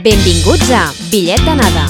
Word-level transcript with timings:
Benvinguts 0.00 0.70
a 0.72 0.86
Bitllet 1.10 1.42
d'anada. 1.44 1.82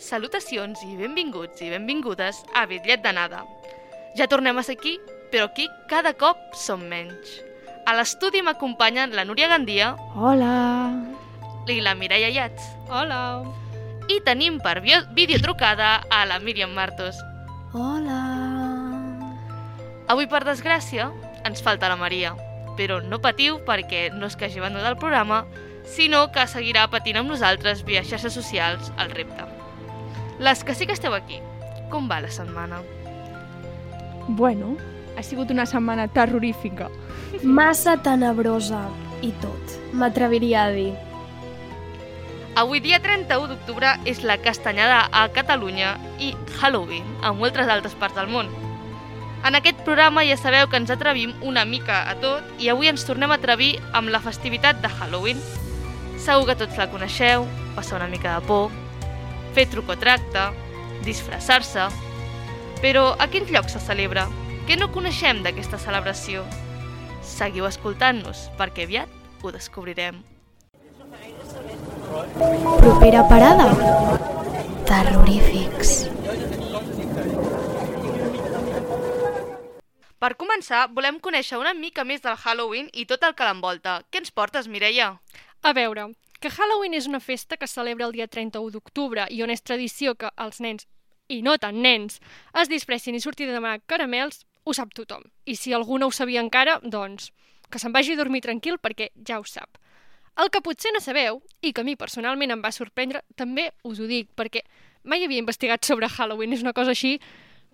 Salutacions 0.00 0.80
i 0.86 0.96
benvinguts 0.96 1.60
i 1.60 1.68
benvingudes 1.68 2.40
a 2.56 2.64
Bitllet 2.64 3.04
d'anada. 3.04 3.44
Ja 4.16 4.24
tornem 4.24 4.56
a 4.56 4.64
ser 4.64 4.78
aquí, 4.80 4.96
però 5.30 5.48
aquí 5.50 5.68
cada 5.90 6.14
cop 6.14 6.38
som 6.54 6.82
menys. 6.88 7.42
A 7.86 7.94
l'estudi 7.94 8.42
m'acompanyen 8.42 9.14
la 9.14 9.24
Núria 9.24 9.48
Gandia 9.48 9.92
Hola. 10.14 10.90
i 11.70 11.80
la 11.80 11.94
Mireia 11.94 12.30
Iats. 12.34 12.64
Hola. 12.90 13.44
I 14.10 14.20
tenim 14.26 14.58
per 14.62 14.80
videotrucada 14.82 16.02
a 16.10 16.24
la 16.26 16.38
Míriam 16.38 16.74
Martos. 16.74 17.18
Hola. 17.74 18.22
Avui, 20.06 20.26
per 20.30 20.44
desgràcia, 20.46 21.10
ens 21.46 21.62
falta 21.62 21.90
la 21.90 21.98
Maria. 21.98 22.34
Però 22.78 23.00
no 23.02 23.18
patiu 23.22 23.58
perquè 23.66 24.10
no 24.14 24.26
és 24.26 24.36
que 24.36 24.46
hagi 24.46 24.60
abandonat 24.60 24.92
el 24.94 25.00
programa, 25.00 25.44
sinó 25.86 26.26
que 26.34 26.46
seguirà 26.50 26.86
patint 26.90 27.18
amb 27.22 27.30
nosaltres 27.30 27.84
via 27.86 28.04
xarxes 28.04 28.34
socials 28.34 28.92
el 28.98 29.14
repte. 29.14 29.46
Les 30.38 30.62
que 30.62 30.74
sí 30.74 30.86
que 30.86 30.94
esteu 30.94 31.14
aquí, 31.14 31.40
com 31.90 32.10
va 32.10 32.20
la 32.20 32.30
setmana? 32.30 32.82
Bueno, 34.28 34.74
ha 35.16 35.22
sigut 35.22 35.50
una 35.50 35.66
setmana 35.66 36.06
terrorífica. 36.08 36.90
Massa 37.42 37.96
tenebrosa 37.96 38.84
i 39.24 39.32
tot, 39.40 39.76
m'atreviria 39.96 40.66
a 40.66 40.72
dir. 40.74 40.92
Avui 42.56 42.80
dia 42.80 43.00
31 43.04 43.50
d'octubre 43.50 43.90
és 44.08 44.22
la 44.24 44.38
castanyada 44.40 45.02
a 45.12 45.26
Catalunya 45.28 45.96
i 46.20 46.32
Halloween 46.56 47.04
a 47.20 47.34
moltes 47.36 47.68
altres 47.68 47.96
parts 48.00 48.16
del 48.16 48.30
món. 48.32 48.48
En 49.44 49.54
aquest 49.54 49.82
programa 49.84 50.24
ja 50.24 50.38
sabeu 50.40 50.64
que 50.72 50.80
ens 50.80 50.90
atrevim 50.90 51.34
una 51.44 51.66
mica 51.68 52.00
a 52.08 52.16
tot 52.22 52.48
i 52.62 52.70
avui 52.72 52.88
ens 52.88 53.04
tornem 53.04 53.30
a 53.30 53.36
atrevir 53.36 53.76
amb 53.92 54.08
la 54.08 54.22
festivitat 54.24 54.80
de 54.80 54.88
Halloween. 54.88 55.42
Segur 56.16 56.48
que 56.48 56.56
tots 56.64 56.80
la 56.80 56.88
coneixeu, 56.90 57.44
passar 57.76 58.00
una 58.00 58.08
mica 58.08 58.38
de 58.38 58.48
por, 58.48 58.72
fer 59.54 59.68
truc 59.72 59.92
o 59.92 60.00
tracte, 60.00 60.50
disfressar-se... 61.04 61.88
Però 62.76 63.14
a 63.16 63.24
quins 63.32 63.48
llocs 63.48 63.72
se 63.72 63.80
celebra? 63.80 64.26
Què 64.66 64.74
no 64.74 64.88
coneixem 64.90 65.44
d'aquesta 65.44 65.78
celebració? 65.78 66.40
Seguiu 67.22 67.68
escoltant-nos, 67.68 68.48
perquè 68.58 68.82
aviat 68.88 69.12
ho 69.46 69.52
descobrirem. 69.54 70.16
Propera 72.80 73.20
parada? 73.30 73.68
Terrorífics. 74.88 75.92
Per 80.18 80.32
començar, 80.34 80.88
volem 80.98 81.22
conèixer 81.22 81.60
una 81.62 81.74
mica 81.78 82.02
més 82.02 82.26
del 82.26 82.34
Halloween 82.34 82.90
i 82.90 83.06
tot 83.06 83.22
el 83.22 83.36
que 83.38 83.46
l'envolta. 83.46 84.00
Què 84.10 84.24
ens 84.24 84.34
portes, 84.34 84.66
Mireia? 84.66 85.12
A 85.62 85.74
veure, 85.78 86.08
que 86.42 86.50
Halloween 86.50 86.98
és 86.98 87.06
una 87.06 87.22
festa 87.22 87.54
que 87.54 87.70
es 87.70 87.76
celebra 87.78 88.10
el 88.10 88.18
dia 88.18 88.26
31 88.26 88.74
d'octubre 88.74 89.30
i 89.30 89.46
on 89.46 89.54
és 89.54 89.62
tradició 89.62 90.18
que 90.18 90.34
els 90.34 90.58
nens, 90.58 90.90
i 91.30 91.38
no 91.46 91.54
tan 91.62 91.78
nens, 91.86 92.18
es 92.58 92.68
disfressin 92.72 93.14
i 93.14 93.22
surtin 93.22 93.46
de 93.46 93.54
demanar 93.60 93.84
caramels, 93.86 94.42
ho 94.66 94.74
sap 94.74 94.92
tothom. 94.98 95.22
I 95.46 95.54
si 95.56 95.72
algú 95.72 95.98
no 95.98 96.10
ho 96.10 96.14
sabia 96.14 96.42
encara, 96.42 96.80
doncs, 96.82 97.30
que 97.70 97.78
se'n 97.78 97.94
vagi 97.94 98.14
a 98.14 98.20
dormir 98.20 98.42
tranquil 98.42 98.80
perquè 98.82 99.12
ja 99.26 99.38
ho 99.38 99.46
sap. 99.46 99.78
El 100.36 100.50
que 100.52 100.60
potser 100.60 100.92
no 100.92 101.00
sabeu, 101.00 101.40
i 101.62 101.72
que 101.72 101.80
a 101.80 101.86
mi 101.86 101.94
personalment 101.96 102.52
em 102.52 102.62
va 102.62 102.74
sorprendre, 102.74 103.22
també 103.40 103.70
us 103.88 104.02
ho 104.02 104.08
dic, 104.10 104.28
perquè 104.36 104.66
mai 105.06 105.24
havia 105.24 105.40
investigat 105.40 105.86
sobre 105.86 106.10
Halloween, 106.10 106.52
és 106.52 106.64
una 106.66 106.74
cosa 106.76 106.92
així 106.92 107.16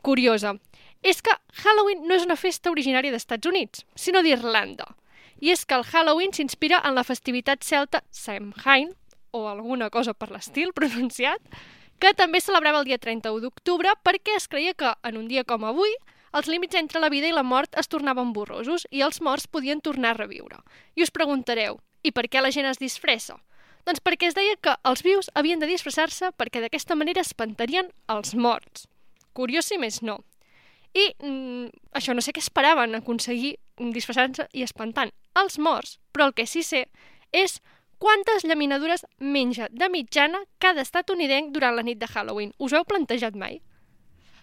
curiosa, 0.04 0.54
és 1.02 1.22
que 1.24 1.34
Halloween 1.64 2.06
no 2.06 2.14
és 2.14 2.26
una 2.28 2.38
festa 2.38 2.70
originària 2.70 3.10
d'Estats 3.10 3.48
Units, 3.48 3.86
sinó 3.96 4.22
d'Irlanda. 4.22 4.86
I 5.42 5.50
és 5.50 5.64
que 5.66 5.74
el 5.74 5.82
Halloween 5.88 6.34
s'inspira 6.36 6.78
en 6.86 6.94
la 6.94 7.02
festivitat 7.02 7.64
celta 7.66 8.04
Samhain, 8.14 8.92
o 9.32 9.48
alguna 9.48 9.88
cosa 9.90 10.14
per 10.14 10.30
l'estil 10.30 10.70
pronunciat, 10.78 11.40
que 11.98 12.14
també 12.18 12.40
celebrava 12.42 12.82
el 12.82 12.86
dia 12.86 12.98
31 12.98 13.42
d'octubre 13.42 13.94
perquè 14.04 14.36
es 14.36 14.48
creia 14.50 14.74
que, 14.74 14.94
en 15.02 15.18
un 15.18 15.26
dia 15.30 15.42
com 15.46 15.64
avui, 15.64 15.90
els 16.32 16.48
límits 16.48 16.76
entre 16.78 17.00
la 17.00 17.10
vida 17.12 17.28
i 17.28 17.34
la 17.36 17.44
mort 17.44 17.76
es 17.78 17.88
tornaven 17.92 18.32
borrosos 18.32 18.86
i 18.90 19.02
els 19.04 19.20
morts 19.20 19.46
podien 19.46 19.80
tornar 19.80 20.14
a 20.14 20.20
reviure. 20.22 20.62
I 20.96 21.04
us 21.04 21.12
preguntareu, 21.12 21.78
i 22.02 22.12
per 22.12 22.28
què 22.28 22.42
la 22.42 22.52
gent 22.54 22.66
es 22.66 22.80
disfressa? 22.80 23.38
Doncs 23.86 24.00
perquè 24.00 24.28
es 24.30 24.36
deia 24.38 24.56
que 24.62 24.76
els 24.86 25.02
vius 25.02 25.30
havien 25.34 25.60
de 25.60 25.68
disfressar-se 25.70 26.30
perquè 26.38 26.62
d'aquesta 26.62 26.94
manera 26.94 27.24
espantarien 27.24 27.90
els 28.14 28.34
morts. 28.34 28.86
Curiós 29.34 29.66
si 29.68 29.78
més 29.78 30.02
no. 30.02 30.20
I 30.94 31.08
mm, 31.18 31.72
això 31.98 32.14
no 32.14 32.22
sé 32.22 32.34
què 32.36 32.42
esperaven 32.42 32.94
aconseguir 32.94 33.56
disfressant-se 33.80 34.46
i 34.52 34.62
espantant 34.62 35.10
els 35.40 35.58
morts, 35.58 35.98
però 36.12 36.28
el 36.28 36.36
que 36.36 36.46
sí 36.46 36.62
sé 36.62 36.86
és 37.32 37.58
quantes 38.02 38.44
llaminadures 38.44 39.06
menja 39.18 39.68
de 39.70 39.88
mitjana 39.88 40.42
cada 40.58 40.84
estatunidenc 40.84 41.52
durant 41.54 41.76
la 41.76 41.84
nit 41.86 41.98
de 41.98 42.08
Halloween. 42.10 42.52
Us 42.58 42.74
heu 42.76 42.84
plantejat 42.84 43.38
mai? 43.38 43.60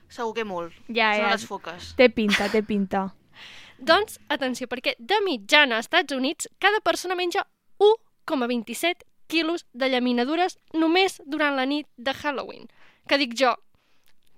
Segur 0.09 0.33
que 0.33 0.45
molt. 0.45 0.73
Ja, 0.87 1.13
Són 1.13 1.25
ja. 1.25 1.31
les 1.35 1.45
foques. 1.45 1.93
Té 1.99 2.09
pinta, 2.09 2.49
té 2.49 2.63
pinta. 2.65 3.07
Doncs, 3.89 4.17
atenció, 4.33 4.67
perquè 4.67 4.95
de 4.99 5.21
mitjana 5.25 5.77
als 5.77 5.87
Estats 5.87 6.15
Units 6.15 6.49
cada 6.59 6.81
persona 6.83 7.15
menja 7.15 7.45
1,27 7.79 9.05
quilos 9.29 9.65
de 9.73 9.87
llaminadures 9.93 10.57
només 10.73 11.19
durant 11.25 11.55
la 11.55 11.67
nit 11.69 11.87
de 11.97 12.13
Halloween. 12.13 12.67
Que 13.07 13.21
dic 13.21 13.37
jo, 13.37 13.53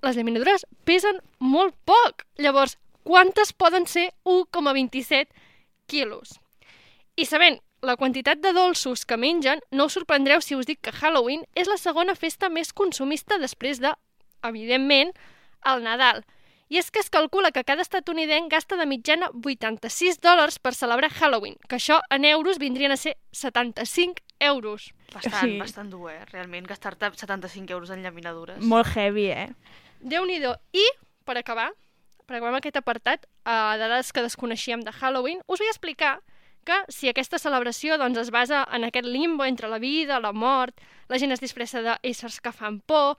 les 0.04 0.18
llaminadures 0.18 0.68
pesen 0.86 1.22
molt 1.40 1.76
poc. 1.88 2.26
Llavors, 2.38 2.78
quantes 3.08 3.54
poden 3.54 3.88
ser 3.88 4.12
1,27 4.28 5.32
quilos? 5.88 6.38
I 7.16 7.26
sabent 7.26 7.62
la 7.82 7.98
quantitat 7.98 8.42
de 8.44 8.54
dolços 8.54 9.06
que 9.06 9.18
mengen, 9.18 9.62
no 9.72 9.88
us 9.90 9.98
sorprendreu 9.98 10.42
si 10.42 10.56
us 10.56 10.68
dic 10.70 10.84
que 10.86 10.94
Halloween 10.94 11.48
és 11.58 11.70
la 11.72 11.80
segona 11.82 12.14
festa 12.16 12.50
més 12.50 12.74
consumista 12.74 13.40
després 13.42 13.82
de, 13.82 13.94
evidentment, 14.46 15.16
el 15.66 15.84
Nadal. 15.84 16.26
I 16.72 16.78
és 16.80 16.88
que 16.90 17.02
es 17.04 17.10
calcula 17.12 17.52
que 17.52 17.66
cada 17.68 17.84
estatunidenc 17.84 18.48
gasta 18.50 18.78
de 18.80 18.86
mitjana 18.88 19.28
86 19.34 20.22
dòlars 20.24 20.56
per 20.60 20.72
celebrar 20.74 21.10
Halloween, 21.12 21.58
que 21.68 21.76
això 21.76 22.00
en 22.10 22.24
euros 22.24 22.60
vindrien 22.60 22.94
a 22.94 22.98
ser 22.98 23.18
75 23.32 24.24
euros. 24.40 24.94
Bastant, 25.14 25.50
Sí. 25.50 25.60
bastant 25.60 25.92
dur, 25.92 26.12
eh? 26.12 26.24
Realment, 26.32 26.66
gastar-te 26.68 27.12
75 27.12 27.74
euros 27.74 27.90
en 27.90 28.02
llaminadures. 28.04 28.64
Molt 28.64 28.88
heavy, 28.96 29.28
eh? 29.32 29.50
déu 30.00 30.26
nhi 30.26 30.40
I, 30.74 30.86
per 31.26 31.38
acabar, 31.38 31.72
per 32.26 32.38
acabar 32.38 32.54
amb 32.54 32.58
aquest 32.62 32.78
apartat 32.78 33.28
uh, 33.46 33.78
de 33.78 33.88
dades 33.88 34.12
que 34.14 34.22
desconeixíem 34.22 34.82
de 34.82 34.92
Halloween, 34.92 35.42
us 35.48 35.60
vull 35.60 35.70
explicar 35.70 36.22
que 36.64 36.78
si 36.90 37.10
aquesta 37.10 37.40
celebració 37.40 37.98
doncs, 37.98 38.18
es 38.18 38.32
basa 38.32 38.68
en 38.72 38.84
aquest 38.86 39.06
limbo 39.06 39.46
entre 39.46 39.68
la 39.68 39.80
vida, 39.80 40.20
la 40.20 40.32
mort, 40.32 40.78
la 41.10 41.18
gent 41.18 41.32
es 41.32 41.42
disfressa 41.42 41.82
d'éssers 41.82 42.40
que 42.40 42.52
fan 42.52 42.80
por, 42.86 43.18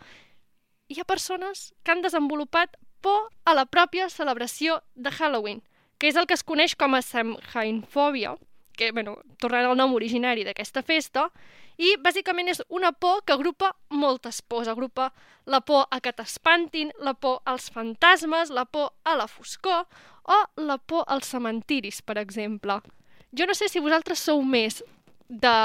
hi 0.89 1.01
ha 1.01 1.05
persones 1.05 1.73
que 1.83 1.93
han 1.93 2.03
desenvolupat 2.03 2.77
por 3.03 3.31
a 3.45 3.55
la 3.55 3.67
pròpia 3.67 4.09
celebració 4.11 4.81
de 4.95 5.11
Halloween, 5.11 5.63
que 5.99 6.09
és 6.09 6.17
el 6.17 6.27
que 6.27 6.35
es 6.35 6.45
coneix 6.47 6.75
com 6.79 6.95
a 6.95 7.03
Samhainfòbia, 7.03 8.37
que, 8.77 8.93
bueno, 8.93 9.19
tornant 9.39 9.69
al 9.69 9.77
nom 9.79 9.95
originari 9.95 10.45
d'aquesta 10.47 10.83
festa, 10.83 11.29
i 11.79 11.97
bàsicament 11.99 12.51
és 12.53 12.63
una 12.69 12.93
por 12.93 13.23
que 13.27 13.35
agrupa 13.35 13.73
moltes 13.91 14.41
pors. 14.43 14.69
Agrupa 14.69 15.13
la 15.47 15.61
por 15.61 15.87
a 15.91 16.01
que 16.01 16.13
t'espantin, 16.13 16.93
la 17.01 17.15
por 17.15 17.41
als 17.45 17.71
fantasmes, 17.73 18.51
la 18.51 18.65
por 18.65 18.93
a 19.05 19.17
la 19.17 19.27
foscor 19.27 19.87
o 20.23 20.39
la 20.57 20.79
por 20.79 21.05
als 21.09 21.33
cementiris, 21.33 22.03
per 22.03 22.19
exemple. 22.19 22.81
Jo 23.33 23.47
no 23.49 23.55
sé 23.55 23.69
si 23.69 23.81
vosaltres 23.81 24.21
sou 24.21 24.43
més 24.45 24.83
de, 25.29 25.57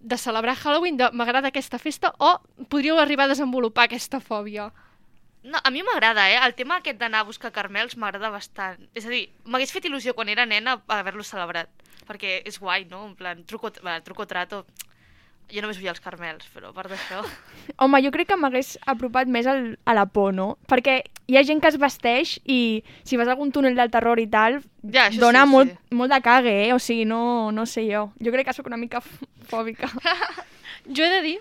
de 0.00 0.18
celebrar 0.18 0.56
Halloween, 0.56 0.96
de 0.96 1.10
m'agrada 1.12 1.48
aquesta 1.48 1.78
festa, 1.78 2.12
o 2.18 2.38
podríeu 2.70 2.98
arribar 2.98 3.26
a 3.26 3.34
desenvolupar 3.34 3.88
aquesta 3.88 4.20
fòbia. 4.20 4.70
No, 5.42 5.58
a 5.62 5.70
mi 5.70 5.82
m'agrada, 5.86 6.28
eh? 6.30 6.38
El 6.44 6.54
tema 6.58 6.78
aquest 6.78 6.98
d'anar 6.98 7.22
a 7.22 7.28
buscar 7.28 7.52
carmels 7.54 7.96
m'agrada 7.96 8.30
bastant. 8.30 8.88
És 8.94 9.06
a 9.06 9.12
dir, 9.12 9.28
m'hagués 9.44 9.72
fet 9.72 9.86
il·lusió 9.86 10.14
quan 10.14 10.28
era 10.28 10.46
nena 10.46 10.80
haver-lo 10.86 11.24
celebrat. 11.24 11.70
Perquè 12.08 12.42
és 12.48 12.58
guai, 12.58 12.86
no? 12.90 13.04
En 13.06 13.16
plan, 13.16 13.44
truco, 13.44 13.72
bueno, 13.82 14.02
truco 14.02 14.26
trato... 14.26 14.64
Jo 15.48 15.62
només 15.64 15.78
vull 15.80 15.88
els 15.88 16.00
carmels, 16.04 16.44
però 16.52 16.70
a 16.70 16.74
part 16.76 16.92
d'això... 16.92 17.22
Home, 17.84 18.00
jo 18.04 18.10
crec 18.12 18.28
que 18.28 18.36
m'hagués 18.36 18.74
apropat 18.90 19.30
més 19.32 19.46
al, 19.48 19.78
a 19.88 19.94
la 19.96 20.04
por, 20.12 20.34
no? 20.36 20.48
Perquè 20.68 20.98
hi 21.28 21.38
ha 21.38 21.44
gent 21.46 21.62
que 21.64 21.70
es 21.72 21.78
vesteix 21.80 22.34
i 22.44 22.58
si 23.08 23.16
vas 23.20 23.28
a 23.28 23.34
algun 23.36 23.52
túnel 23.54 23.76
del 23.78 23.92
terror 23.92 24.20
i 24.20 24.26
tal, 24.28 24.60
Ja, 24.84 25.08
dona 25.16 25.46
sí, 25.46 25.52
molt, 25.52 25.72
sí. 25.72 25.96
molt 25.96 26.12
de 26.12 26.20
cague, 26.24 26.54
eh? 26.66 26.72
O 26.76 26.78
sigui, 26.82 27.06
no, 27.08 27.50
no 27.52 27.64
sé 27.66 27.86
jo. 27.88 28.10
Jo 28.20 28.32
crec 28.34 28.48
que 28.50 28.56
sóc 28.56 28.68
una 28.68 28.80
mica 28.80 29.02
fòbica. 29.48 29.90
Jo 30.88 31.04
he 31.04 31.10
de 31.12 31.20
dir 31.20 31.38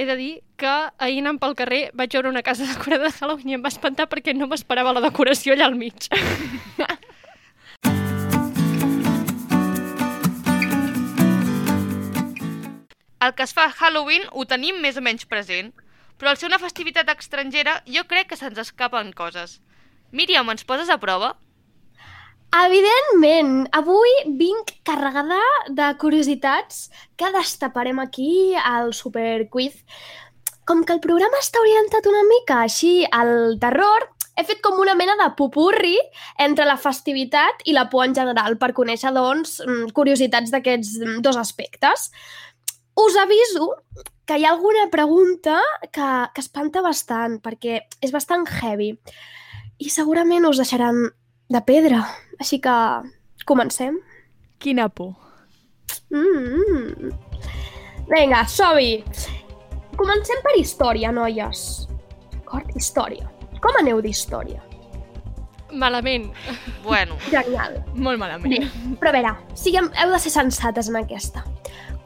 he 0.00 0.06
de 0.06 0.16
dir 0.16 0.30
que 0.56 0.70
ahir 0.98 1.18
anant 1.20 1.36
pel 1.42 1.52
carrer 1.58 1.80
vaig 1.94 2.14
veure 2.16 2.30
una 2.30 2.42
casa 2.42 2.64
decorada 2.64 3.10
de 3.10 3.12
Halloween 3.12 3.50
i 3.52 3.56
em 3.58 3.64
va 3.64 3.68
espantar 3.68 4.06
perquè 4.08 4.32
no 4.34 4.48
m'esperava 4.48 4.94
la 4.96 5.02
decoració 5.04 5.52
allà 5.52 5.68
al 5.68 5.76
mig. 5.76 6.08
el 13.20 13.34
que 13.34 13.44
es 13.44 13.54
fa 13.56 13.68
a 13.68 13.74
Halloween 13.76 14.26
ho 14.32 14.46
tenim 14.48 14.80
més 14.80 14.96
o 14.96 15.04
menys 15.04 15.28
present, 15.28 15.72
però 16.18 16.32
al 16.32 16.40
ser 16.40 16.48
una 16.50 16.60
festivitat 16.60 17.08
estrangera 17.12 17.80
jo 17.88 18.04
crec 18.08 18.30
que 18.30 18.40
se'ns 18.40 18.58
escapen 18.60 19.12
coses. 19.16 19.60
Míriam, 20.12 20.48
ens 20.52 20.66
poses 20.68 20.90
a 20.90 20.98
prova? 21.00 21.34
Evidentment, 22.50 23.68
avui 23.78 24.10
vinc 24.38 24.72
carregada 24.82 25.38
de 25.70 25.86
curiositats 26.02 26.88
que 27.16 27.30
destaparem 27.36 28.00
aquí 28.02 28.56
al 28.58 28.90
superquiz. 28.92 29.84
Com 30.66 30.82
que 30.82 30.96
el 30.96 31.02
programa 31.04 31.38
està 31.38 31.62
orientat 31.62 32.08
una 32.10 32.24
mica 32.26 32.58
així 32.64 33.04
al 33.06 33.54
terror, 33.62 34.08
he 34.34 34.44
fet 34.48 34.60
com 34.64 34.80
una 34.82 34.96
mena 34.98 35.14
de 35.20 35.28
pupurri 35.38 35.96
entre 36.42 36.66
la 36.66 36.78
festivitat 36.80 37.62
i 37.70 37.74
la 37.76 37.86
por 37.92 38.06
en 38.06 38.14
general 38.16 38.56
per 38.58 38.72
conèixer, 38.74 39.12
doncs, 39.14 39.60
mm, 39.62 39.90
curiositats 39.94 40.50
d'aquests 40.50 40.98
mm, 40.98 41.18
dos 41.22 41.38
aspectes. 41.38 42.10
Us 43.00 43.16
aviso 43.16 43.76
que 44.26 44.36
hi 44.38 44.44
ha 44.44 44.50
alguna 44.52 44.88
pregunta 44.90 45.60
que, 45.90 46.08
que 46.34 46.42
espanta 46.44 46.82
bastant, 46.84 47.38
perquè 47.40 47.80
és 48.02 48.12
bastant 48.12 48.44
heavy. 48.60 48.92
I 49.80 49.88
segurament 49.88 50.44
us 50.48 50.60
deixaran 50.60 51.06
de 51.50 51.62
pedra. 51.66 52.02
Així 52.38 52.60
que 52.60 52.76
comencem. 53.48 53.96
Quina 54.60 54.88
por. 54.92 55.14
Mm. 56.12 57.12
Vinga, 58.10 58.44
som-hi. 58.50 58.98
Comencem 59.96 60.42
per 60.44 60.56
història, 60.58 61.12
noies. 61.14 61.86
D'acord? 62.34 62.74
Història. 62.76 63.30
Com 63.60 63.76
aneu 63.80 64.00
d'història? 64.04 64.60
Malament. 65.70 66.30
Bueno, 66.82 67.16
Genial. 67.30 67.76
Molt 67.94 68.18
malament. 68.18 68.50
Bé, 68.50 68.94
però 68.98 69.12
a 69.12 69.16
veure, 69.16 69.34
siguem, 69.54 69.90
heu 70.02 70.14
de 70.14 70.18
ser 70.22 70.32
sensates 70.34 70.90
en 70.90 70.98
aquesta. 70.98 71.44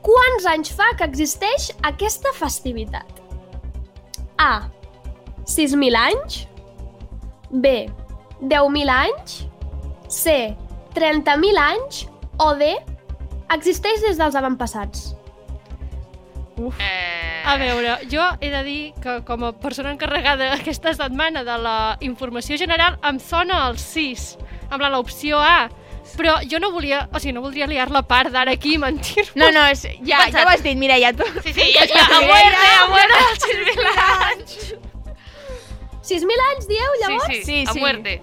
Quants 0.04 0.46
anys 0.50 0.72
fa 0.76 0.90
que 0.98 1.06
existeix 1.08 1.70
aquesta 1.88 2.32
festivitat? 2.36 3.22
A. 4.36 4.68
6.000 5.48 5.96
anys. 5.96 6.42
B. 7.50 7.72
10.000 8.42 8.92
anys. 8.92 9.38
C. 10.12 10.54
30.000 10.94 11.60
anys. 11.62 12.04
O 12.42 12.52
D. 12.58 12.74
Existeix 13.54 14.02
des 14.04 14.20
dels 14.20 14.36
avantpassats. 14.36 15.14
Uf. 16.58 16.76
eh... 16.78 17.24
A 17.44 17.58
veure, 17.60 17.98
jo 18.08 18.24
he 18.40 18.48
de 18.48 18.60
dir 18.64 18.82
que 19.04 19.18
com 19.28 19.42
a 19.44 19.50
persona 19.52 19.90
encarregada 19.92 20.46
aquesta 20.54 20.94
setmana 20.96 21.42
de 21.44 21.56
la 21.60 21.76
informació 22.00 22.56
general 22.56 22.96
em 23.04 23.18
sona 23.20 23.66
el 23.68 23.76
6, 23.80 24.22
amb 24.70 24.80
la 24.80 24.88
l'opció 24.94 25.40
A. 25.44 25.68
Però 26.16 26.36
jo 26.50 26.58
no 26.62 26.70
volia, 26.70 27.08
o 27.12 27.18
sigui, 27.18 27.32
no 27.34 27.40
voldria 27.42 27.66
liar 27.66 27.88
la 27.90 28.02
part 28.06 28.30
d'ara 28.30 28.52
aquí 28.54 28.74
i 28.74 28.78
mentir 28.78 29.24
No, 29.34 29.50
no, 29.50 29.64
és, 29.66 29.82
ja, 30.06 30.20
pensat. 30.24 30.32
ja 30.40 30.44
ho 30.44 30.48
has 30.52 30.62
dit, 30.62 30.76
Mireia, 30.78 31.12
tu. 31.12 31.24
Sí, 31.42 31.52
sí, 31.52 31.72
ja, 31.74 31.86
ja, 31.90 32.04
a 32.06 32.20
muerte, 32.20 32.68
a 32.80 32.86
muerte, 32.88 33.18
als 33.30 33.48
6.000 33.48 33.96
anys. 34.30 34.74
6.000 36.04 36.46
anys, 36.52 36.68
dieu, 36.68 36.90
Sí, 36.94 37.02
llavors? 37.02 37.26
sí, 37.26 37.42
Sí, 37.44 37.64
a 37.68 37.72
sí. 37.72 37.80
muerte. 37.80 38.22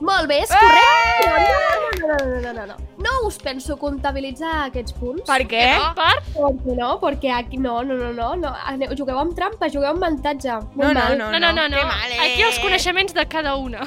Molt 0.00 0.28
bé, 0.30 0.36
és 0.44 0.48
correcte. 0.48 1.26
No, 1.26 2.06
no, 2.06 2.14
no, 2.14 2.16
no, 2.24 2.40
no, 2.40 2.52
no, 2.52 2.66
no. 2.66 2.74
No 3.02 3.14
us 3.26 3.36
penso 3.42 3.76
comptabilitzar 3.76 4.68
aquests 4.68 4.92
punts. 4.94 5.24
Per 5.26 5.40
què? 5.50 5.64
no? 5.76 5.88
Per? 5.98 6.22
Perquè 6.36 6.76
no, 6.78 6.92
perquè 7.02 7.32
aquí 7.34 7.58
no, 7.58 7.82
no, 7.82 7.96
no, 7.98 8.12
no, 8.14 8.28
no. 8.38 8.52
Aneu, 8.70 8.94
jugueu 8.96 9.18
amb 9.18 9.34
trampa, 9.34 9.66
jugueu 9.68 9.90
amb 9.90 10.02
avantatge. 10.04 10.48
No, 10.54 10.70
Molt 10.84 10.94
no, 10.94 11.00
mal. 11.00 11.18
no, 11.18 11.30
No, 11.32 11.38
no, 11.40 11.52
no, 11.52 11.66
no. 11.68 11.76
Que 11.82 11.84
mal, 11.90 12.12
eh? 12.14 12.20
Aquí 12.28 12.42
els 12.46 12.60
coneixements 12.62 13.12
de 13.14 13.26
cada 13.26 13.56
una. 13.56 13.82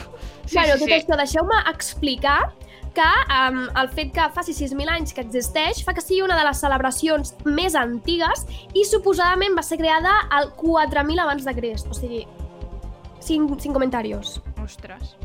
Sí, 0.51 0.57
bueno, 0.57 0.73
sí, 0.75 0.83
tot 0.83 0.89
sí. 0.89 0.95
això, 0.97 1.15
deixeu-me 1.15 1.57
explicar 1.71 2.39
que 2.93 3.07
um, 3.31 3.61
el 3.79 3.89
fet 3.95 4.09
que 4.11 4.25
faci 4.35 4.51
6.000 4.51 4.91
anys 4.91 5.13
que 5.15 5.23
existeix 5.23 5.79
fa 5.87 5.93
que 5.95 6.03
sigui 6.03 6.25
una 6.25 6.35
de 6.35 6.43
les 6.43 6.59
celebracions 6.59 7.35
més 7.47 7.75
antigues 7.79 8.43
i 8.75 8.83
suposadament 8.87 9.55
va 9.55 9.63
ser 9.63 9.77
creada 9.79 10.17
al 10.29 10.51
4.000 10.59 11.23
abans 11.23 11.47
de 11.47 11.53
Crist. 11.55 11.87
O 11.87 11.95
sigui, 11.95 12.25
cinc, 13.23 13.53
cinc 13.63 13.77
comentaris. 13.77 14.41
Ostres. 14.59 15.15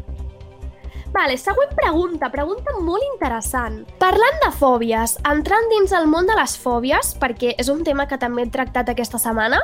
Vale, 1.16 1.34
següent 1.40 1.72
pregunta, 1.74 2.28
pregunta 2.30 2.74
molt 2.84 3.02
interessant. 3.08 3.80
Parlant 3.98 4.38
de 4.44 4.52
fòbies, 4.54 5.16
entrant 5.26 5.66
dins 5.72 5.94
el 5.96 6.06
món 6.12 6.28
de 6.28 6.36
les 6.38 6.54
fòbies, 6.60 7.16
perquè 7.18 7.56
és 7.58 7.70
un 7.72 7.82
tema 7.82 8.06
que 8.06 8.18
també 8.20 8.44
he 8.44 8.52
tractat 8.52 8.92
aquesta 8.92 9.18
setmana, 9.18 9.58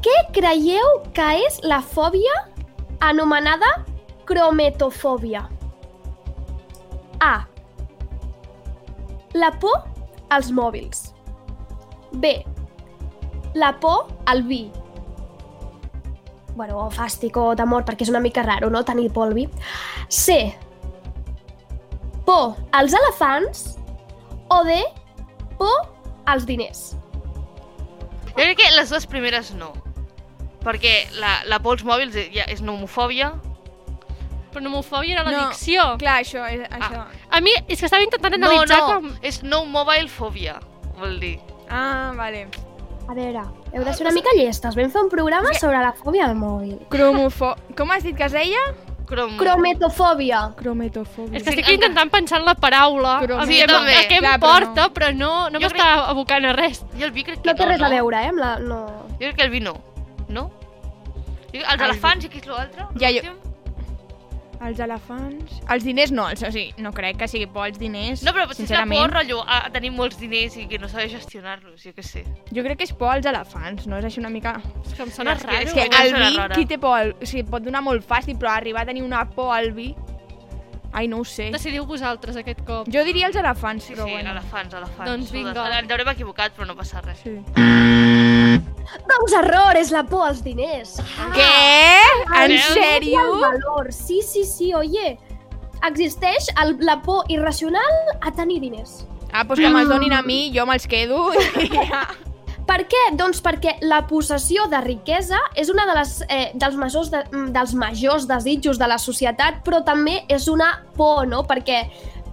què 0.00 0.16
creieu 0.32 1.02
que 1.12 1.28
és 1.42 1.58
la 1.66 1.82
fòbia 1.82 2.32
anomenada 3.02 3.68
crometofòbia? 4.26 5.46
A. 7.20 7.34
La 9.34 9.50
por 9.60 9.84
als 10.28 10.50
mòbils. 10.50 11.12
B. 12.12 12.44
La 13.54 13.72
por 13.80 14.08
al 14.26 14.42
vi. 14.42 14.66
Bueno, 16.56 16.86
fàstic 16.92 17.36
o 17.36 17.50
d'amor, 17.56 17.84
perquè 17.84 18.06
és 18.06 18.12
una 18.12 18.22
mica 18.24 18.44
raro, 18.44 18.70
no?, 18.72 18.84
tenir 18.84 19.10
por 19.12 19.28
al 19.28 19.34
vi. 19.36 19.48
C. 20.08 20.54
Por 22.24 22.56
als 22.72 22.96
elefants. 22.96 23.66
O 24.48 24.62
D. 24.64 24.78
Por 25.58 25.74
als 26.26 26.46
diners. 26.46 26.94
Jo 28.36 28.44
crec 28.44 28.58
que 28.60 28.70
les 28.76 28.90
dues 28.92 29.06
primeres 29.08 29.52
no. 29.56 29.72
Perquè 30.64 31.06
la, 31.20 31.38
la 31.48 31.60
por 31.62 31.76
als 31.76 31.84
mòbils 31.86 32.16
ja 32.34 32.44
és 32.52 32.60
nomofòbia. 32.64 33.32
Però 34.52 34.62
nomofòbia 34.64 35.18
era 35.18 35.24
No, 35.26 35.32
l'addicció. 35.32 35.82
Clar, 36.00 36.20
això, 36.22 36.44
és, 36.48 36.62
això. 36.70 37.02
A 37.30 37.40
mi 37.44 37.52
és 37.68 37.78
que 37.80 37.86
estava 37.88 38.02
intentant 38.06 38.38
No, 38.38 38.46
analitzar 38.52 38.78
no, 38.80 38.86
com... 38.94 39.10
és 39.22 39.42
no 39.42 39.64
mobile 39.66 40.08
fòbia, 40.08 40.56
vol 40.96 41.18
dir. 41.20 41.38
Ah, 41.68 42.12
vale. 42.16 42.46
A 43.06 43.14
veure, 43.14 43.42
heu 43.72 43.84
de 43.86 43.92
ser 43.94 44.06
una 44.06 44.14
mica 44.16 44.32
llestes. 44.34 44.74
Vam 44.74 44.90
fer 44.90 45.02
un 45.04 45.10
programa 45.12 45.52
sobre 45.60 45.78
la 45.78 45.92
fòbia 45.94 46.24
al 46.26 46.34
mòbil. 46.38 46.78
Cromofo... 46.90 47.52
Com 47.78 47.90
has 47.94 48.02
dit 48.02 48.16
que 48.18 48.24
es 48.26 48.32
deia? 48.34 48.62
Crom... 49.06 49.36
Crometofòbia. 49.38 50.40
Crometofòbia. 50.58 51.36
És 51.38 51.44
que 51.44 51.52
Sí, 51.52 51.60
estic 51.60 51.68
intentant 51.76 52.10
pensar 52.10 52.40
en 52.40 52.46
la 52.48 52.56
paraula, 52.58 53.20
Però 53.22 53.36
a, 53.38 53.44
sí, 53.46 53.52
mi, 53.52 53.60
jo 53.60 53.68
a, 53.68 53.76
també. 53.76 53.94
a 53.94 54.08
què 54.08 54.16
em 54.18 54.24
Clar, 54.24 54.32
però 54.42 54.48
porta, 54.56 54.88
però 54.96 55.12
no, 55.14 55.28
no 55.52 55.60
Jo 55.62 55.68
m'està 55.68 55.86
abocant 56.10 56.48
a 56.48 56.54
res. 56.56 56.80
I 56.98 57.04
el 57.06 57.12
vi 57.14 57.22
crec 57.28 57.38
que 57.44 57.52
No 57.52 57.54
té 57.54 57.68
res 57.68 57.78
no, 57.78 57.86
a 57.86 57.92
veure, 57.94 58.24
eh? 58.24 58.32
Amb 58.32 58.42
la... 58.42 58.50
No. 58.58 58.80
Jo 59.12 59.20
crec 59.28 59.36
que 59.38 59.46
el 59.46 59.52
vi 59.54 59.60
no. 59.62 59.76
No? 60.28 60.48
Jo, 61.52 61.60
els 61.62 61.70
El 61.76 61.84
elefants 61.90 62.26
i 62.26 62.32
què 62.32 62.42
és 62.42 62.48
l'altre? 62.50 62.88
Ja, 62.98 63.12
jo-? 63.14 63.36
Els 64.64 64.78
elefants... 64.80 65.58
Els 65.68 65.84
diners 65.84 66.10
no, 66.12 66.28
els, 66.32 66.42
o 66.42 66.50
sigui, 66.50 66.72
no 66.80 66.90
crec 66.96 67.18
que 67.20 67.28
sigui 67.28 67.46
por 67.46 67.66
als 67.66 67.78
diners, 67.78 68.22
No, 68.24 68.32
però 68.32 68.46
potser 68.48 68.64
és 68.64 68.70
la 68.70 68.76
sincerament. 68.78 69.00
por, 69.02 69.12
rotllo, 69.18 69.42
a, 69.44 69.58
a 69.66 69.70
tenir 69.74 69.90
molts 69.92 70.16
diners 70.18 70.56
i 70.56 70.64
que 70.70 70.78
no 70.78 70.88
saber 70.88 71.10
gestionar-los, 71.12 71.82
jo 71.84 71.92
què 71.92 72.02
sé. 72.02 72.24
Jo 72.54 72.64
crec 72.64 72.78
que 72.80 72.84
és 72.88 72.92
por 72.96 73.12
als 73.12 73.26
elefants, 73.28 73.86
no? 73.86 73.98
És 74.00 74.04
així 74.08 74.18
una 74.20 74.30
mica... 74.32 74.56
És 74.86 74.94
que 74.94 75.02
em 75.04 75.10
sona 75.12 75.34
És 75.36 75.42
que- 75.44 75.52
raro. 75.52 75.60
és 75.60 75.68
És 75.68 75.74
que 75.76 75.86
Una 75.88 76.02
el 76.02 76.32
vi, 76.32 76.36
rara. 76.40 76.54
qui 76.56 76.66
té 76.66 76.78
por? 76.78 76.96
al- 76.98 77.14
O 77.20 77.26
sigui, 77.26 77.44
pot 77.50 77.62
donar 77.62 77.82
molt 77.84 78.06
fàcil, 78.08 78.38
però 78.40 78.54
arribar 78.56 78.82
a 78.82 78.86
tenir 78.86 79.02
una 79.04 79.26
por 79.28 79.52
al 79.54 79.72
vi... 79.72 79.94
Ai, 80.96 81.08
no 81.08 81.18
ho 81.20 81.24
sé. 81.28 81.50
Decidiu 81.52 81.84
vosaltres 81.84 82.36
aquest 82.40 82.62
cop. 82.64 82.86
Jo 82.88 83.02
diria 83.04 83.26
els 83.26 83.36
elefants, 83.36 83.84
Sí, 83.84 83.92
però 83.92 84.06
sí, 84.06 84.12
bueno. 84.12 84.30
elefants, 84.30 84.72
elefants. 84.72 85.10
Doncs 85.10 85.32
vinga. 85.34 85.66
Ens 85.82 85.90
haurem 85.92 86.08
equivocat, 86.14 86.56
però 86.56 86.64
no 86.66 86.74
passa 86.78 87.02
res. 87.04 87.18
Sí. 87.20 87.36
Doncs 89.10 89.34
error, 89.40 89.76
és 89.78 89.90
la 89.94 90.04
por 90.06 90.26
als 90.28 90.42
diners. 90.44 90.98
Ah, 91.18 91.30
Què? 91.34 92.42
En 92.42 92.54
Veus? 92.54 92.68
sèrio? 92.74 93.22
El 93.22 93.40
valor. 93.40 93.92
Sí, 93.92 94.20
sí, 94.22 94.44
sí, 94.44 94.72
oye. 94.74 95.16
Existeix 95.86 96.48
el, 96.62 96.76
la 96.80 97.00
por 97.02 97.24
irracional 97.28 98.16
a 98.20 98.32
tenir 98.32 98.60
diners. 98.60 99.04
Ah, 99.32 99.44
doncs 99.44 99.60
que 99.60 99.68
me'ls 99.72 99.90
donin 99.90 100.14
a 100.16 100.22
mi, 100.24 100.46
jo 100.54 100.64
me'ls 100.66 100.86
quedo 100.88 101.28
i 101.36 101.68
ja. 101.76 102.06
Per 102.66 102.80
què? 102.90 103.02
Doncs 103.14 103.38
perquè 103.44 103.76
la 103.86 104.00
possessió 104.10 104.64
de 104.70 104.80
riquesa 104.82 105.38
és 105.54 105.68
una 105.70 105.84
de 105.86 105.94
les, 105.94 106.16
eh, 106.26 106.50
dels, 106.58 106.74
majors 106.80 107.12
de, 107.12 107.22
mm, 107.30 107.52
dels 107.54 107.74
majors 107.78 108.26
desitjos 108.26 108.80
de 108.80 108.88
la 108.90 108.98
societat, 108.98 109.60
però 109.66 109.84
també 109.86 110.24
és 110.28 110.48
una 110.50 110.72
por, 110.96 111.28
no? 111.30 111.44
Perquè 111.46 111.84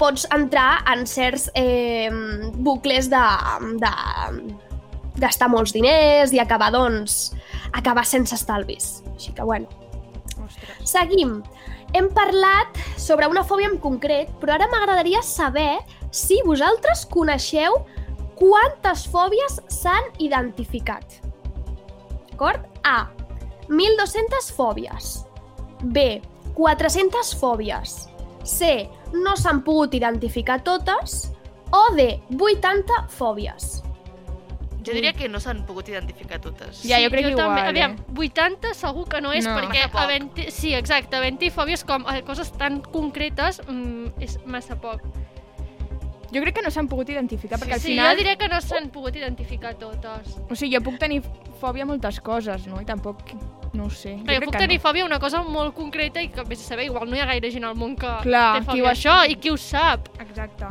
pots 0.01 0.25
entrar 0.33 0.81
en 0.89 1.05
certs 1.05 1.51
eh, 1.53 2.09
bucles 2.55 3.11
de, 3.13 3.21
de 3.83 3.91
gastar 5.19 5.49
molts 5.51 5.73
diners 5.75 6.33
i 6.33 6.41
acabar, 6.41 6.71
doncs, 6.73 7.33
acabar 7.73 8.05
sense 8.05 8.35
estalvis. 8.35 9.01
Així 9.13 9.33
que, 9.33 9.43
bueno, 9.43 9.69
Ostres. 10.43 10.89
Seguim. 10.89 11.41
Hem 11.93 12.09
parlat 12.13 12.79
sobre 12.97 13.27
una 13.29 13.43
fòbia 13.45 13.69
en 13.69 13.77
concret, 13.81 14.31
però 14.41 14.55
ara 14.55 14.67
m'agradaria 14.71 15.21
saber 15.21 15.83
si 16.13 16.39
vosaltres 16.45 17.05
coneixeu 17.09 17.83
quantes 18.39 19.05
fòbies 19.13 19.59
s'han 19.69 20.09
identificat. 20.23 21.19
D'acord? 22.31 22.65
A. 22.83 23.05
1.200 23.69 24.49
fòbies. 24.57 25.13
B. 25.83 26.21
400 26.57 27.35
fòbies. 27.39 27.95
C. 28.43 28.89
No 29.13 29.37
s'han 29.37 29.61
pogut 29.63 29.93
identificar 29.93 30.59
totes. 30.65 31.29
O 31.73 31.85
D. 31.95 32.09
80 32.33 33.05
fòbies. 33.13 33.83
Jo 34.85 34.93
diria 34.93 35.13
que 35.13 35.29
no 35.29 35.39
s'han 35.39 35.65
pogut 35.65 35.87
identificar 35.89 36.39
totes. 36.43 36.81
Ja, 36.83 36.99
jo 36.99 37.09
crec 37.09 37.29
que 37.29 37.35
també. 37.35 37.61
igual, 37.61 37.69
Aviam, 37.69 37.91
eh? 37.93 38.17
80 38.27 38.73
segur 38.75 39.07
que 39.09 39.21
no 39.21 39.31
és, 39.31 39.45
No. 39.45 39.55
perquè 39.55 39.85
Massa 39.85 39.91
poc. 39.93 40.01
havent 40.01 40.41
sí, 40.51 40.73
exacte, 40.73 41.15
havent-hi 41.15 41.49
fòbies 41.51 41.85
com 41.87 42.05
eh, 42.11 42.21
coses 42.27 42.51
tan 42.57 42.81
concretes 42.81 43.61
mm, 43.67 44.19
és 44.19 44.39
massa 44.45 44.75
poc. 44.75 45.01
Jo 46.33 46.41
crec 46.41 46.55
que 46.57 46.63
no 46.65 46.71
s'han 46.73 46.87
pogut 46.89 47.09
identificar, 47.13 47.59
perquè 47.61 47.75
al 47.77 47.79
sí, 47.79 47.91
final... 47.91 48.15
jo 48.15 48.23
diré 48.23 48.37
que 48.41 48.47
no 48.49 48.59
s'han 48.59 48.89
pogut 48.89 49.15
identificar 49.15 49.75
totes. 49.77 50.33
O 50.49 50.55
sigui, 50.55 50.73
jo 50.75 50.81
puc 50.81 50.97
tenir 50.97 51.21
fòbia 51.61 51.85
a 51.85 51.85
moltes 51.85 52.19
coses, 52.19 52.65
no? 52.67 52.81
I 52.81 52.85
tampoc... 52.89 53.21
No 53.73 53.85
ho 53.85 53.89
sé. 53.89 54.15
Però 54.21 54.33
jo 54.35 54.39
crec 54.41 54.49
puc 54.49 54.53
que 54.57 54.63
tenir 54.65 54.77
no. 54.79 54.83
fòbia 54.83 55.03
a 55.03 55.05
una 55.05 55.19
cosa 55.21 55.43
molt 55.43 55.75
concreta 55.77 56.21
i 56.21 56.27
que, 56.33 56.43
vés 56.45 56.59
a 56.61 56.67
saber, 56.73 56.85
igual 56.89 57.07
no 57.09 57.15
hi 57.15 57.21
ha 57.21 57.25
gaire 57.29 57.49
gent 57.53 57.63
al 57.65 57.75
món 57.77 57.95
que 57.95 58.09
Clar, 58.25 58.59
té 58.59 58.65
fòbia 58.65 58.83
ho 58.83 58.89
a 58.89 58.91
això 58.93 59.15
i 59.29 59.37
qui 59.37 59.53
ho 59.53 59.57
sap. 59.57 60.09
Exacte. 60.21 60.65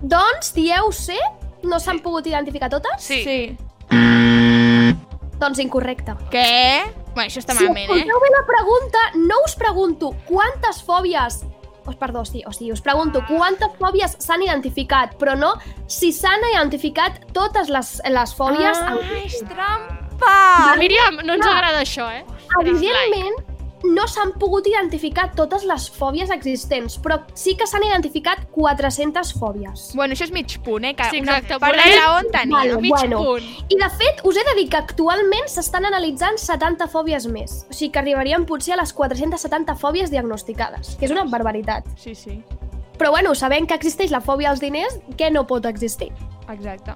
Doncs, 0.00 0.54
dieu 0.54 0.90
C, 0.92 1.18
no 1.62 1.78
s'han 1.80 2.00
pogut 2.00 2.26
identificar 2.26 2.68
totes? 2.70 3.02
Sí. 3.02 3.22
Sí. 3.24 3.40
Doncs 5.40 5.58
incorrecte. 5.62 6.12
Què? 6.32 6.82
Bueno, 7.14 7.26
això 7.30 7.40
està 7.40 7.54
Si 7.56 7.64
malament, 7.64 7.88
eh? 7.90 8.02
escolteu 8.02 8.20
bé 8.22 8.28
la 8.34 8.42
pregunta, 8.48 9.04
no 9.30 9.38
us 9.46 9.54
pregunto 9.56 10.12
quantes 10.28 10.82
fòbies... 10.86 11.40
Oh, 11.88 11.94
perdó, 11.98 12.26
sí, 12.28 12.42
o 12.46 12.52
sigui, 12.52 12.70
us 12.74 12.82
pregunto 12.84 13.22
quantes 13.26 13.72
fòbies 13.80 14.12
s'han 14.20 14.42
identificat, 14.44 15.14
però 15.18 15.32
no 15.34 15.54
si 15.90 16.12
s'han 16.12 16.44
identificat 16.52 17.22
totes 17.34 17.70
les, 17.72 17.94
les 18.04 18.34
fòbies. 18.36 18.78
Ah, 18.84 18.92
en- 18.92 19.16
és 19.24 19.38
trampa! 19.48 20.34
Míriam, 20.78 21.16
no 21.24 21.34
ens 21.38 21.46
agrada 21.48 21.80
això, 21.80 22.06
eh? 22.12 22.20
Evidentment, 22.60 23.40
no 23.84 24.06
s'han 24.08 24.32
pogut 24.38 24.66
identificar 24.66 25.30
totes 25.34 25.64
les 25.64 25.86
fòbies 25.90 26.30
existents, 26.30 26.98
però 27.00 27.20
sí 27.34 27.54
que 27.56 27.66
s'han 27.66 27.82
identificat 27.84 28.46
400 28.52 29.32
fòbies. 29.40 29.90
Bueno, 29.94 30.14
això 30.14 30.24
és 30.24 30.32
mig 30.32 30.58
punt, 30.64 30.84
eh? 30.84 30.94
Que 30.94 31.04
Sí, 31.10 31.18
exacte, 31.18 31.54
de 31.54 31.58
volem- 31.58 31.96
raó 31.98 32.18
en 32.20 32.30
tenia. 32.30 32.56
Vale. 32.58 32.80
Mig 32.80 32.90
Bueno. 32.90 33.22
punt. 33.24 33.42
I 33.68 33.76
de 33.76 33.90
fet, 33.90 34.20
us 34.24 34.36
he 34.36 34.44
de 34.44 34.54
dir 34.60 34.68
que 34.68 34.76
actualment 34.76 35.46
s'estan 35.48 35.86
analitzant 35.86 36.36
70 36.38 36.88
fòbies 36.88 37.26
més. 37.26 37.66
O 37.70 37.72
sigui 37.72 37.90
que 37.92 37.98
arribaríem 37.98 38.44
potser 38.46 38.74
a 38.74 38.76
les 38.82 38.92
470 38.92 39.74
fòbies 39.76 40.10
diagnosticades, 40.10 40.96
que 40.96 41.06
és 41.06 41.10
una 41.10 41.24
barbaritat. 41.24 41.84
Sí, 41.96 42.14
sí. 42.14 42.42
Però 42.98 43.10
bueno, 43.10 43.34
sabent 43.34 43.66
que 43.66 43.74
existeix 43.74 44.10
la 44.10 44.20
fòbia 44.20 44.50
als 44.50 44.60
diners, 44.60 45.00
què 45.16 45.30
no 45.32 45.46
pot 45.46 45.64
existir? 45.64 46.12
Exacte. 46.50 46.92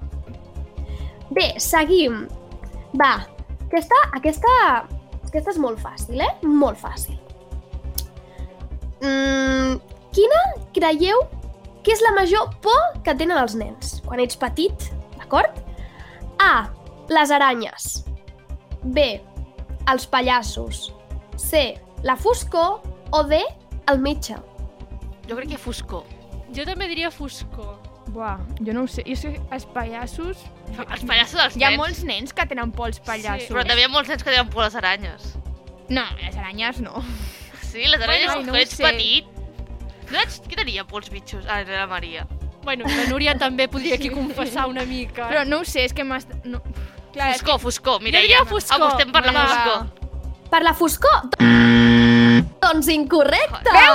Bé, 1.31 1.53
seguim. 1.57 2.27
Va, 2.93 3.25
aquesta, 3.65 3.95
aquesta, 4.13 4.47
aquesta 5.35 5.51
és 5.51 5.59
molt 5.59 5.81
fàcil, 5.83 6.21
eh? 6.23 6.31
Molt 6.47 6.79
fàcil. 6.79 7.17
Mm, 9.03 9.75
quina 10.15 10.41
creieu 10.73 11.25
que 11.83 11.91
és 11.93 12.01
la 12.01 12.13
major 12.15 12.53
por 12.63 13.01
que 13.03 13.13
tenen 13.19 13.37
els 13.37 13.57
nens 13.59 13.99
quan 14.07 14.21
ets 14.23 14.39
petit, 14.39 14.87
d'acord? 15.19 15.59
A. 16.39 16.71
Les 17.11 17.29
aranyes. 17.35 18.05
B. 18.81 19.03
Els 19.91 20.07
pallassos. 20.09 20.87
C. 21.37 21.75
La 22.07 22.15
foscor. 22.15 22.79
O 23.11 23.21
D. 23.27 23.43
El 23.91 23.99
metge. 24.01 24.39
Jo 25.27 25.37
crec 25.37 25.51
que 25.51 25.59
foscor. 25.61 26.07
Jo 26.55 26.65
també 26.65 26.87
diria 26.89 27.11
foscor. 27.13 27.75
Buah, 28.15 28.37
jo 28.63 28.71
no 28.73 28.85
ho 28.85 28.87
sé. 28.87 29.03
Jo 29.07 29.15
sé, 29.19 29.33
els 29.51 29.65
pallassos... 29.75 30.39
Els 30.79 31.03
pallassos 31.03 31.35
dels 31.35 31.57
Hi 31.59 31.65
ha 31.67 31.71
nens. 31.73 31.81
molts 31.81 32.03
nens 32.07 32.31
que 32.35 32.45
tenen 32.47 32.71
por 32.71 32.87
als 32.87 33.01
pallassos. 33.03 33.49
Però 33.51 33.65
també 33.67 33.83
hi 33.83 33.87
ha 33.89 33.91
molts 33.91 34.07
nens 34.11 34.23
que 34.23 34.31
tenen 34.31 34.47
por 34.53 34.63
a 34.63 34.69
les 34.69 34.77
aranyes. 34.79 35.33
No, 35.91 36.05
les 36.21 36.37
aranyes 36.39 36.79
no. 36.81 37.03
Sí, 37.61 37.83
les 37.91 37.99
aranyes 38.01 38.31
Bueno, 38.31 38.45
no 38.45 38.53
quan 38.53 38.55
ho 38.55 38.61
ets 38.63 38.77
sé. 38.79 38.83
petit. 38.87 39.27
No 40.13 40.21
ets... 40.21 40.39
Qui 40.47 40.55
tenia 40.55 40.85
por 40.87 41.03
als 41.03 41.11
bitxos? 41.11 41.43
Ah, 41.49 41.59
era 41.65 41.81
la 41.83 41.87
Maria. 41.91 42.23
Bueno, 42.63 42.85
la 42.87 43.03
Núria 43.11 43.35
també 43.37 43.67
podria 43.67 43.99
aquí 43.99 44.09
confessar 44.09 44.65
una 44.71 44.85
mica. 44.89 45.27
Però 45.29 45.43
no 45.45 45.59
ho 45.61 45.65
sé, 45.67 45.83
és 45.85 45.93
que 45.93 46.03
m'has... 46.07 46.25
No. 46.47 46.63
Clar, 47.13 47.33
és 47.35 47.41
Foscor, 47.43 47.59
foscor. 47.67 48.01
Mira, 48.01 48.23
diria 48.23 48.39
ja 48.41 48.47
foscor. 48.49 48.79
apostem 48.87 49.11
per 49.13 49.25
la 49.27 49.35
Va, 49.35 49.43
va. 49.43 49.51
foscor. 49.51 50.49
Per 50.55 50.63
la 50.63 50.73
foscor? 50.73 51.21
Doncs 52.65 52.89
incorrecte! 52.93 53.69
que... 53.69 53.85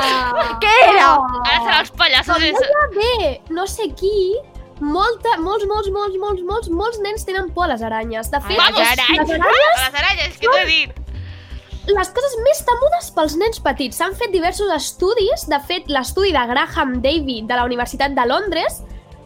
Què 0.63 0.73
era? 0.87 1.11
Ara 1.43 1.59
serà 1.67 1.81
els 1.83 1.93
pallassos. 1.99 2.39
Com 2.39 2.47
deia 2.47 2.87
bé, 2.95 3.31
no 3.57 3.67
sé 3.71 3.91
qui, 3.99 4.15
molta, 4.81 5.37
molts, 5.43 5.67
molts, 5.69 5.91
molts, 5.93 6.17
molts, 6.23 6.43
molts, 6.47 6.71
molts 6.83 7.03
nens 7.05 7.27
tenen 7.29 7.51
por 7.55 7.67
a 7.67 7.73
les 7.75 7.83
aranyes. 7.83 8.31
De 8.33 8.41
fet, 8.47 8.57
A 8.59 8.71
les 8.71 8.81
aranyes? 8.95 9.29
les 9.29 9.37
aranyes, 9.41 9.85
les 9.85 10.01
aranyes, 10.05 10.41
què 10.41 10.57
t'he 10.57 10.67
dit? 10.71 10.97
les 11.91 12.11
coses 12.15 12.35
més 12.45 12.61
temudes 12.63 13.09
pels 13.17 13.35
nens 13.41 13.59
petits. 13.65 13.97
S'han 13.99 14.13
fet 14.15 14.31
diversos 14.31 14.69
estudis, 14.77 15.47
de 15.51 15.59
fet, 15.67 15.89
l'estudi 15.91 16.31
de 16.31 16.43
Graham 16.53 16.93
Davy 17.03 17.41
de 17.49 17.57
la 17.57 17.65
Universitat 17.67 18.15
de 18.15 18.27
Londres 18.31 18.83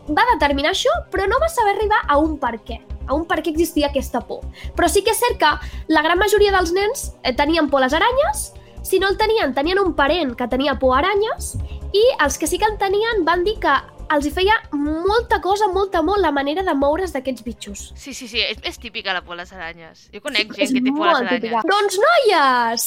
va 0.09 0.25
determinar 0.33 0.71
això, 0.73 0.93
però 1.13 1.27
no 1.29 1.37
va 1.43 1.51
saber 1.53 1.75
arribar 1.75 1.99
a 2.09 2.17
un 2.23 2.39
per 2.41 2.55
què, 2.65 2.79
a 3.07 3.13
un 3.19 3.27
per 3.29 3.43
què 3.43 3.53
existia 3.53 3.91
aquesta 3.91 4.23
por. 4.25 4.47
Però 4.79 4.89
sí 4.89 5.03
que 5.05 5.13
és 5.13 5.21
cert 5.21 5.37
que 5.43 5.51
la 5.93 6.03
gran 6.07 6.17
majoria 6.23 6.55
dels 6.57 6.73
nens 6.73 7.11
eh, 7.23 7.35
tenien 7.37 7.69
por 7.69 7.83
a 7.83 7.85
les 7.85 7.99
aranyes, 8.01 8.47
si 8.85 9.01
no 9.01 9.09
el 9.09 9.17
tenien, 9.19 9.55
tenien 9.57 9.81
un 9.81 9.95
parent 9.97 10.35
que 10.37 10.47
tenia 10.53 10.77
por 10.79 10.95
a 10.95 11.01
aranyes, 11.01 11.55
i 11.95 12.05
els 12.23 12.39
que 12.39 12.47
sí 12.47 12.59
que 12.61 12.69
en 12.69 12.79
tenien 12.79 13.25
van 13.27 13.43
dir 13.47 13.57
que 13.63 13.73
els 14.13 14.27
hi 14.29 14.31
feia 14.37 14.55
molta 14.77 15.41
cosa, 15.41 15.67
molta, 15.73 16.03
molt, 16.05 16.21
la 16.21 16.31
manera 16.37 16.63
de 16.63 16.75
moure's 16.77 17.15
d'aquests 17.17 17.43
bitxos. 17.47 17.87
Sí, 17.97 18.13
sí, 18.13 18.29
sí, 18.29 18.43
és, 18.45 18.61
és 18.63 18.79
típica 18.79 19.15
la 19.17 19.23
por 19.25 19.39
a 19.39 19.41
les 19.41 19.53
aranyes. 19.57 20.09
Jo 20.13 20.21
conec 20.21 20.53
És 20.59 20.69
gent 20.69 20.77
que 20.77 20.85
té 20.85 20.93
por 20.93 21.09
a 21.09 21.15
les 21.15 21.23
molt 21.23 21.33
típica. 21.33 21.63
aranyes. 21.63 21.71
Doncs, 21.73 21.99
noies, 22.05 22.87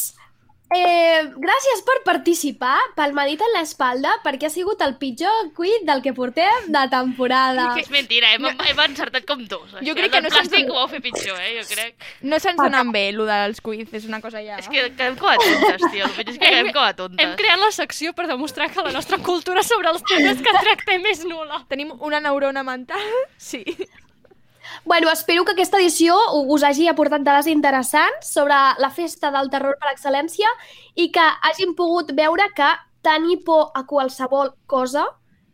eh, 0.76 1.22
gràcies 1.38 1.82
per 1.88 1.96
participar, 2.06 2.76
palmadita 2.96 3.46
en 3.48 3.54
l'espalda, 3.58 4.12
perquè 4.24 4.48
ha 4.50 4.54
sigut 4.54 4.82
el 4.84 4.98
pitjor 5.00 5.52
quiz 5.56 5.86
del 5.88 6.02
que 6.04 6.14
portem 6.14 6.68
de 6.74 6.84
temporada. 6.92 7.70
Que 7.76 7.82
és 7.86 7.92
mentira, 7.94 8.34
hem, 8.36 8.46
hem 8.46 8.82
encertat 8.88 9.26
com 9.30 9.44
dos. 9.48 9.70
Jo 9.72 9.80
Això, 9.80 9.96
crec 9.96 10.08
el 10.10 10.12
que 10.18 10.22
no 10.26 10.32
se'ns- 10.34 10.50
plàstic 10.52 10.72
ho 10.72 10.78
vau 10.80 10.88
fer 10.92 11.02
pitjor, 11.06 11.40
eh, 11.40 11.54
jo 11.62 11.68
crec. 11.72 12.08
No 12.22 12.40
se'ns 12.44 12.60
donen 12.60 12.92
bé, 12.96 13.06
allò 13.14 13.28
dels 13.30 13.62
quiz, 13.64 13.88
és 13.94 14.08
una 14.10 14.22
cosa 14.24 14.44
ja... 14.44 14.58
És 14.60 14.68
que 14.68 14.88
quedem 14.98 15.16
com 15.20 15.30
a 15.32 15.38
tontes, 15.42 15.88
tio. 15.92 16.06
El 16.06 16.26
és 16.28 16.38
que 16.38 16.44
quedem 16.44 16.72
com 16.74 16.84
a 16.84 16.94
tontes. 16.98 17.24
Hem 17.26 17.36
creat 17.40 17.62
la 17.64 17.72
secció 17.76 18.14
per 18.18 18.28
demostrar 18.28 18.70
que 18.74 18.84
la 18.84 18.92
nostra 18.96 19.18
cultura 19.24 19.64
sobre 19.64 19.90
els 19.94 20.04
temes 20.10 20.42
que 20.44 20.56
tractem 20.60 21.06
és 21.14 21.24
nula. 21.26 21.64
Tenim 21.72 21.94
una 22.00 22.20
neurona 22.24 22.64
mental? 22.68 23.08
Sí. 23.38 23.64
Bueno, 24.86 25.10
espero 25.12 25.44
que 25.46 25.52
aquesta 25.52 25.78
edició 25.78 26.16
us 26.48 26.64
hagi 26.64 26.88
aportat 26.88 27.24
dades 27.26 27.48
interessants 27.48 28.32
sobre 28.34 28.56
la 28.80 28.90
festa 28.90 29.32
del 29.32 29.50
terror 29.50 29.78
per 29.82 29.92
excel·lència 29.92 30.50
i 30.96 31.10
que 31.12 31.26
hagin 31.50 31.76
pogut 31.76 32.14
veure 32.16 32.50
que 32.56 32.70
tenir 33.02 33.44
por 33.46 33.72
a 33.76 33.86
qualsevol 33.86 34.54
cosa 34.66 35.08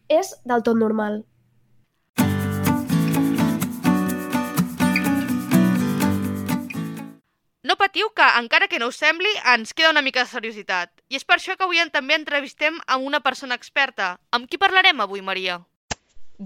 és 0.10 0.36
del 0.46 0.64
tot 0.64 0.78
normal. 0.78 1.24
No 7.64 7.78
patiu 7.80 8.10
que, 8.12 8.26
encara 8.38 8.68
que 8.68 8.78
no 8.78 8.90
us 8.92 8.98
sembli, 9.00 9.30
ens 9.56 9.74
queda 9.74 9.94
una 9.94 10.04
mica 10.04 10.26
de 10.26 10.30
seriositat. 10.30 10.92
I 11.10 11.16
és 11.16 11.24
per 11.24 11.38
això 11.40 11.56
que 11.56 11.64
avui 11.64 11.80
també 11.94 12.18
entrevistem 12.20 12.82
a 12.86 12.98
una 12.98 13.22
persona 13.24 13.56
experta. 13.56 14.18
Amb 14.32 14.50
qui 14.52 14.60
parlarem 14.60 15.00
avui, 15.00 15.22
Maria? 15.22 15.62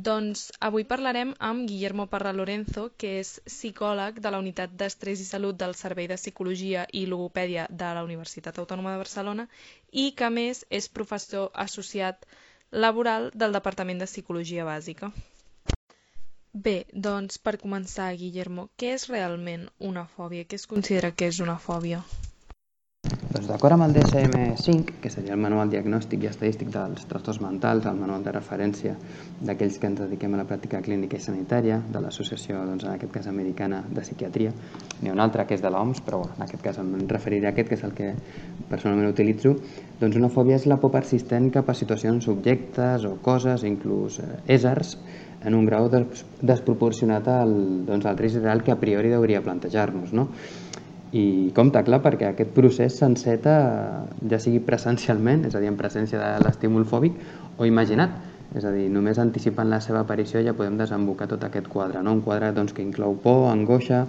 Doncs 0.06 0.42
avui 0.68 0.84
parlarem 0.84 1.30
amb 1.39 1.63
Guillermo 1.70 2.06
Parra 2.12 2.34
Lorenzo, 2.36 2.84
que 3.01 3.13
és 3.20 3.30
psicòleg 3.48 4.20
de 4.25 4.32
la 4.34 4.42
Unitat 4.44 4.75
d'Estrès 4.82 5.24
i 5.24 5.25
Salut 5.25 5.58
del 5.62 5.74
Servei 5.80 6.10
de 6.12 6.18
Psicologia 6.20 6.84
i 7.00 7.06
Logopèdia 7.13 7.63
de 7.84 7.89
la 7.98 8.04
Universitat 8.06 8.60
Autònoma 8.63 8.94
de 8.94 9.01
Barcelona 9.01 9.48
i 10.04 10.12
que 10.20 10.30
més 10.36 10.62
és 10.82 10.89
professor 11.00 11.50
associat 11.66 12.30
laboral 12.86 13.32
del 13.34 13.58
Departament 13.58 14.04
de 14.04 14.12
Psicologia 14.12 14.68
Bàsica. 14.70 15.10
Bé, 16.68 16.77
doncs 17.10 17.42
per 17.48 17.58
començar, 17.66 18.13
Guillermo, 18.22 18.70
què 18.77 18.94
és 19.00 19.10
realment 19.10 19.70
una 19.80 20.06
fòbia? 20.20 20.46
Què 20.46 20.62
es 20.62 20.70
considera 20.75 21.12
que 21.12 21.34
és 21.34 21.42
una 21.48 21.58
fòbia? 21.70 22.04
Doncs 23.27 23.50
d'acord 23.50 23.75
amb 23.75 23.84
el 23.84 23.91
DSM-5, 23.91 25.01
que 25.03 25.10
seria 25.12 25.34
el 25.36 25.41
Manual 25.43 25.67
Diagnòstic 25.67 26.22
i 26.24 26.29
Estadístic 26.29 26.69
dels 26.72 27.03
Trastorns 27.10 27.41
Mentals, 27.43 27.84
el 27.89 27.98
manual 28.00 28.24
de 28.24 28.31
referència 28.31 28.93
d'aquells 29.43 29.75
que 29.81 29.89
ens 29.89 30.00
dediquem 30.00 30.38
a 30.38 30.39
la 30.39 30.46
pràctica 30.48 30.79
clínica 30.86 31.19
i 31.19 31.25
sanitària, 31.25 31.81
de 31.91 32.03
l'associació, 32.05 32.62
doncs, 32.69 32.86
en 32.88 32.93
aquest 32.93 33.12
cas 33.17 33.27
americana, 33.27 33.81
de 33.89 34.05
psiquiatria, 34.05 34.53
n'hi 35.01 35.12
ha 35.12 35.17
un 35.17 35.19
altre 35.19 35.43
que 35.43 35.57
és 35.60 35.65
de 35.65 35.74
l'OMS, 35.74 36.00
però 36.07 36.22
en 36.24 36.46
aquest 36.48 36.63
cas 36.63 36.79
em 36.79 36.93
referiré 37.12 37.50
a 37.50 37.51
aquest, 37.51 37.67
que 37.67 37.75
és 37.75 37.84
el 37.84 37.96
que 37.98 38.13
personalment 38.72 39.12
utilitzo, 39.12 39.57
doncs 40.00 40.15
una 40.15 40.31
fòbia 40.31 40.55
és 40.55 40.69
la 40.72 40.79
por 40.79 40.96
persistent 40.96 41.51
cap 41.51 41.67
a 41.67 41.75
situacions, 41.75 42.31
objectes 42.31 43.03
o 43.12 43.17
coses, 43.27 43.67
inclús 43.67 44.22
eh, 44.24 44.36
éssers, 44.55 44.96
en 45.43 45.53
un 45.53 45.67
grau 45.67 45.89
des 45.91 46.24
desproporcionat 46.41 47.27
al, 47.29 47.51
doncs, 47.86 48.07
al 48.07 48.17
risc 48.17 48.39
real 48.41 48.63
que 48.63 48.74
a 48.74 48.79
priori 48.79 49.13
hauria 49.13 49.43
plantejar-nos, 49.43 50.15
no? 50.15 50.29
I 51.16 51.52
compte, 51.56 51.80
clar, 51.88 52.02
perquè 52.04 52.32
aquest 52.34 52.50
procés 52.56 52.98
s'enceta 53.00 53.54
ja 54.28 54.40
sigui 54.44 54.60
presencialment, 54.60 55.46
és 55.48 55.56
a 55.56 55.62
dir, 55.64 55.70
en 55.72 55.78
presència 55.80 56.20
de 56.20 56.32
l'estímul 56.44 56.88
fòbic, 56.90 57.22
o 57.58 57.68
imaginat. 57.70 58.18
És 58.56 58.64
a 58.64 58.72
dir, 58.72 58.88
només 58.92 59.20
anticipant 59.20 59.68
la 59.68 59.82
seva 59.84 60.02
aparició 60.06 60.40
ja 60.44 60.56
podem 60.56 60.78
desembocar 60.80 61.28
tot 61.28 61.44
aquest 61.44 61.68
quadre, 61.68 62.00
no? 62.04 62.14
un 62.16 62.22
quadre 62.24 62.54
doncs, 62.56 62.72
que 62.74 62.84
inclou 62.84 63.18
por, 63.24 63.50
angoixa 63.52 64.06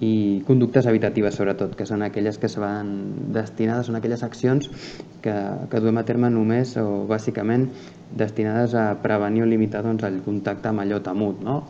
i 0.00 0.42
conductes 0.46 0.86
evitatives, 0.86 1.34
sobretot, 1.34 1.74
que 1.74 1.86
són 1.86 2.04
aquelles 2.06 2.38
que 2.38 2.46
es 2.46 2.54
van 2.60 2.90
destinades, 3.34 3.88
són 3.88 3.98
aquelles 3.98 4.22
accions 4.22 4.68
que, 5.24 5.34
que 5.70 5.80
duem 5.82 5.98
a 5.98 6.04
terme 6.06 6.30
només 6.30 6.76
o 6.78 7.04
bàsicament 7.10 7.66
destinades 8.16 8.76
a 8.78 8.92
prevenir 9.02 9.42
o 9.42 9.48
limitar 9.50 9.82
doncs, 9.82 10.06
el 10.06 10.20
contacte 10.22 10.70
amb 10.70 10.84
allò 10.84 11.00
temut, 11.02 11.42
no? 11.42 11.64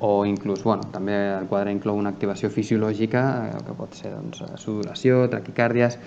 o 0.00 0.24
inclús, 0.24 0.64
bueno, 0.64 0.88
també 0.92 1.14
el 1.36 1.46
quadre 1.46 1.72
inclou 1.74 1.98
una 2.00 2.10
activació 2.10 2.48
fisiològica 2.50 3.22
eh, 3.50 3.62
que 3.66 3.76
pot 3.76 3.94
ser 3.98 4.14
doncs, 4.14 4.40
sudoració, 4.62 5.26
taquicàrdies, 5.32 5.98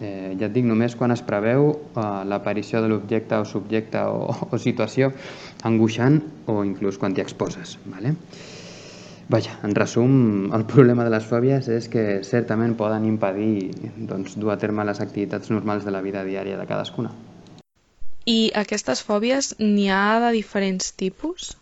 eh, 0.00 0.32
ja 0.40 0.48
et 0.48 0.54
dic, 0.54 0.64
només 0.64 0.96
quan 0.96 1.12
es 1.12 1.22
preveu 1.22 1.68
eh, 1.74 2.06
l'aparició 2.24 2.80
de 2.80 2.88
l'objecte 2.88 3.38
o 3.38 3.44
subjecte 3.44 4.00
o, 4.08 4.32
o 4.52 4.58
situació 4.58 5.12
angoixant 5.62 6.22
o 6.48 6.62
inclús 6.64 6.98
quan 6.98 7.14
t'hi 7.14 7.24
exposes. 7.24 7.76
¿vale? 7.84 8.16
Vaja, 9.28 9.58
en 9.64 9.74
resum, 9.74 10.52
el 10.52 10.66
problema 10.68 11.04
de 11.06 11.12
les 11.14 11.24
fòbies 11.24 11.68
és 11.72 11.86
que 11.88 12.02
certament 12.28 12.74
poden 12.76 13.06
impedir 13.08 13.72
doncs, 14.10 14.34
dur 14.36 14.52
a 14.52 14.58
terme 14.60 14.84
les 14.84 15.00
activitats 15.00 15.48
normals 15.54 15.86
de 15.88 15.94
la 15.94 16.02
vida 16.04 16.24
diària 16.28 16.58
de 16.60 16.66
cadascuna. 16.68 17.14
I 18.28 18.52
aquestes 18.60 19.00
fòbies 19.04 19.54
n'hi 19.60 19.88
ha 19.88 20.20
de 20.26 20.34
diferents 20.36 20.92
tipus? 21.00 21.54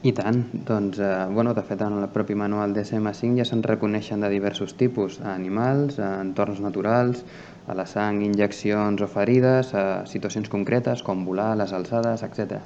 I 0.00 0.14
tant, 0.16 0.40
doncs, 0.64 0.98
eh, 1.04 1.12
bueno, 1.36 1.52
de 1.52 1.62
fet 1.68 1.84
en 1.84 1.98
el 2.00 2.08
propi 2.16 2.34
manual 2.34 2.72
DSM-5 2.72 3.36
ja 3.36 3.44
se'n 3.44 3.62
reconeixen 3.66 4.24
de 4.24 4.32
diversos 4.32 4.72
tipus, 4.80 5.20
a 5.20 5.34
animals, 5.34 5.98
a 6.00 6.14
entorns 6.24 6.64
naturals, 6.64 7.24
a 7.68 7.76
la 7.76 7.84
sang, 7.84 8.24
injeccions 8.24 9.04
o 9.04 9.08
ferides, 9.20 9.74
a 9.76 10.06
situacions 10.08 10.48
concretes 10.48 11.04
com 11.04 11.26
volar, 11.28 11.52
les 11.60 11.76
alçades, 11.76 12.24
etc. 12.24 12.62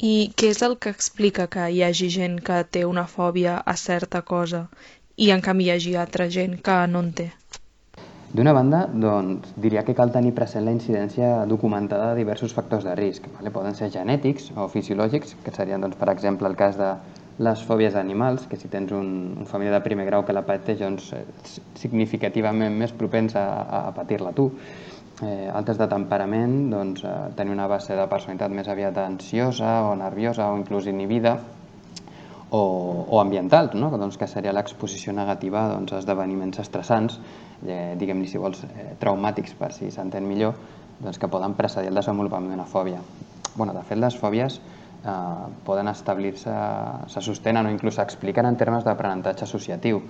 I 0.00 0.32
què 0.32 0.48
és 0.54 0.62
el 0.64 0.78
que 0.80 0.88
explica 0.94 1.44
que 1.52 1.66
hi 1.68 1.82
hagi 1.84 2.06
gent 2.12 2.38
que 2.44 2.62
té 2.72 2.86
una 2.88 3.04
fòbia 3.04 3.58
a 3.72 3.74
certa 3.76 4.22
cosa 4.30 4.62
i 5.20 5.28
en 5.34 5.42
canvi 5.44 5.66
hi 5.66 5.72
hagi 5.74 5.92
altra 6.00 6.28
gent 6.36 6.54
que 6.64 6.76
no 6.88 7.02
en 7.04 7.10
té? 7.18 7.26
D'una 8.32 8.54
banda, 8.56 8.84
doncs, 9.02 9.50
diria 9.60 9.82
que 9.84 9.94
cal 9.98 10.12
tenir 10.14 10.32
present 10.32 10.64
la 10.64 10.72
incidència 10.72 11.30
documentada 11.50 12.12
de 12.12 12.20
diversos 12.22 12.54
factors 12.56 12.86
de 12.86 12.94
risc. 12.96 13.26
Vale? 13.34 13.52
Poden 13.52 13.76
ser 13.76 13.90
genètics 13.92 14.52
o 14.56 14.68
fisiològics, 14.72 15.34
que 15.44 15.52
serien, 15.52 15.82
doncs, 15.84 15.98
per 16.00 16.08
exemple, 16.14 16.48
el 16.48 16.56
cas 16.56 16.78
de 16.78 16.94
les 17.44 17.64
fòbies 17.66 17.96
animals, 17.98 18.46
que 18.48 18.56
si 18.60 18.70
tens 18.72 18.94
un, 18.96 19.10
un 19.42 19.50
família 19.50 19.74
de 19.74 19.82
primer 19.84 20.06
grau 20.06 20.24
que 20.24 20.36
la 20.36 20.46
pateix, 20.46 20.78
doncs, 20.80 21.10
és 21.18 21.58
significativament 21.82 22.78
més 22.84 22.94
propens 22.96 23.36
a, 23.36 23.44
a 23.80 23.82
patir-la 23.98 24.32
tu. 24.36 24.52
Eh, 25.20 25.50
altres 25.52 25.76
de 25.76 25.86
temperament, 25.88 26.70
doncs, 26.72 27.04
eh, 27.04 27.14
tenir 27.36 27.52
una 27.52 27.66
base 27.68 27.92
de 27.96 28.06
personalitat 28.08 28.52
més 28.56 28.68
aviat 28.72 28.96
ansiosa 29.02 29.82
o 29.90 29.94
nerviosa 29.94 30.48
o 30.48 30.56
inclús 30.56 30.86
inhibida, 30.88 31.34
o, 32.50 33.06
o 33.08 33.20
ambientals, 33.20 33.74
no? 33.78 33.90
doncs, 33.94 34.18
que 34.18 34.26
seria 34.26 34.52
l'exposició 34.52 35.14
negativa 35.14 35.68
doncs, 35.70 35.94
a 35.94 36.00
esdeveniments 36.02 36.62
estressants, 36.62 37.20
eh, 37.66 37.94
diguem-li 38.00 38.28
si 38.28 38.40
vols, 38.42 38.64
eh, 38.66 38.94
traumàtics 39.00 39.54
per 39.58 39.70
si 39.76 39.90
s'entén 39.94 40.26
millor, 40.26 40.56
doncs, 40.98 41.18
que 41.18 41.30
poden 41.30 41.54
precedir 41.58 41.92
el 41.92 42.00
desenvolupament 42.00 42.50
d'una 42.54 42.66
fòbia. 42.66 43.00
bueno, 43.56 43.74
de 43.74 43.82
fet, 43.82 43.98
les 43.98 44.16
fòbies 44.16 44.60
eh, 45.04 45.10
poden 45.64 45.88
establir-se, 45.88 46.52
se 47.08 47.20
sostenen 47.20 47.66
o 47.66 47.70
inclús 47.70 47.96
s'expliquen 47.98 48.46
en 48.46 48.56
termes 48.56 48.84
d'aprenentatge 48.84 49.44
associatiu. 49.44 50.02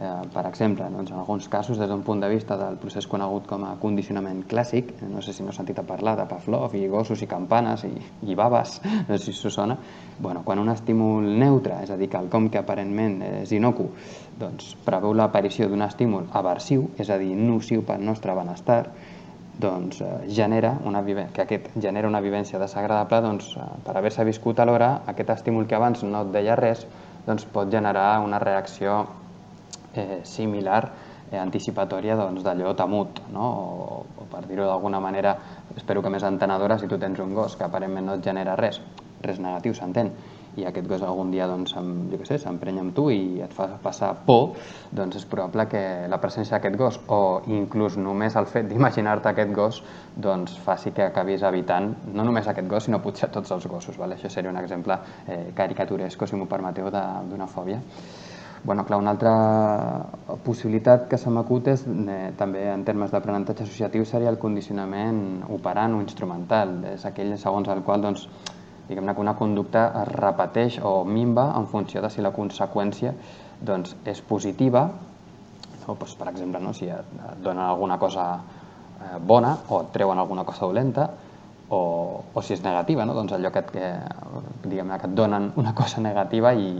Eh, 0.00 0.26
per 0.34 0.42
exemple, 0.48 0.88
doncs, 0.90 1.12
en 1.12 1.18
alguns 1.20 1.46
casos, 1.48 1.78
des 1.78 1.86
d'un 1.88 2.02
punt 2.02 2.20
de 2.20 2.28
vista 2.28 2.56
del 2.58 2.74
procés 2.82 3.06
conegut 3.06 3.46
com 3.46 3.62
a 3.62 3.76
condicionament 3.78 4.40
clàssic, 4.50 4.90
no 5.06 5.22
sé 5.22 5.32
si 5.32 5.44
no 5.44 5.52
heu 5.52 5.54
sentit 5.54 5.78
a 5.78 5.84
parlar 5.86 6.16
de 6.18 6.26
Pavlov 6.26 6.74
i 6.74 6.88
gossos 6.90 7.22
i 7.22 7.28
campanes 7.30 7.84
i, 7.86 7.92
i 8.26 8.34
babes, 8.34 8.80
no 9.08 9.14
sé 9.14 9.30
si 9.30 9.46
us 9.46 9.54
sona, 9.54 9.78
bueno, 10.18 10.42
quan 10.42 10.58
un 10.58 10.72
estímul 10.74 11.30
neutre, 11.38 11.78
és 11.86 11.94
a 11.94 12.00
dir, 12.00 12.10
quelcom 12.10 12.50
que 12.50 12.58
aparentment 12.58 13.22
és 13.44 13.54
inocu, 13.54 13.86
doncs 14.40 14.74
preveu 14.84 15.14
l'aparició 15.14 15.70
d'un 15.70 15.86
estímul 15.86 16.26
aversiu, 16.42 16.90
és 16.98 17.10
a 17.10 17.20
dir, 17.22 17.30
nociu 17.38 17.86
pel 17.86 18.02
nostre 18.02 18.34
benestar, 18.34 18.88
doncs 19.62 20.00
eh, 20.02 20.12
genera 20.26 20.74
una 20.84 21.04
que 21.06 21.42
aquest 21.46 21.70
genera 21.78 22.08
una 22.08 22.20
vivència 22.20 22.58
desagradable 22.58 23.20
doncs, 23.22 23.54
eh, 23.54 23.72
per 23.86 23.94
haver-se 23.96 24.26
viscut 24.26 24.58
alhora 24.58 25.04
aquest 25.06 25.30
estímul 25.30 25.68
que 25.70 25.78
abans 25.78 26.02
no 26.02 26.24
et 26.26 26.32
deia 26.34 26.56
res 26.58 26.82
doncs 27.26 27.46
pot 27.46 27.70
generar 27.70 28.18
una 28.24 28.42
reacció 28.42 29.04
eh, 29.98 30.20
similar 30.28 30.82
eh, 31.30 31.38
anticipatòria 31.40 32.16
doncs, 32.20 32.44
d'allò 32.46 32.74
temut, 32.78 33.22
no? 33.32 33.48
o, 33.48 33.98
o 34.22 34.28
per 34.30 34.44
dir-ho 34.48 34.68
d'alguna 34.68 35.00
manera, 35.00 35.36
espero 35.76 36.02
que 36.02 36.12
més 36.12 36.26
entenedora, 36.26 36.78
si 36.78 36.90
tu 36.90 36.98
tens 36.98 37.20
un 37.20 37.34
gos 37.34 37.56
que 37.56 37.66
aparentment 37.66 38.06
no 38.10 38.18
et 38.18 38.24
genera 38.24 38.56
res, 38.60 38.80
res 39.24 39.40
negatiu, 39.40 39.74
s'entén, 39.74 40.12
i 40.56 40.64
aquest 40.68 40.86
gos 40.86 41.02
algun 41.02 41.30
dia 41.32 41.46
doncs, 41.50 41.74
jo 41.74 42.26
sé, 42.28 42.38
amb 42.46 42.94
tu 42.94 43.08
i 43.10 43.40
et 43.42 43.52
fa 43.54 43.66
passar 43.82 44.12
por, 44.26 44.54
doncs 44.92 45.16
és 45.18 45.24
probable 45.30 45.66
que 45.70 45.82
la 46.10 46.20
presència 46.22 46.56
d'aquest 46.56 46.76
gos 46.78 47.00
o 47.08 47.42
inclús 47.50 47.96
només 47.98 48.36
el 48.36 48.46
fet 48.46 48.68
d'imaginar-te 48.70 49.32
aquest 49.32 49.52
gos 49.54 49.82
doncs 50.16 50.56
faci 50.64 50.92
que 50.92 51.08
acabis 51.08 51.42
evitant 51.42 51.94
no 52.12 52.24
només 52.24 52.46
aquest 52.46 52.68
gos, 52.68 52.84
sinó 52.84 53.00
potser 53.02 53.30
tots 53.34 53.50
els 53.50 53.66
gossos. 53.66 53.98
Vale? 53.98 54.14
Això 54.14 54.30
seria 54.30 54.50
un 54.50 54.60
exemple 54.60 54.98
eh, 55.26 55.50
caricaturesco, 55.54 56.26
si 56.26 56.36
m'ho 56.36 56.46
permeteu, 56.46 56.90
d'una 56.90 57.50
fòbia. 57.50 57.80
Bueno, 58.64 58.86
clar, 58.86 58.98
una 58.98 59.10
altra 59.10 60.06
possibilitat 60.42 61.02
que 61.10 61.18
se 61.20 61.28
m'acut 61.28 61.66
és, 61.68 61.82
eh, 61.84 62.32
també 62.38 62.62
en 62.72 62.84
termes 62.84 63.10
d'aprenentatge 63.12 63.66
associatiu, 63.66 64.06
seria 64.08 64.30
el 64.32 64.38
condicionament 64.40 65.42
operant 65.52 65.98
o 65.98 66.00
instrumental. 66.00 66.72
És 66.94 67.04
aquell 67.04 67.36
segons 67.36 67.68
el 67.68 67.82
qual 67.84 68.00
doncs, 68.00 68.24
diguem 68.88 69.12
que 69.12 69.20
una 69.20 69.36
conducta 69.36 69.84
es 70.00 70.08
repeteix 70.08 70.80
o 70.80 71.04
minva 71.04 71.52
en 71.58 71.66
funció 71.66 72.00
de 72.00 72.08
si 72.08 72.24
la 72.24 72.32
conseqüència 72.32 73.12
doncs, 73.60 73.96
és 74.06 74.22
positiva, 74.22 74.88
o, 75.86 75.92
doncs, 75.92 76.16
per 76.16 76.32
exemple, 76.32 76.60
no, 76.64 76.72
si 76.72 76.88
et, 76.88 77.14
et 77.28 77.44
donen 77.44 77.66
alguna 77.66 77.98
cosa 77.98 78.26
eh, 78.40 79.18
bona 79.20 79.58
o 79.68 79.82
et 79.82 79.92
treuen 79.92 80.18
alguna 80.18 80.44
cosa 80.44 80.64
dolenta, 80.64 81.10
o, 81.68 82.24
o 82.32 82.42
si 82.42 82.54
és 82.54 82.64
negativa, 82.64 83.04
no? 83.04 83.12
doncs 83.12 83.36
allò 83.36 83.52
que 83.52 83.60
et, 83.60 83.70
que, 83.76 83.94
diguem 84.64 84.96
que 84.96 85.06
et 85.06 85.14
donen 85.14 85.52
una 85.60 85.74
cosa 85.74 86.00
negativa 86.00 86.52
i, 86.56 86.78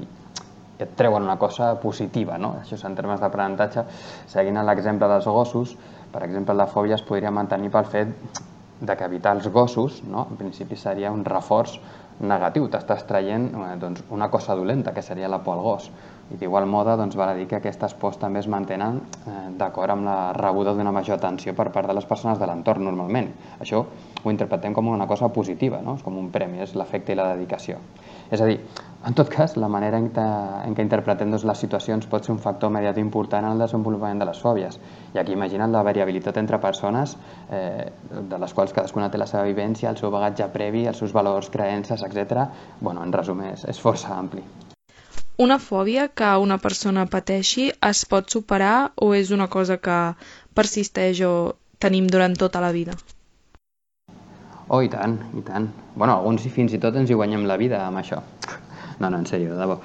et 0.79 0.97
treuen 0.99 1.23
una 1.23 1.37
cosa 1.39 1.75
positiva, 1.81 2.39
no? 2.39 2.57
Això 2.63 2.79
és 2.79 2.85
en 2.85 2.97
termes 2.99 3.21
d'aprenentatge. 3.23 3.85
Seguint 4.31 4.59
l'exemple 4.67 5.09
dels 5.11 5.27
gossos, 5.27 5.77
per 6.15 6.25
exemple, 6.27 6.55
la 6.55 6.67
fòbia 6.71 6.99
es 6.99 7.03
podria 7.03 7.31
mantenir 7.35 7.71
pel 7.75 7.87
fet 7.91 8.43
de 8.81 8.97
que 8.97 9.05
evitar 9.05 9.37
els 9.37 9.49
gossos, 9.49 10.03
no? 10.05 10.27
en 10.31 10.37
principi 10.37 10.77
seria 10.77 11.13
un 11.15 11.25
reforç 11.25 11.79
negatiu, 12.21 12.69
t'estàs 12.71 13.03
traient 13.09 13.49
eh, 13.51 13.71
doncs, 13.81 14.05
una 14.15 14.29
cosa 14.31 14.55
dolenta, 14.55 14.93
que 14.95 15.03
seria 15.03 15.29
la 15.29 15.41
por 15.43 15.57
al 15.57 15.63
gos. 15.65 15.89
I 16.33 16.39
d'igual 16.41 16.67
moda 16.71 16.95
doncs, 16.97 17.17
val 17.19 17.33
a 17.33 17.35
dir 17.37 17.47
que 17.51 17.59
aquestes 17.59 17.95
pors 18.01 18.17
també 18.21 18.41
es 18.41 18.49
mantenen 18.49 19.01
eh, 19.27 19.35
d'acord 19.59 19.93
amb 19.93 20.07
la 20.07 20.19
rebuda 20.37 20.75
d'una 20.75 20.93
major 20.95 21.19
atenció 21.19 21.55
per 21.55 21.71
part 21.75 21.91
de 21.91 21.97
les 21.99 22.07
persones 22.07 22.39
de 22.39 22.47
l'entorn 22.47 22.87
normalment. 22.87 23.33
Això 23.61 23.83
ho 24.23 24.31
interpretem 24.31 24.75
com 24.75 24.89
una 24.89 25.09
cosa 25.11 25.29
positiva, 25.29 25.83
no? 25.83 25.99
és 25.99 26.07
com 26.07 26.19
un 26.19 26.31
premi, 26.35 26.63
és 26.63 26.75
l'efecte 26.79 27.13
i 27.13 27.19
la 27.19 27.33
dedicació. 27.35 27.83
És 28.31 28.41
a 28.41 28.49
dir, 28.49 28.59
en 29.05 29.13
tot 29.13 29.29
cas, 29.29 29.57
la 29.61 29.69
manera 29.69 29.99
en, 30.01 30.07
que, 30.17 30.25
en 30.65 30.75
què 30.77 30.85
interpretem 30.85 31.29
doncs, 31.33 31.45
les 31.45 31.61
situacions 31.61 32.07
pot 32.09 32.25
ser 32.25 32.33
un 32.33 32.41
factor 32.41 32.71
mediat 32.73 32.97
important 33.03 33.45
en 33.45 33.53
el 33.53 33.65
desenvolupament 33.65 34.23
de 34.23 34.29
les 34.31 34.41
fòbies. 34.41 34.79
I 35.13 35.21
aquí 35.21 35.35
imagina't 35.37 35.75
la 35.75 35.83
variabilitat 35.85 36.39
entre 36.41 36.61
persones, 36.63 37.17
eh, 37.53 37.91
de 38.33 38.39
les 38.41 38.55
quals 38.57 38.73
cadascuna 38.73 39.11
té 39.13 39.21
la 39.21 39.29
seva 39.29 39.45
vivència, 39.45 39.91
el 39.91 40.01
seu 40.01 40.13
bagatge 40.15 40.49
previ, 40.57 40.87
els 40.89 41.03
seus 41.05 41.13
valors, 41.13 41.51
creences, 41.53 42.05
etc. 42.09 42.47
Bueno, 42.81 43.05
en 43.05 43.13
resum, 43.13 43.45
és, 43.53 43.67
és 43.69 43.81
força 43.81 44.15
ampli. 44.17 44.45
Una 45.37 45.59
fòbia 45.59 46.09
que 46.09 46.31
una 46.41 46.57
persona 46.63 47.05
pateixi 47.11 47.73
es 47.85 48.05
pot 48.09 48.31
superar 48.31 48.93
o 48.97 49.13
és 49.19 49.35
una 49.35 49.51
cosa 49.51 49.77
que 49.83 49.99
persisteix 50.55 51.21
o 51.29 51.35
tenim 51.83 52.07
durant 52.09 52.39
tota 52.39 52.63
la 52.65 52.73
vida? 52.73 52.97
Oh, 54.69 54.81
i 54.81 54.89
tant, 54.89 55.19
i 55.37 55.43
tant. 55.45 55.69
Bueno, 55.95 56.17
alguns 56.17 56.47
fins 56.53 56.73
i 56.73 56.81
tot 56.81 56.97
ens 56.97 57.11
hi 57.11 57.17
guanyem 57.19 57.45
la 57.45 57.59
vida 57.61 57.83
amb 57.85 58.01
això. 58.01 58.23
No, 59.01 59.11
no, 59.11 59.19
en 59.19 59.27
sèrio, 59.29 59.53
de 59.53 59.61
debò. 59.61 59.81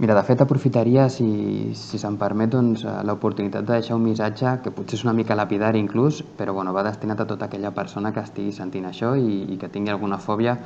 Mira, 0.00 0.14
de 0.16 0.22
fet, 0.24 0.40
aprofitaria, 0.40 1.10
si, 1.12 1.74
si 1.76 1.98
se'm 2.00 2.14
permet, 2.16 2.48
doncs, 2.54 2.86
eh, 2.88 2.92
l'oportunitat 3.04 3.66
de 3.66 3.74
deixar 3.74 3.98
un 3.98 4.06
missatge 4.06 4.54
que 4.64 4.72
potser 4.72 4.96
és 4.96 5.02
una 5.04 5.12
mica 5.12 5.36
lapidari 5.36 5.82
inclús, 5.82 6.22
però 6.38 6.54
bueno, 6.56 6.72
va 6.72 6.86
destinat 6.86 7.20
a 7.20 7.26
tota 7.28 7.50
aquella 7.50 7.74
persona 7.76 8.14
que 8.14 8.24
estigui 8.24 8.54
sentint 8.56 8.86
això 8.88 9.12
i, 9.18 9.42
i 9.52 9.58
que 9.60 9.68
tingui 9.68 9.92
alguna 9.92 10.16
fòbia 10.16 10.56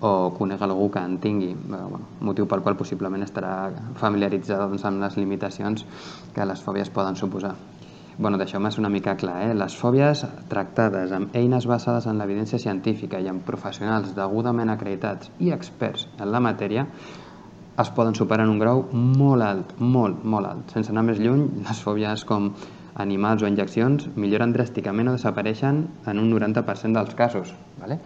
o 0.00 0.32
conega 0.34 0.66
algú 0.66 0.88
que 0.90 1.04
en 1.06 1.18
tingui, 1.22 1.52
bueno, 1.68 2.00
motiu 2.18 2.48
pel 2.50 2.64
qual 2.66 2.80
possiblement 2.80 3.22
estarà 3.22 3.52
familiaritzada 4.00 4.66
doncs, 4.72 4.88
amb 4.90 5.04
les 5.04 5.20
limitacions 5.20 5.86
que 6.34 6.48
les 6.50 6.64
fòbies 6.64 6.90
poden 6.90 7.20
suposar. 7.20 7.54
Bueno, 8.20 8.36
deixeu-me 8.36 8.68
ser 8.68 8.82
una 8.82 8.90
mica 8.92 9.14
clar, 9.16 9.38
eh? 9.48 9.52
les 9.56 9.72
fòbies 9.80 10.26
tractades 10.50 11.12
amb 11.16 11.32
eines 11.40 11.64
basades 11.64 12.04
en 12.10 12.18
l'evidència 12.20 12.58
científica 12.60 13.16
i 13.16 13.30
amb 13.30 13.46
professionals 13.46 14.10
degudament 14.12 14.68
acreditats 14.68 15.30
i 15.40 15.48
experts 15.56 16.04
en 16.18 16.28
la 16.34 16.42
matèria 16.44 16.84
es 17.80 17.92
poden 17.96 18.18
superar 18.18 18.44
en 18.44 18.52
un 18.52 18.60
grau 18.60 18.82
molt 18.92 19.46
alt, 19.46 19.72
molt, 19.80 20.20
molt 20.20 20.50
alt. 20.50 20.76
Sense 20.76 20.92
anar 20.92 21.06
més 21.08 21.22
lluny, 21.24 21.46
les 21.64 21.80
fòbies 21.80 22.26
com 22.28 22.50
animals 23.06 23.40
o 23.40 23.48
injeccions 23.48 24.10
milloren 24.20 24.52
dràsticament 24.52 25.08
o 25.08 25.16
desapareixen 25.16 25.86
en 26.12 26.20
un 26.20 26.28
90% 26.36 27.00
dels 27.00 27.16
casos. 27.16 27.54
¿vale? 27.80 27.96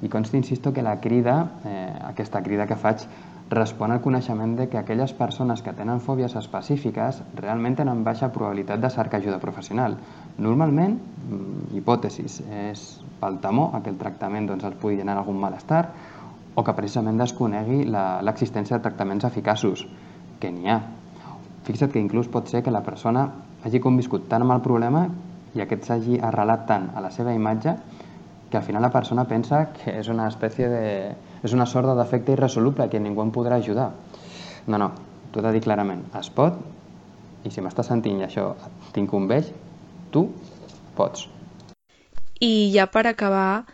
I 0.00 0.08
consta, 0.08 0.40
insisto, 0.40 0.72
que 0.72 0.80
la 0.80 0.96
crida, 0.98 1.42
eh, 1.68 1.92
aquesta 2.14 2.40
crida 2.40 2.64
que 2.66 2.80
faig, 2.80 3.04
respon 3.50 3.92
al 3.92 4.02
coneixement 4.04 4.56
de 4.58 4.68
que 4.68 4.76
aquelles 4.76 5.14
persones 5.16 5.62
que 5.64 5.72
tenen 5.72 6.02
fòbies 6.04 6.34
específiques 6.36 7.22
realment 7.38 7.78
tenen 7.80 8.02
baixa 8.04 8.28
probabilitat 8.32 8.80
de 8.82 8.90
cercar 8.92 9.20
ajuda 9.22 9.38
professional. 9.40 9.96
Normalment, 10.36 10.98
mm, 10.98 11.76
hipòtesis, 11.78 12.42
és 12.50 13.00
pel 13.20 13.38
temor 13.40 13.74
a 13.74 13.82
que 13.82 13.90
el 13.90 13.96
tractament 13.96 14.46
doncs, 14.46 14.64
els 14.64 14.76
pugui 14.76 14.96
generar 14.96 15.20
algun 15.20 15.40
malestar 15.40 15.88
o 16.54 16.64
que 16.64 16.74
precisament 16.74 17.18
desconegui 17.18 17.84
l'existència 17.84 18.76
de 18.76 18.82
tractaments 18.82 19.24
eficaços, 19.24 19.86
que 20.40 20.50
n'hi 20.50 20.68
ha. 20.68 20.80
Fixa't 21.64 21.92
que 21.92 22.00
inclús 22.00 22.28
pot 22.28 22.48
ser 22.48 22.62
que 22.62 22.70
la 22.70 22.82
persona 22.82 23.28
hagi 23.64 23.80
conviscut 23.80 24.28
tant 24.28 24.42
amb 24.42 24.52
el 24.52 24.60
problema 24.60 25.08
i 25.54 25.60
aquest 25.60 25.84
s'hagi 25.84 26.20
arrelat 26.20 26.66
tant 26.66 26.90
a 26.94 27.00
la 27.00 27.10
seva 27.10 27.32
imatge 27.32 27.76
que 28.50 28.56
al 28.56 28.62
final 28.62 28.82
la 28.82 28.90
persona 28.90 29.24
pensa 29.24 29.68
que 29.72 29.98
és 30.00 30.08
una 30.08 30.28
espècie 30.28 30.68
de... 30.68 30.84
és 31.42 31.54
una 31.54 31.66
sort 31.66 31.88
de 31.88 31.94
defecte 31.98 32.34
irresoluble 32.34 32.88
que 32.90 33.00
ningú 33.00 33.22
em 33.24 33.32
podrà 33.34 33.60
ajudar. 33.62 33.92
No, 34.66 34.78
no, 34.78 34.92
t'ho 35.32 35.40
he 35.40 35.46
de 35.46 35.54
dir 35.56 35.64
clarament, 35.64 36.04
es 36.18 36.30
pot 36.34 36.58
i 37.46 37.52
si 37.54 37.62
m'estàs 37.64 37.88
sentint 37.90 38.20
i 38.20 38.26
això 38.26 38.50
t'incumbeix, 38.94 39.50
tu 40.12 40.26
pots. 40.98 41.28
I 42.42 42.70
ja 42.74 42.86
per 42.90 43.04
acabar, 43.10 43.64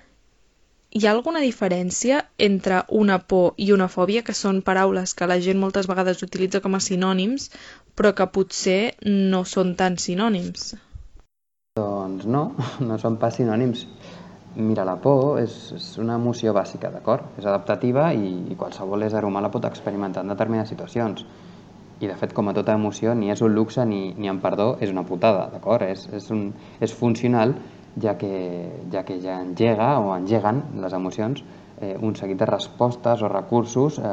hi 0.95 1.05
ha 1.05 1.13
alguna 1.13 1.43
diferència 1.45 2.21
entre 2.39 2.83
una 3.03 3.19
por 3.33 3.59
i 3.59 3.71
una 3.77 3.89
fòbia, 3.93 4.23
que 4.27 4.37
són 4.37 4.63
paraules 4.69 5.15
que 5.19 5.29
la 5.31 5.41
gent 5.47 5.61
moltes 5.61 5.89
vegades 5.91 6.23
utilitza 6.27 6.63
com 6.65 6.77
a 6.77 6.83
sinònims, 6.85 7.51
però 7.99 8.15
que 8.15 8.29
potser 8.37 8.95
no 9.09 9.45
són 9.49 9.75
tan 9.81 9.99
sinònims? 9.99 10.75
Doncs 11.81 12.29
no, 12.31 12.45
no 12.89 13.01
són 13.03 13.19
pas 13.19 13.41
sinònims. 13.41 13.89
Mira, 14.57 14.85
la 14.87 14.95
por 15.03 15.41
és, 15.43 15.55
és 15.75 15.87
una 15.99 16.15
emoció 16.21 16.53
bàsica, 16.55 16.91
d'acord? 16.95 17.27
És 17.41 17.47
adaptativa 17.47 18.13
i, 18.15 18.29
i 18.53 18.57
qualsevol 18.59 19.03
ésser 19.03 19.25
humà 19.27 19.41
la 19.43 19.51
pot 19.51 19.65
experimentar 19.67 20.23
en 20.23 20.31
determinades 20.31 20.71
situacions. 20.71 21.25
I, 21.99 22.07
de 22.07 22.15
fet, 22.21 22.31
com 22.37 22.51
a 22.51 22.55
tota 22.55 22.77
emoció, 22.79 23.17
ni 23.19 23.33
és 23.35 23.43
un 23.43 23.55
luxe 23.55 23.83
ni, 23.87 24.13
ni 24.15 24.31
en 24.31 24.39
perdó 24.45 24.77
és 24.79 24.93
una 24.95 25.03
putada, 25.09 25.49
d'acord? 25.51 25.83
És, 25.91 26.07
és, 26.15 26.29
un, 26.31 26.53
és 26.79 26.95
funcional, 26.95 27.57
ja 28.01 28.15
que, 28.21 28.31
ja 28.93 29.03
que 29.09 29.19
ja 29.23 29.41
engega 29.43 29.91
o 29.99 30.13
engeguen 30.15 30.63
les 30.83 30.95
emocions 30.95 31.43
eh, 31.81 31.97
un 32.01 32.15
seguit 32.15 32.39
de 32.39 32.47
respostes 32.47 33.23
o 33.23 33.31
recursos 33.33 33.99
eh, 33.99 34.13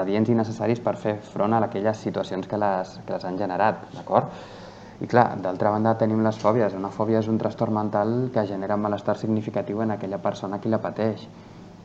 adients 0.00 0.32
i 0.32 0.38
necessaris 0.38 0.80
per 0.80 0.96
fer 0.96 1.18
front 1.34 1.56
a 1.56 1.60
aquelles 1.68 2.00
situacions 2.08 2.48
que 2.48 2.60
les, 2.60 2.96
que 3.04 3.16
les 3.16 3.28
han 3.28 3.36
generat, 3.40 3.84
d'acord? 3.96 4.32
I 4.98 5.06
clar, 5.06 5.26
d'altra 5.42 5.70
banda 5.70 5.94
tenim 5.98 6.24
les 6.26 6.38
fòbies. 6.42 6.74
Una 6.74 6.90
fòbia 6.94 7.20
és 7.22 7.28
un 7.30 7.38
trastorn 7.38 7.74
mental 7.74 8.16
que 8.34 8.46
genera 8.46 8.76
malestar 8.76 9.14
significatiu 9.18 9.82
en 9.84 9.94
aquella 9.94 10.18
persona 10.18 10.58
qui 10.58 10.72
la 10.72 10.82
pateix 10.82 11.22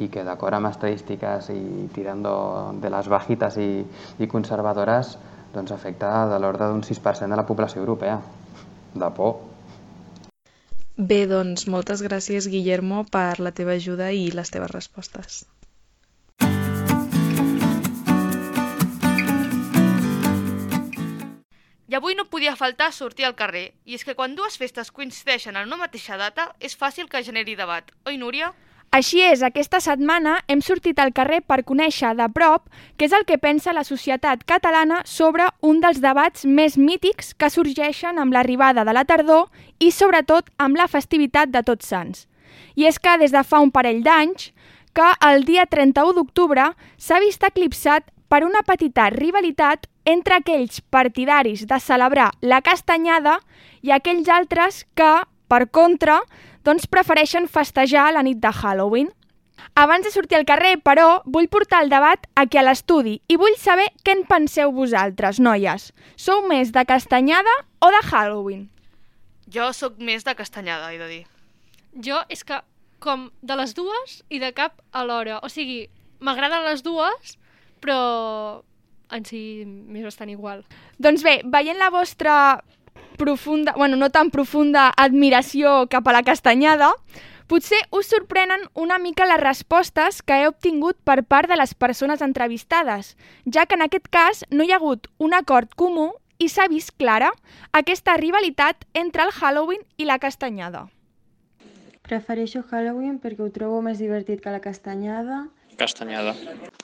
i 0.02 0.10
que 0.10 0.23
d'acord 0.26 0.58
amb 0.58 0.71
estadístiques 0.71 1.52
i 1.54 1.88
tirant 1.93 2.23
de 2.26 2.91
les 2.95 3.10
bajites 3.13 3.60
i, 3.62 3.69
i 4.17 4.30
conservadores 4.32 5.13
doncs 5.54 5.71
afecta 5.76 6.13
de 6.32 6.39
l'ordre 6.41 6.71
d'un 6.71 6.82
6% 6.82 7.30
de 7.30 7.38
la 7.38 7.45
població 7.45 7.84
europea. 7.84 8.17
De 8.93 9.10
por. 9.17 9.36
Bé, 10.97 11.23
doncs 11.30 11.67
moltes 11.69 12.02
gràcies, 12.06 12.49
Guillermo, 12.49 13.06
per 13.13 13.39
la 13.41 13.54
teva 13.54 13.78
ajuda 13.78 14.12
i 14.13 14.30
les 14.34 14.54
teves 14.54 14.73
respostes. 14.73 15.43
I 21.93 21.95
avui 21.95 22.15
no 22.17 22.23
podia 22.25 22.56
faltar 22.58 22.88
sortir 22.89 23.27
al 23.27 23.36
carrer, 23.38 23.67
i 23.86 23.93
és 23.93 24.01
que 24.01 24.15
quan 24.17 24.32
dues 24.34 24.56
festes 24.58 24.88
coincideixen 24.89 25.53
en 25.53 25.67
una 25.67 25.77
mateixa 25.77 26.15
data 26.17 26.47
és 26.58 26.73
fàcil 26.73 27.06
que 27.06 27.21
generi 27.21 27.53
debat, 27.53 27.91
oi 28.10 28.17
Núria? 28.17 28.47
Així 28.97 29.21
és, 29.21 29.43
aquesta 29.45 29.77
setmana 29.77 30.39
hem 30.49 30.63
sortit 30.65 30.97
al 30.97 31.13
carrer 31.13 31.43
per 31.45 31.60
conèixer 31.69 32.15
de 32.17 32.25
prop 32.34 32.65
què 32.97 33.06
és 33.06 33.13
el 33.13 33.27
que 33.29 33.38
pensa 33.38 33.75
la 33.77 33.86
societat 33.86 34.41
catalana 34.49 35.03
sobre 35.06 35.45
un 35.62 35.84
dels 35.86 36.01
debats 36.01 36.47
més 36.49 36.79
mítics 36.82 37.36
que 37.38 37.51
sorgeixen 37.53 38.17
amb 38.17 38.34
l'arribada 38.34 38.82
de 38.89 38.97
la 38.97 39.06
tardor 39.06 39.53
i 39.77 39.93
sobretot 39.93 40.49
amb 40.58 40.82
la 40.82 40.89
festivitat 40.89 41.53
de 41.53 41.62
Tots 41.62 41.93
Sants. 41.93 42.25
I 42.73 42.89
és 42.89 42.97
que 42.97 43.19
des 43.21 43.38
de 43.38 43.45
fa 43.45 43.62
un 43.62 43.69
parell 43.69 44.01
d'anys 44.01 44.49
que 44.97 45.13
el 45.29 45.45
dia 45.45 45.69
31 45.69 46.17
d'octubre 46.17 46.71
s'ha 46.97 47.21
vist 47.21 47.45
eclipsat 47.45 48.10
per 48.34 48.41
una 48.49 48.65
petita 48.65 49.12
rivalitat 49.13 49.86
entre 50.06 50.38
aquells 50.39 50.82
partidaris 50.94 51.66
de 51.68 51.80
celebrar 51.80 52.32
la 52.42 52.62
castanyada 52.62 53.39
i 53.82 53.92
aquells 53.92 54.30
altres 54.30 54.84
que, 54.96 55.12
per 55.48 55.68
contra, 55.72 56.22
doncs 56.63 56.88
prefereixen 56.88 57.48
festejar 57.48 58.12
la 58.13 58.24
nit 58.24 58.39
de 58.44 58.52
Halloween. 58.52 59.12
Abans 59.76 60.04
de 60.06 60.12
sortir 60.12 60.38
al 60.38 60.46
carrer, 60.46 60.76
però, 60.84 61.22
vull 61.26 61.48
portar 61.48 61.84
el 61.84 61.92
debat 61.92 62.28
aquí 62.36 62.60
a 62.60 62.66
l'estudi 62.66 63.20
i 63.32 63.38
vull 63.39 63.56
saber 63.58 63.88
què 64.04 64.18
en 64.18 64.26
penseu 64.28 64.74
vosaltres, 64.76 65.39
noies. 65.39 65.92
Sou 66.16 66.44
més 66.48 66.74
de 66.76 66.84
castanyada 66.86 67.54
o 67.80 67.89
de 67.94 68.02
Halloween? 68.10 68.68
Jo 69.54 69.72
sóc 69.74 70.00
més 70.00 70.26
de 70.26 70.36
castanyada, 70.36 70.92
he 70.92 71.00
de 71.00 71.08
dir. 71.08 71.24
Jo 71.94 72.24
és 72.30 72.44
que 72.44 72.60
com 73.04 73.28
de 73.42 73.56
les 73.60 73.74
dues 73.76 74.22
i 74.30 74.39
de 74.39 74.52
cap 74.56 74.80
alhora. 74.92 75.39
O 75.44 75.50
sigui, 75.52 75.88
m'agraden 76.24 76.63
les 76.66 76.84
dues, 76.86 77.36
però 77.84 78.63
en 79.13 79.26
si 79.26 79.63
m'és 79.65 80.06
bastant 80.06 80.32
igual. 80.32 80.63
Doncs 80.97 81.23
bé, 81.23 81.41
veient 81.45 81.80
la 81.80 81.91
vostra 81.93 82.63
profunda, 83.17 83.73
bueno, 83.78 83.95
no 83.95 84.10
tan 84.10 84.32
profunda 84.32 84.89
admiració 84.97 85.86
cap 85.89 86.08
a 86.08 86.15
la 86.15 86.23
castanyada, 86.26 86.91
potser 87.47 87.80
us 87.91 88.10
sorprenen 88.10 88.65
una 88.73 88.97
mica 88.99 89.28
les 89.30 89.41
respostes 89.41 90.21
que 90.21 90.41
he 90.41 90.47
obtingut 90.49 90.97
per 91.06 91.21
part 91.23 91.49
de 91.49 91.58
les 91.60 91.76
persones 91.76 92.21
entrevistades, 92.26 93.15
ja 93.45 93.65
que 93.65 93.78
en 93.78 93.86
aquest 93.86 94.10
cas 94.10 94.43
no 94.49 94.65
hi 94.65 94.73
ha 94.73 94.82
hagut 94.82 95.08
un 95.19 95.38
acord 95.38 95.71
comú 95.78 96.12
i 96.39 96.49
s'ha 96.49 96.67
vist 96.67 96.95
clara 96.97 97.30
aquesta 97.71 98.17
rivalitat 98.17 98.88
entre 98.93 99.23
el 99.28 99.32
Halloween 99.32 99.84
i 99.97 100.10
la 100.10 100.19
castanyada. 100.19 100.88
Prefereixo 102.04 102.63
Halloween 102.69 103.19
perquè 103.23 103.45
ho 103.45 103.52
trobo 103.56 103.82
més 103.82 104.02
divertit 104.02 104.41
que 104.43 104.52
la 104.52 104.60
castanyada. 104.60 105.45
Castanyada. 105.77 106.33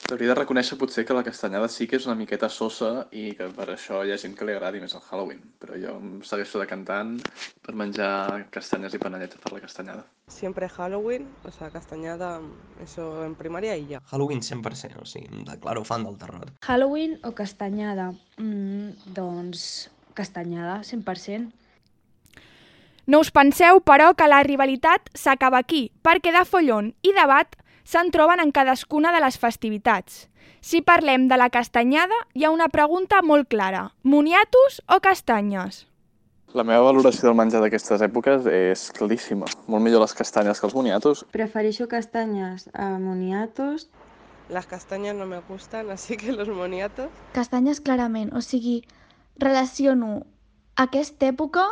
T'hauria 0.06 0.32
de 0.32 0.36
reconèixer 0.38 0.76
potser 0.78 1.04
que 1.06 1.14
la 1.14 1.22
castanyada 1.26 1.68
sí 1.70 1.86
que 1.86 1.98
és 2.00 2.06
una 2.08 2.16
miqueta 2.18 2.48
sosa 2.50 3.06
i 3.14 3.30
que 3.38 3.46
per 3.54 3.68
això 3.74 4.00
hi 4.04 4.10
ha 4.10 4.18
gent 4.20 4.34
que 4.38 4.46
li 4.48 4.56
agradi 4.56 4.80
més 4.82 4.94
el 4.98 5.04
Halloween. 5.06 5.42
Però 5.62 5.78
jo 5.78 5.94
em 6.00 6.16
segueixo 6.26 6.62
decantant 6.62 7.14
per 7.62 7.76
menjar 7.78 8.48
castanyes 8.54 8.96
i 8.96 9.02
panellets 9.02 9.38
per 9.42 9.54
la 9.54 9.62
castanyada. 9.62 10.04
Siempre 10.30 10.68
Halloween, 10.68 11.28
o 11.44 11.50
sea, 11.50 11.70
castañada, 11.70 12.40
eso 12.82 13.24
en 13.24 13.34
primaria 13.34 13.76
y 13.76 13.86
ya. 13.86 14.00
Halloween 14.10 14.42
100%, 14.42 15.02
o 15.02 15.06
sigui, 15.06 15.30
em 15.30 15.44
declaro 15.44 15.84
fan 15.84 16.04
del 16.04 16.18
terror. 16.18 16.50
Halloween 16.62 17.18
o 17.24 17.32
castanyada? 17.32 18.12
Mm, 18.38 19.14
doncs 19.14 19.90
castanyada, 20.14 20.82
100%. 20.82 21.52
No 23.06 23.18
us 23.18 23.32
penseu, 23.34 23.80
però, 23.82 24.12
que 24.14 24.28
la 24.28 24.42
rivalitat 24.46 25.08
s'acaba 25.18 25.58
aquí, 25.58 25.88
perquè 26.04 26.30
de 26.34 26.44
follon 26.46 26.92
i 27.02 27.14
debat 27.16 27.56
se'n 27.90 28.12
troben 28.14 28.38
en 28.38 28.52
cadascuna 28.54 29.10
de 29.10 29.20
les 29.24 29.38
festivitats. 29.42 30.28
Si 30.62 30.82
parlem 30.84 31.26
de 31.26 31.38
la 31.40 31.48
castanyada, 31.50 32.14
hi 32.38 32.44
ha 32.44 32.52
una 32.54 32.68
pregunta 32.70 33.22
molt 33.26 33.48
clara. 33.50 33.88
Moniatos 34.02 34.78
o 34.86 35.00
castanyes? 35.02 35.86
La 36.54 36.62
meva 36.66 36.84
valoració 36.86 37.28
del 37.28 37.38
menjar 37.38 37.62
d'aquestes 37.62 38.02
èpoques 38.06 38.46
és 38.50 38.84
claríssima. 38.94 39.48
Molt 39.70 39.82
millor 39.82 40.04
les 40.04 40.14
castanyes 40.18 40.60
que 40.60 40.66
els 40.68 40.74
boniatos. 40.74 41.24
Prefereixo 41.34 41.86
castanyes 41.90 42.68
a 42.74 42.92
moniatos. 42.98 43.88
Las 44.50 44.66
castañas 44.66 45.14
no 45.14 45.26
me 45.26 45.38
gustan, 45.48 45.90
así 45.90 46.16
que 46.16 46.32
los 46.32 46.48
moniatos. 46.48 47.10
Castanyes 47.32 47.80
clarament, 47.80 48.34
o 48.34 48.42
sigui, 48.42 48.82
relaciono 49.38 50.26
aquesta 50.74 51.30
època 51.30 51.66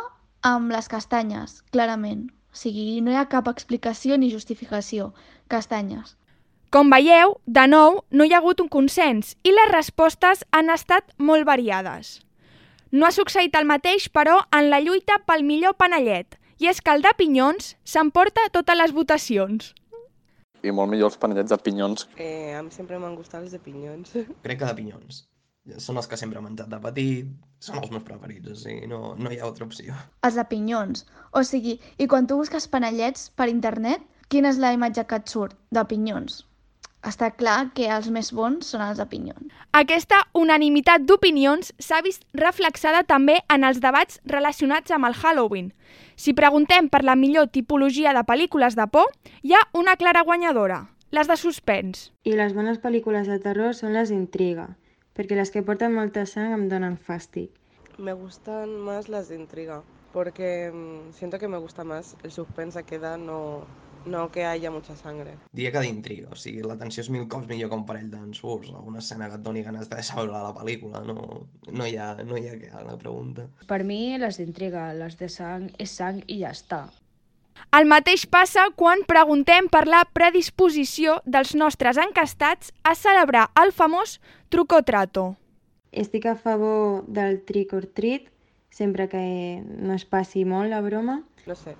amb 0.47 0.71
les 0.71 0.87
castanyes, 0.87 1.61
clarament. 1.71 2.29
O 2.49 2.57
sigui, 2.57 3.01
no 3.01 3.11
hi 3.11 3.17
ha 3.19 3.27
cap 3.29 3.47
explicació 3.51 4.17
ni 4.17 4.31
justificació. 4.31 5.11
Castanyes. 5.47 6.15
Com 6.69 6.89
veieu, 6.93 7.35
de 7.45 7.65
nou, 7.65 8.03
no 8.09 8.25
hi 8.25 8.33
ha 8.33 8.39
hagut 8.41 8.59
un 8.61 8.69
consens 8.69 9.35
i 9.41 9.53
les 9.53 9.71
respostes 9.71 10.43
han 10.53 10.69
estat 10.73 11.15
molt 11.17 11.47
variades. 11.47 12.19
No 12.91 13.05
ha 13.05 13.13
succeït 13.13 13.55
el 13.57 13.65
mateix, 13.69 14.09
però, 14.09 14.39
en 14.53 14.69
la 14.69 14.81
lluita 14.81 15.19
pel 15.25 15.45
millor 15.45 15.75
panellet, 15.81 16.37
i 16.57 16.69
és 16.69 16.81
que 16.81 16.93
el 16.93 17.05
de 17.05 17.13
pinyons 17.17 17.75
s'emporta 17.85 18.49
totes 18.53 18.77
les 18.77 18.93
votacions. 18.93 19.73
I 20.65 20.73
molt 20.75 20.91
millor 20.91 21.13
els 21.13 21.17
panellets 21.21 21.53
de 21.53 21.57
pinyons. 21.63 22.07
Eh, 22.17 22.53
a 22.57 22.63
mi 22.65 22.73
sempre 22.75 22.99
m'han 22.99 23.15
gustat 23.15 23.45
els 23.45 23.53
de 23.55 23.61
pinyons. 23.63 24.17
Crec 24.43 24.59
que 24.59 24.65
de 24.65 24.75
pinyons. 24.75 25.23
Són 25.77 26.01
els 26.01 26.09
que 26.09 26.17
sempre 26.17 26.39
he 26.39 26.43
menjat 26.43 26.71
de 26.71 26.79
petit, 26.81 27.29
són 27.61 27.81
els 27.81 27.91
meus 27.93 28.05
preferits, 28.07 28.49
o 28.51 28.57
sigui, 28.57 28.87
no, 28.89 29.13
no 29.19 29.31
hi 29.31 29.39
ha 29.39 29.45
altra 29.47 29.67
opció. 29.67 29.95
Els 30.25 30.37
de 30.39 30.45
pinyons. 30.49 31.05
O 31.35 31.43
sigui, 31.43 31.79
i 31.97 32.07
quan 32.07 32.27
tu 32.27 32.39
busques 32.39 32.67
panellets 32.67 33.29
per 33.35 33.49
internet, 33.51 34.05
quina 34.29 34.53
és 34.53 34.61
la 34.61 34.73
imatge 34.75 35.05
que 35.05 35.19
et 35.21 35.33
surt? 35.33 35.57
De 35.75 35.83
pinyons. 35.85 36.43
Està 37.07 37.29
clar 37.31 37.69
que 37.75 37.85
els 37.95 38.09
més 38.11 38.33
bons 38.35 38.73
són 38.73 38.81
els 38.83 38.97
de 38.99 39.05
pinyons. 39.07 39.53
Aquesta 39.79 40.19
unanimitat 40.35 41.05
d'opinions 41.07 41.71
s'ha 41.79 42.01
vist 42.03 42.25
reflexada 42.35 43.05
també 43.07 43.37
en 43.55 43.63
els 43.63 43.79
debats 43.79 44.19
relacionats 44.27 44.91
amb 44.91 45.07
el 45.07 45.15
Halloween. 45.15 45.71
Si 46.19 46.35
preguntem 46.35 46.89
per 46.91 47.05
la 47.07 47.15
millor 47.15 47.47
tipologia 47.55 48.11
de 48.17 48.25
pel·lícules 48.27 48.75
de 48.75 48.87
por, 48.91 49.07
hi 49.43 49.55
ha 49.55 49.63
una 49.79 49.95
clara 49.95 50.25
guanyadora, 50.27 50.81
les 51.15 51.31
de 51.31 51.39
suspens. 51.39 52.09
I 52.27 52.35
les 52.35 52.51
bones 52.53 52.83
pel·lícules 52.83 53.31
de 53.31 53.39
terror 53.47 53.71
són 53.77 53.95
les 53.95 54.11
d'intriga, 54.11 54.67
perquè 55.19 55.35
les 55.35 55.49
que 55.51 55.65
porten 55.67 55.91
molta 55.91 56.21
sang 56.31 56.53
em 56.55 56.61
donen 56.71 56.93
fàstic. 56.95 57.51
Me 57.99 58.13
gustan 58.15 58.77
más 58.87 59.09
las 59.11 59.27
de 59.27 59.35
intriga, 59.35 59.81
porque 60.13 60.71
mm, 60.71 61.11
siento 61.11 61.39
que 61.39 61.49
me 61.49 61.57
gusta 61.57 61.83
más 61.83 62.15
el 62.23 62.31
suspense 62.31 62.83
que 62.83 62.99
da, 62.99 63.17
no, 63.17 63.59
no 64.05 64.31
que 64.31 64.45
haya 64.45 64.71
mucha 64.71 64.95
sangre. 64.95 65.35
Diria 65.51 65.73
que 65.73 65.81
d'intriga, 65.83 66.29
o 66.31 66.39
sigui, 66.39 66.63
l'atenció 66.63 67.03
és 67.03 67.11
mil 67.11 67.27
cops 67.27 67.51
millor 67.51 67.67
que 67.67 67.81
un 67.81 67.83
parell 67.89 68.07
d'ensurs, 68.13 68.71
alguna 68.71 69.03
escena 69.03 69.27
que 69.27 69.35
et 69.41 69.43
doni 69.43 69.65
ganes 69.67 69.91
de 69.91 69.99
saber 70.07 70.29
la 70.31 70.53
pel·lícula, 70.55 71.03
no, 71.03 71.43
no 71.67 71.89
hi 71.89 71.99
ha, 71.99 72.13
no 72.23 72.39
hi 72.39 72.47
ha 72.47 72.55
que 72.63 72.71
la 72.87 72.95
pregunta. 73.03 73.49
Per 73.67 73.83
mi, 73.83 74.15
les 74.23 74.39
d'intriga, 74.39 74.93
les 75.03 75.19
de 75.19 75.27
sang 75.27 75.67
és 75.77 75.99
sang 75.99 76.23
i 76.27 76.39
ja 76.45 76.55
està. 76.55 76.85
El 77.75 77.85
mateix 77.85 78.25
passa 78.25 78.65
quan 78.75 79.03
preguntem 79.07 79.67
per 79.69 79.85
la 79.87 80.01
predisposició 80.17 81.19
dels 81.25 81.53
nostres 81.55 81.99
encastats 82.01 82.73
a 82.83 82.95
celebrar 82.95 83.49
el 83.61 83.73
famós 83.75 84.17
truco 84.49 84.81
trato. 84.83 85.35
Estic 85.91 86.25
a 86.25 86.35
favor 86.35 87.05
del 87.07 87.41
trick 87.45 87.73
or 87.73 87.85
treat, 87.85 88.29
sempre 88.69 89.07
que 89.09 89.21
no 89.65 89.93
es 89.93 90.05
passi 90.05 90.45
molt 90.45 90.69
la 90.69 90.81
broma. 90.81 91.21
No 91.45 91.55
sé, 91.55 91.75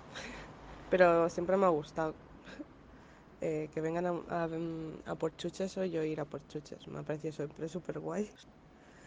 pero 0.90 1.30
siempre 1.30 1.58
me 1.58 1.66
ha 1.66 1.70
gustado. 1.70 2.16
Eh, 3.42 3.70
que 3.74 3.80
vengan 3.80 4.06
a, 4.06 4.12
a, 4.36 4.50
a 5.06 5.16
por 5.16 5.34
chuches 5.38 5.78
o 5.78 5.86
yo 5.86 6.04
ir 6.04 6.20
a 6.20 6.26
por 6.26 6.46
chuches. 6.50 6.86
Me 6.88 7.00
ha 7.00 7.04
parecido 7.04 7.32
siempre 7.32 7.70
súper 7.70 8.00
guay. 8.00 8.30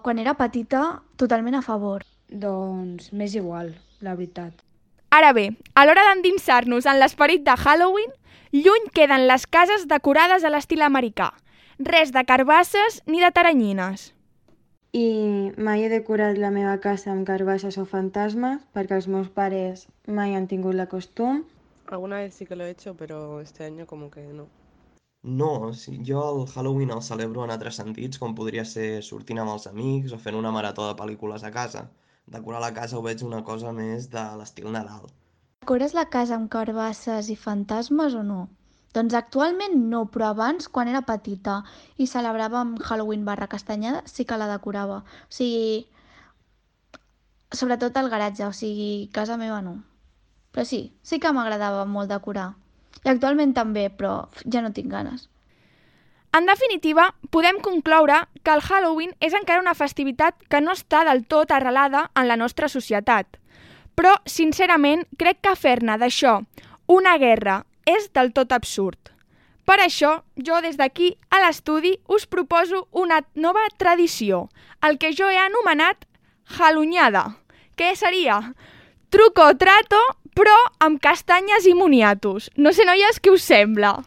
Quan 0.00 0.18
era 0.18 0.34
petita, 0.34 1.02
totalment 1.16 1.54
a 1.54 1.62
favor. 1.62 2.02
Doncs 2.28 3.12
m'és 3.12 3.36
igual, 3.36 3.74
la 4.00 4.16
veritat. 4.16 4.54
Ara 5.12 5.34
bé, 5.36 5.50
a 5.76 5.82
l'hora 5.84 6.02
d'endinsar-nos 6.06 6.86
en 6.88 6.96
l'esperit 6.96 7.42
de 7.44 7.52
Halloween, 7.52 8.12
lluny 8.56 8.86
queden 8.96 9.26
les 9.28 9.42
cases 9.44 9.84
decorades 9.90 10.40
a 10.40 10.52
l'estil 10.54 10.80
americà. 10.86 11.26
Res 11.88 12.14
de 12.14 12.22
carbasses 12.30 13.02
ni 13.04 13.20
de 13.20 13.28
taranyines. 13.36 14.06
I 14.96 15.52
mai 15.68 15.84
he 15.84 15.92
decorat 15.92 16.40
la 16.40 16.48
meva 16.56 16.78
casa 16.80 17.12
amb 17.12 17.28
carbasses 17.28 17.76
o 17.76 17.84
fantasmes 17.92 18.64
perquè 18.72 18.96
els 18.96 19.10
meus 19.12 19.28
pares 19.28 19.84
mai 20.08 20.32
han 20.32 20.48
tingut 20.48 20.80
la 20.80 20.88
costum. 20.88 21.44
Alguna 21.92 22.24
vez 22.24 22.32
sí 22.32 22.48
que 22.48 22.56
lo 22.56 22.64
he 22.64 22.70
hecho, 22.70 22.96
pero 22.96 23.42
este 23.42 23.64
año 23.64 23.86
como 23.86 24.10
que 24.10 24.24
no. 24.32 24.48
No, 25.22 25.74
sí, 25.74 26.00
jo 26.08 26.24
el 26.32 26.48
Halloween 26.48 26.90
el 26.90 27.02
celebro 27.02 27.44
en 27.44 27.52
altres 27.52 27.76
sentits, 27.76 28.16
com 28.18 28.32
podria 28.34 28.64
ser 28.64 29.02
sortint 29.04 29.44
amb 29.44 29.52
els 29.52 29.68
amics 29.68 30.16
o 30.16 30.18
fent 30.18 30.40
una 30.40 30.56
marató 30.56 30.88
de 30.88 30.96
pel·lícules 30.96 31.44
a 31.44 31.52
casa. 31.52 31.90
Decorar 32.26 32.60
la 32.62 32.72
casa 32.74 32.98
ho 32.98 33.02
veig 33.02 33.22
una 33.26 33.42
cosa 33.44 33.72
més 33.76 34.08
de 34.12 34.22
l'estil 34.38 34.70
Nadal. 34.72 35.08
Decores 35.62 35.94
la 35.94 36.08
casa 36.10 36.36
amb 36.36 36.50
carbasses 36.50 37.30
i 37.30 37.36
fantasmes 37.38 38.14
o 38.18 38.22
no? 38.26 38.40
Doncs 38.92 39.14
actualment 39.14 39.76
no, 39.90 40.04
però 40.14 40.30
abans, 40.32 40.68
quan 40.68 40.88
era 40.90 41.00
petita 41.08 41.62
i 41.96 42.06
celebràvem 42.10 42.74
Halloween 42.88 43.24
barra 43.24 43.48
castanyada, 43.48 44.02
sí 44.06 44.26
que 44.28 44.36
la 44.36 44.48
decorava. 44.50 44.98
O 45.00 45.32
sigui, 45.32 45.86
sobretot 47.52 47.96
al 47.96 48.10
garatge, 48.12 48.44
o 48.46 48.52
sigui, 48.52 49.08
casa 49.12 49.38
meva 49.40 49.62
no. 49.64 49.78
Però 50.52 50.66
sí, 50.68 50.82
sí 51.02 51.18
que 51.18 51.32
m'agradava 51.32 51.86
molt 51.88 52.12
decorar. 52.12 52.50
I 53.02 53.08
actualment 53.14 53.54
també, 53.56 53.88
però 53.88 54.14
ja 54.44 54.60
no 54.60 54.74
tinc 54.76 54.92
ganes. 54.92 55.28
En 56.32 56.46
definitiva, 56.48 57.14
podem 57.30 57.58
concloure 57.60 58.22
que 58.42 58.52
el 58.54 58.62
Halloween 58.64 59.12
és 59.20 59.34
encara 59.36 59.60
una 59.60 59.76
festivitat 59.76 60.38
que 60.48 60.62
no 60.64 60.72
està 60.72 61.04
del 61.04 61.26
tot 61.28 61.52
arrelada 61.52 62.06
en 62.16 62.28
la 62.28 62.38
nostra 62.40 62.70
societat. 62.72 63.36
Però, 63.94 64.14
sincerament, 64.24 65.04
crec 65.20 65.42
que 65.44 65.56
fer-ne 65.56 65.98
d'això 66.00 66.38
una 66.92 67.18
guerra 67.18 67.64
és 67.84 68.08
del 68.16 68.32
tot 68.32 68.52
absurd. 68.52 69.12
Per 69.64 69.78
això, 69.80 70.22
jo 70.36 70.60
des 70.64 70.76
d'aquí 70.80 71.12
a 71.30 71.38
l'estudi 71.44 71.92
us 72.08 72.26
proposo 72.26 72.86
una 72.90 73.20
nova 73.34 73.62
tradició, 73.78 74.48
el 74.82 74.98
que 74.98 75.12
jo 75.12 75.28
he 75.30 75.38
anomenat 75.38 76.08
Hallunyada, 76.58 77.38
que 77.76 77.94
seria 77.96 78.54
truco 79.10 79.46
trato, 79.56 80.00
però 80.34 80.56
amb 80.80 81.00
castanyes 81.00 81.68
i 81.68 81.74
moniatos. 81.76 82.50
No 82.56 82.72
sé, 82.72 82.84
noies, 82.88 83.20
què 83.20 83.30
us 83.32 83.44
sembla? 83.46 84.00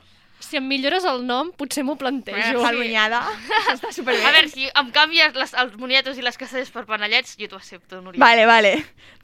Si 0.46 0.60
em 0.60 0.66
millores 0.70 1.06
el 1.10 1.24
nom, 1.26 1.50
potser 1.58 1.82
m'ho 1.88 1.96
plantejo. 1.98 2.38
Bueno, 2.38 2.66
Hallunyada. 2.68 3.24
Està 3.74 3.90
superbé. 3.96 4.22
A 4.22 4.34
veure, 4.36 4.52
si 4.52 4.68
em 4.70 4.92
canvies 4.94 5.34
les, 5.38 5.56
els 5.58 5.74
moniatos 5.82 6.20
i 6.22 6.26
les 6.26 6.38
castanyes 6.38 6.70
per 6.74 6.86
panellets, 6.90 7.34
jo 7.40 7.50
t'ho 7.50 7.58
accepto, 7.58 8.04
Núria. 8.06 8.22
Vale, 8.22 8.46
vale. 8.46 8.76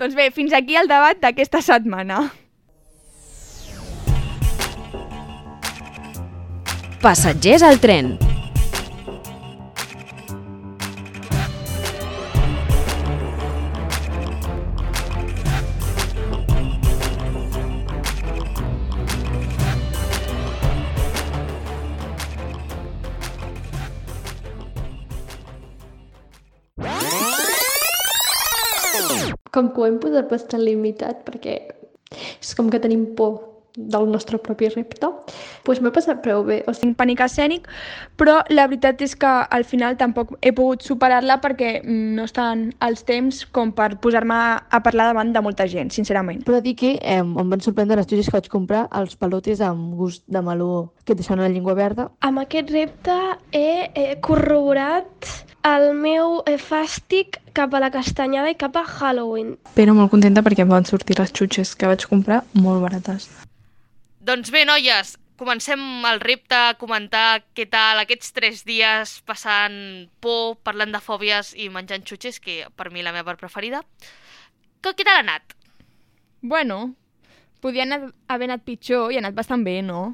Doncs 0.02 0.18
bé, 0.18 0.32
fins 0.34 0.56
aquí 0.58 0.80
el 0.82 0.90
debat 0.90 1.22
d'aquesta 1.22 1.62
setmana. 1.62 2.26
Passatgers 7.02 7.64
al 7.66 7.82
tren. 7.82 8.16
Com 29.62 29.68
que 29.70 29.82
ho 29.82 29.86
hem 29.86 29.98
posat 30.02 30.26
bastant 30.26 30.64
limitat 30.66 31.20
perquè 31.28 31.52
és 32.42 32.56
com 32.58 32.70
que 32.74 32.80
tenim 32.82 33.04
por 33.20 33.36
del 33.76 34.08
nostre 34.12 34.38
propi 34.38 34.70
repte, 34.72 35.10
doncs 35.66 35.82
m'he 35.82 35.92
passat 35.94 36.22
prou 36.24 36.44
bé. 36.48 36.62
O 36.68 36.74
sigui, 36.74 36.92
Tinc 36.92 36.98
pànic 37.00 37.22
escènic, 37.24 37.68
però 38.20 38.40
la 38.50 38.66
veritat 38.68 39.02
és 39.06 39.14
que 39.16 39.30
al 39.30 39.64
final 39.68 39.96
tampoc 40.00 40.34
he 40.42 40.52
pogut 40.56 40.84
superar-la 40.84 41.38
perquè 41.44 41.74
no 41.86 42.26
estan 42.28 42.72
els 42.84 43.06
temps 43.08 43.44
com 43.56 43.72
per 43.76 43.94
posar-me 44.04 44.40
a 44.60 44.82
parlar 44.84 45.12
davant 45.12 45.32
de 45.32 45.44
molta 45.46 45.68
gent, 45.72 45.94
sincerament. 45.94 46.42
Però 46.48 46.60
dir 46.64 46.76
que 46.80 46.96
eh, 46.98 47.20
em 47.22 47.54
van 47.54 47.64
sorprendre 47.64 48.00
les 48.02 48.10
xutxes 48.10 48.32
que 48.32 48.40
vaig 48.40 48.50
comprar, 48.52 48.88
els 48.98 49.16
pelotes 49.16 49.62
amb 49.64 49.96
gust 50.00 50.26
de 50.28 50.42
meló 50.44 50.92
que 51.06 51.14
et 51.14 51.22
deixen 51.22 51.40
la 51.40 51.50
llengua 51.50 51.78
verda. 51.78 52.10
Amb 52.28 52.44
aquest 52.44 52.74
repte 52.74 53.16
he, 53.56 53.88
he 53.96 54.18
corroborat 54.26 55.30
el 55.68 55.92
meu 55.94 56.42
fàstic 56.62 57.38
cap 57.54 57.74
a 57.74 57.82
la 57.84 57.92
castanyada 57.94 58.52
i 58.52 58.58
cap 58.58 58.76
a 58.80 58.84
Halloween. 58.88 59.56
Però 59.78 59.94
molt 59.96 60.12
contenta 60.14 60.44
perquè 60.46 60.66
em 60.66 60.74
van 60.74 60.90
sortir 60.90 61.20
les 61.20 61.34
xutxes 61.38 61.76
que 61.76 61.90
vaig 61.90 62.08
comprar 62.10 62.42
molt 62.58 62.82
barates. 62.82 63.30
Doncs 64.22 64.52
bé, 64.54 64.66
noies, 64.70 65.16
comencem 65.42 65.82
el 66.06 66.20
repte 66.22 66.54
a 66.54 66.76
comentar 66.78 67.42
què 67.58 67.66
tal 67.66 67.98
aquests 68.04 68.36
tres 68.36 68.60
dies 68.68 69.16
passant 69.26 69.78
por, 70.22 70.60
parlant 70.62 70.94
de 70.94 71.02
fòbies 71.02 71.56
i 71.58 71.72
menjant 71.74 72.06
xutxes, 72.06 72.38
que 72.38 72.60
per 72.78 72.92
mi 72.94 73.02
la 73.02 73.14
meva 73.16 73.32
part 73.32 73.42
preferida. 73.42 73.82
Que, 74.82 74.94
què 74.94 75.02
tal 75.02 75.18
ha 75.18 75.24
anat? 75.26 75.56
Bueno, 76.42 76.94
podia 77.66 77.88
anar, 77.88 78.12
haver 78.30 78.52
anat 78.52 78.66
pitjor 78.68 79.10
i 79.10 79.18
ha 79.18 79.24
anat 79.24 79.38
bastant 79.38 79.66
bé, 79.66 79.80
no? 79.82 80.12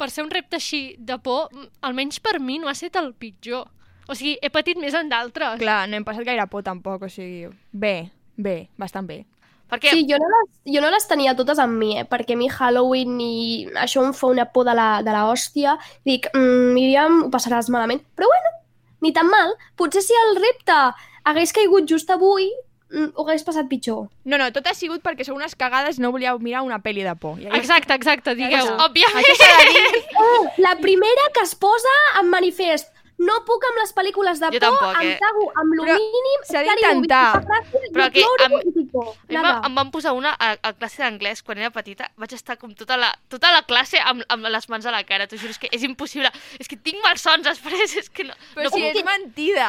Per 0.00 0.08
ser 0.08 0.24
un 0.24 0.32
repte 0.32 0.56
així 0.56 0.94
de 0.96 1.18
por, 1.20 1.52
almenys 1.84 2.22
per 2.24 2.38
mi 2.40 2.56
no 2.62 2.72
ha 2.72 2.76
estat 2.76 2.96
el 3.02 3.12
pitjor. 3.12 3.68
O 4.08 4.16
sigui, 4.16 4.38
he 4.40 4.48
patit 4.48 4.80
més 4.80 4.96
en 4.96 5.12
d'altres. 5.12 5.60
Clar, 5.60 5.82
no 5.88 6.00
hem 6.00 6.08
passat 6.08 6.24
gaire 6.24 6.48
por 6.48 6.64
tampoc, 6.64 7.04
o 7.04 7.12
sigui... 7.12 7.52
Bé, 7.76 8.08
bé, 8.40 8.56
bastant 8.80 9.04
bé. 9.04 9.26
Perquè... 9.70 9.92
Sí, 9.94 10.06
jo 10.08 10.18
no, 10.18 10.28
les, 10.34 10.48
jo 10.74 10.82
no 10.82 10.90
les 10.90 11.06
tenia 11.06 11.36
totes 11.38 11.60
amb 11.62 11.78
mi, 11.78 11.92
eh? 12.00 12.06
perquè 12.08 12.34
a 12.34 12.40
mi 12.40 12.48
Halloween 12.50 13.20
i 13.22 13.34
això 13.78 14.02
em 14.04 14.14
fa 14.16 14.32
una 14.32 14.48
por 14.50 14.66
de 14.66 14.74
la, 14.74 14.88
de 15.06 15.14
la 15.14 15.26
hòstia. 15.30 15.76
Dic, 16.08 16.26
mm, 16.34 16.72
Míriam, 16.74 17.20
ho 17.26 17.30
passaràs 17.32 17.70
malament. 17.70 18.02
Però 18.18 18.30
bueno, 18.30 18.56
ni 19.00 19.14
tan 19.16 19.30
mal. 19.30 19.54
Potser 19.78 20.02
si 20.04 20.16
el 20.26 20.36
repte 20.40 20.76
hagués 21.30 21.54
caigut 21.54 21.88
just 21.88 22.10
avui, 22.10 22.50
mm, 22.90 23.12
ho 23.14 23.26
hagués 23.26 23.46
passat 23.46 23.68
pitjor. 23.70 24.08
No, 24.24 24.38
no, 24.40 24.50
tot 24.54 24.66
ha 24.66 24.74
sigut 24.74 25.04
perquè 25.06 25.26
sou 25.26 25.38
unes 25.38 25.54
cagades 25.58 26.00
no 26.02 26.12
volíeu 26.14 26.40
mirar 26.42 26.64
una 26.66 26.80
pel·li 26.82 27.06
de 27.06 27.14
por. 27.16 27.38
Ja, 27.40 27.54
Exacte, 27.58 27.94
exacte, 27.94 28.34
digueu. 28.38 28.74
Òbviament. 28.86 29.30
De 29.44 29.68
dir. 29.70 30.04
Oh, 30.20 30.48
la 30.58 30.76
primera 30.82 31.30
que 31.34 31.46
es 31.46 31.54
posa 31.54 31.96
en 32.20 32.30
manifest. 32.32 32.90
No 33.20 33.34
puc 33.44 33.64
amb 33.68 33.78
les 33.82 33.90
pel·lícules 33.96 34.38
de 34.40 34.48
Jo 34.54 34.58
por, 34.58 34.64
tampoc, 34.64 35.00
em 35.02 35.10
eh? 35.10 35.16
cago 35.20 35.46
amb 35.60 35.74
lo 35.76 35.84
Però 35.84 35.96
mínim. 36.00 36.44
s'ha 36.48 36.62
d'intentar. 36.64 37.42
Però 37.92 38.06
que 38.14 38.22
por. 38.24 38.44
A 38.44 38.48
mi 39.28 39.34
Nada. 39.36 39.50
em 39.68 39.74
van 39.76 39.90
posar 39.92 40.12
una 40.16 40.32
a, 40.38 40.54
a 40.62 40.72
classe 40.78 41.02
d'anglès 41.02 41.42
quan 41.46 41.58
era 41.60 41.70
petita. 41.74 42.08
Vaig 42.16 42.32
estar 42.34 42.56
com 42.58 42.72
tota 42.74 42.96
la, 42.96 43.10
tota 43.28 43.50
la 43.52 43.60
classe 43.68 44.00
amb, 44.00 44.24
amb 44.28 44.48
les 44.50 44.68
mans 44.72 44.86
a 44.88 44.94
la 44.94 45.02
cara. 45.04 45.26
T'ho 45.28 45.36
juro, 45.36 45.52
és 45.52 45.60
que 45.60 45.68
és 45.70 45.84
impossible. 45.86 46.30
És 46.58 46.66
que 46.70 46.78
tinc 46.80 47.02
malsons 47.04 47.44
després, 47.44 47.92
és 48.00 48.08
que 48.08 48.24
no... 48.24 48.34
Però 48.56 48.70
no 48.70 48.72
si 48.74 48.86
és 48.88 49.04
mentida. 49.04 49.68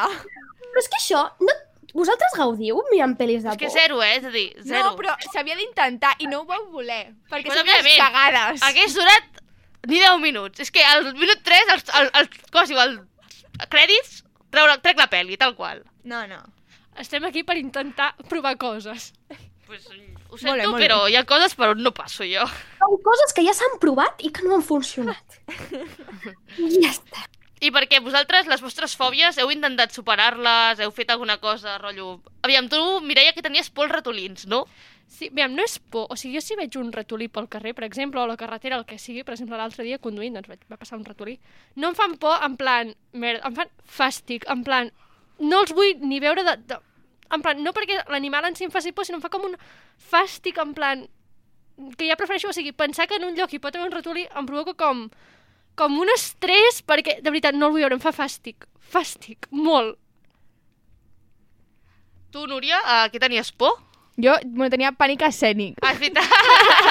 Però 0.72 0.80
és 0.86 0.90
que 0.94 1.02
això, 1.02 1.26
no... 1.44 1.58
vosaltres 1.94 2.38
gaudiu 2.40 2.80
mirant 2.90 3.18
pel·lis 3.20 3.44
de 3.44 3.52
És 3.52 3.60
que 3.60 3.68
por? 3.68 3.76
zero, 3.76 4.02
eh? 4.02 4.16
És 4.22 4.26
a 4.26 4.34
dir, 4.34 4.48
zero. 4.64 4.94
No, 4.94 4.96
però 5.02 5.18
s'havia 5.34 5.60
d'intentar 5.60 6.16
i 6.24 6.32
no 6.32 6.42
ho 6.42 6.48
vau 6.48 6.70
voler. 6.72 7.04
Perquè 7.30 7.52
Pues, 7.52 7.60
sou 7.60 7.68
unes 7.68 7.94
cagades. 8.00 8.64
Hagués 8.64 8.96
durat 8.96 9.44
ni 9.92 10.00
10 10.00 10.20
minuts. 10.24 10.60
És 10.64 10.72
que 10.72 10.84
al 10.88 11.12
minut 11.20 11.44
3, 11.44 11.76
el, 11.76 11.82
el, 12.00 12.12
el, 12.22 12.30
com 12.54 12.64
es 12.64 12.70
diu, 12.72 12.80
el 12.80 13.00
crèdits, 13.70 14.24
treure, 14.54 14.78
trec 14.82 14.98
la 15.00 15.10
pel·li, 15.12 15.38
tal 15.38 15.56
qual. 15.56 15.84
No, 16.04 16.26
no. 16.28 16.42
Estem 17.00 17.24
aquí 17.28 17.44
per 17.48 17.58
intentar 17.58 18.14
provar 18.30 18.58
coses. 18.60 19.12
Pues, 19.68 19.86
ho 19.88 20.36
Molt 20.36 20.42
sento, 20.42 20.56
bé, 20.58 20.68
molt 20.68 20.84
però 20.84 20.98
bé. 21.06 21.12
hi 21.12 21.16
ha 21.20 21.26
coses 21.28 21.56
per 21.56 21.70
on 21.72 21.84
no 21.84 21.94
passo 21.96 22.26
jo. 22.28 22.44
Són 22.80 22.98
coses 23.06 23.32
que 23.36 23.44
ja 23.46 23.54
s'han 23.56 23.78
provat 23.80 24.24
i 24.24 24.32
que 24.32 24.44
no 24.44 24.58
han 24.58 24.66
funcionat. 24.66 25.38
I 26.58 26.68
ja 26.84 26.90
està. 26.92 27.28
I 27.62 27.70
perquè 27.70 28.00
vosaltres, 28.02 28.48
les 28.50 28.62
vostres 28.64 28.96
fòbies, 28.98 29.38
heu 29.38 29.52
intentat 29.54 29.94
superar-les, 29.94 30.80
heu 30.82 30.92
fet 30.92 31.12
alguna 31.14 31.38
cosa, 31.38 31.76
rotllo... 31.78 32.16
Aviam, 32.42 32.68
tu, 32.72 32.80
Mireia, 33.06 33.36
que 33.38 33.44
tenies 33.46 33.70
por 33.70 33.86
als 33.86 33.94
ratolins, 33.94 34.48
no? 34.50 34.64
Sí, 35.12 35.28
aviam, 35.28 35.52
no 35.52 35.64
és 35.68 35.74
por. 35.92 36.06
O 36.14 36.16
sigui, 36.16 36.38
jo 36.38 36.42
si 36.44 36.56
veig 36.56 36.78
un 36.80 36.92
ratolí 36.96 37.28
pel 37.28 37.50
carrer, 37.52 37.74
per 37.76 37.84
exemple, 37.84 38.22
o 38.22 38.24
a 38.24 38.30
la 38.30 38.38
carretera, 38.40 38.78
el 38.80 38.86
que 38.88 38.96
sigui, 38.96 39.26
per 39.28 39.34
exemple, 39.36 39.58
l'altre 39.60 39.84
dia 39.84 40.00
conduint, 40.00 40.38
doncs 40.38 40.48
vaig, 40.48 40.62
va 40.72 40.80
passar 40.80 40.96
un 40.96 41.04
ratolí, 41.04 41.34
no 41.76 41.90
em 41.92 41.98
fan 41.98 42.16
por 42.22 42.40
en 42.48 42.56
plan, 42.62 42.94
merda, 43.12 43.44
em 43.50 43.58
fan 43.58 43.74
fàstic, 43.98 44.48
en 44.54 44.64
plan, 44.64 44.94
no 45.44 45.60
els 45.66 45.76
vull 45.76 46.00
ni 46.08 46.22
veure 46.24 46.48
de... 46.48 46.56
de 46.72 46.80
en 47.32 47.44
plan, 47.44 47.60
no 47.64 47.72
perquè 47.76 48.00
l'animal 48.12 48.48
en 48.48 48.56
si 48.56 48.66
em 48.68 48.72
faci 48.72 48.92
por, 48.96 49.08
sinó 49.08 49.20
em 49.20 49.26
fa 49.26 49.32
com 49.32 49.50
un 49.50 49.60
fàstic, 50.12 50.64
en 50.64 50.72
plan, 50.80 51.04
que 52.00 52.08
ja 52.08 52.20
prefereixo, 52.20 52.48
o 52.52 52.56
sigui, 52.56 52.72
pensar 52.72 53.10
que 53.12 53.20
en 53.20 53.28
un 53.28 53.36
lloc 53.36 53.52
hi 53.52 53.60
pot 53.60 53.76
haver 53.76 53.92
un 53.92 53.96
ratolí 53.98 54.26
em 54.32 54.48
provoca 54.48 54.78
com, 54.80 55.06
com 55.76 56.00
un 56.00 56.16
estrès, 56.16 56.80
perquè, 56.88 57.20
de 57.20 57.30
veritat, 57.30 57.60
no 57.60 57.68
el 57.68 57.76
vull 57.76 57.84
veure, 57.84 58.00
em 58.00 58.04
fa 58.04 58.16
fàstic. 58.16 58.64
Fàstic, 58.96 59.52
molt. 59.52 60.00
Tu, 62.32 62.48
Núria, 62.48 62.80
a 62.88 63.08
què 63.12 63.20
tenies 63.20 63.52
por? 63.52 63.80
Jo 64.20 64.36
bueno, 64.44 64.70
tenia 64.74 64.92
pànic 64.98 65.24
escènic. 65.28 65.78
Ah, 65.82 65.94
és 65.94 66.02
veritat. 66.02 66.26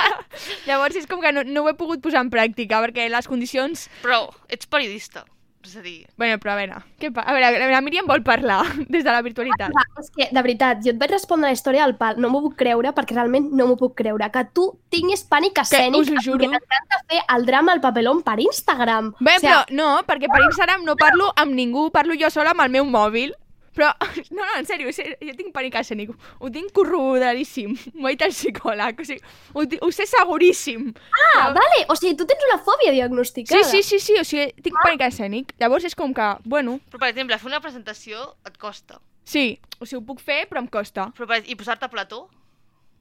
Llavors 0.68 0.96
és 0.96 1.10
com 1.10 1.20
que 1.20 1.34
no, 1.36 1.44
no 1.44 1.66
ho 1.66 1.68
he 1.68 1.76
pogut 1.76 2.00
posar 2.04 2.24
en 2.24 2.30
pràctica, 2.32 2.80
perquè 2.86 3.10
les 3.12 3.28
condicions... 3.28 3.88
Però 4.04 4.24
ets 4.48 4.66
periodista. 4.70 5.26
És 5.60 5.74
a 5.76 5.82
dir... 5.84 6.06
Bueno, 6.16 6.38
però 6.40 6.54
a 6.54 6.56
veure, 6.56 6.78
què 6.96 7.10
pa... 7.12 7.20
a 7.28 7.34
veure, 7.36 7.66
la 7.68 7.82
Míriam 7.84 8.06
vol 8.08 8.22
parlar 8.24 8.62
des 8.94 9.04
de 9.04 9.12
la 9.12 9.20
virtualitat. 9.20 9.74
Ah, 9.76 9.84
és 10.00 10.08
que, 10.14 10.28
de 10.32 10.42
veritat, 10.46 10.80
jo 10.84 10.94
et 10.94 11.00
vaig 11.00 11.12
respondre 11.12 11.50
la 11.50 11.56
història 11.56 11.84
del 11.84 11.98
pal. 12.00 12.16
No 12.16 12.30
m'ho 12.32 12.40
puc 12.46 12.56
creure, 12.62 12.94
perquè 12.96 13.18
realment 13.18 13.50
no 13.52 13.68
m'ho 13.68 13.76
puc 13.80 13.92
creure. 13.98 14.30
Que 14.32 14.46
tu 14.56 14.70
tinguis 14.88 15.26
pànic 15.28 15.60
escènic, 15.60 16.00
us 16.00 16.14
ho 16.14 16.24
juro. 16.24 16.40
que 16.40 16.56
t'encanta 16.56 17.02
fer 17.12 17.20
el 17.36 17.44
drama 17.44 17.76
al 17.76 17.84
papelón 17.84 18.24
per 18.24 18.38
Instagram. 18.40 19.12
Bé, 19.20 19.36
O 19.36 19.42
sigui, 19.42 19.52
però 19.52 19.60
no, 19.76 19.90
perquè 20.08 20.32
per 20.32 20.40
Instagram 20.46 20.88
no 20.88 20.96
parlo 20.96 21.28
amb 21.36 21.52
ningú, 21.52 21.90
parlo 21.92 22.16
jo 22.16 22.32
sola 22.32 22.56
amb 22.56 22.64
el 22.64 22.72
meu 22.80 22.88
mòbil. 22.88 23.36
Però, 23.76 23.90
no, 24.34 24.40
no, 24.42 24.48
en 24.58 24.66
sèrio, 24.66 24.90
sé- 24.92 25.16
jo 25.22 25.34
tinc 25.38 25.52
pànic 25.54 25.76
escènic. 25.78 26.10
Ho 26.40 26.50
tinc 26.50 26.72
corroboradíssim. 26.74 27.76
M'ho 27.94 28.08
ha 28.08 28.14
dit 28.14 28.24
el 28.26 28.32
psicòleg. 28.34 28.98
O 29.00 29.06
sigui, 29.06 29.20
ho, 29.54 29.64
ho 29.86 29.90
sé 29.94 30.06
seguríssim. 30.10 30.88
Ah, 31.36 31.52
vale. 31.54 31.84
O 31.88 31.96
sigui, 31.98 32.16
tu 32.18 32.26
tens 32.26 32.42
una 32.48 32.58
fòbia 32.66 32.90
diagnosticada. 32.96 33.62
Sí, 33.70 33.82
sí, 33.82 34.00
sí, 34.00 34.00
sí, 34.10 34.18
o 34.20 34.24
sigui, 34.26 34.50
tinc 34.66 34.74
pànic 34.82 35.06
escènic. 35.06 35.54
Llavors 35.62 35.86
és 35.86 35.94
com 35.94 36.12
que, 36.16 36.28
bueno, 36.44 36.78
Però, 36.90 36.98
per 37.04 37.12
exemple, 37.12 37.38
fer 37.38 37.50
una 37.52 37.60
presentació 37.62 38.26
et 38.46 38.58
costa. 38.58 38.98
sí, 39.24 39.60
o 39.78 39.86
sigui, 39.86 40.00
ho 40.02 40.06
puc 40.06 40.20
fer, 40.20 40.42
però 40.50 40.58
em 40.64 40.66
costa. 40.68 41.10
Però, 41.16 41.26
per... 41.30 41.42
I 41.46 41.54
posar-te 41.56 41.86
a 41.86 41.92
plató? 41.92 42.24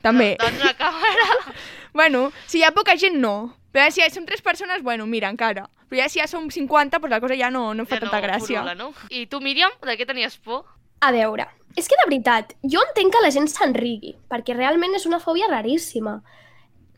També. 0.05 0.35
Davant 0.39 0.57
d'una 0.59 0.73
càmera? 0.79 1.55
bueno, 1.93 2.29
si 2.47 2.59
hi 2.59 2.63
ha 2.63 2.71
poca 2.75 2.95
gent, 2.97 3.19
no. 3.19 3.55
Però 3.71 3.89
si 3.93 4.01
som 4.09 4.25
tres 4.25 4.41
persones, 4.41 4.81
bueno, 4.81 5.05
mira, 5.05 5.29
encara. 5.29 5.67
Però 5.89 6.01
ja 6.01 6.09
si 6.09 6.19
ja 6.19 6.27
som 6.27 6.49
50, 6.49 6.97
doncs 6.99 7.11
la 7.11 7.19
cosa 7.19 7.35
ja 7.37 7.49
no, 7.49 7.73
no 7.73 7.83
em 7.83 7.87
fa 7.89 7.97
Ja 7.97 8.05
tanta 8.05 8.19
no, 8.21 8.27
gràcia. 8.27 8.61
furula, 8.61 8.75
no? 8.75 8.93
I 9.09 9.25
tu, 9.25 9.41
Míriam, 9.41 9.71
de 9.85 9.97
què 9.97 10.05
tenies 10.05 10.37
por? 10.37 10.65
A 11.01 11.11
veure, 11.11 11.47
és 11.77 11.87
que 11.87 11.97
de 11.97 12.07
veritat, 12.09 12.55
jo 12.63 12.81
entenc 12.87 13.13
que 13.13 13.21
la 13.23 13.31
gent 13.31 13.47
s'enrigui, 13.47 14.15
perquè 14.29 14.55
realment 14.55 14.95
és 14.95 15.05
una 15.05 15.19
fòbia 15.19 15.49
raríssima. 15.49 16.19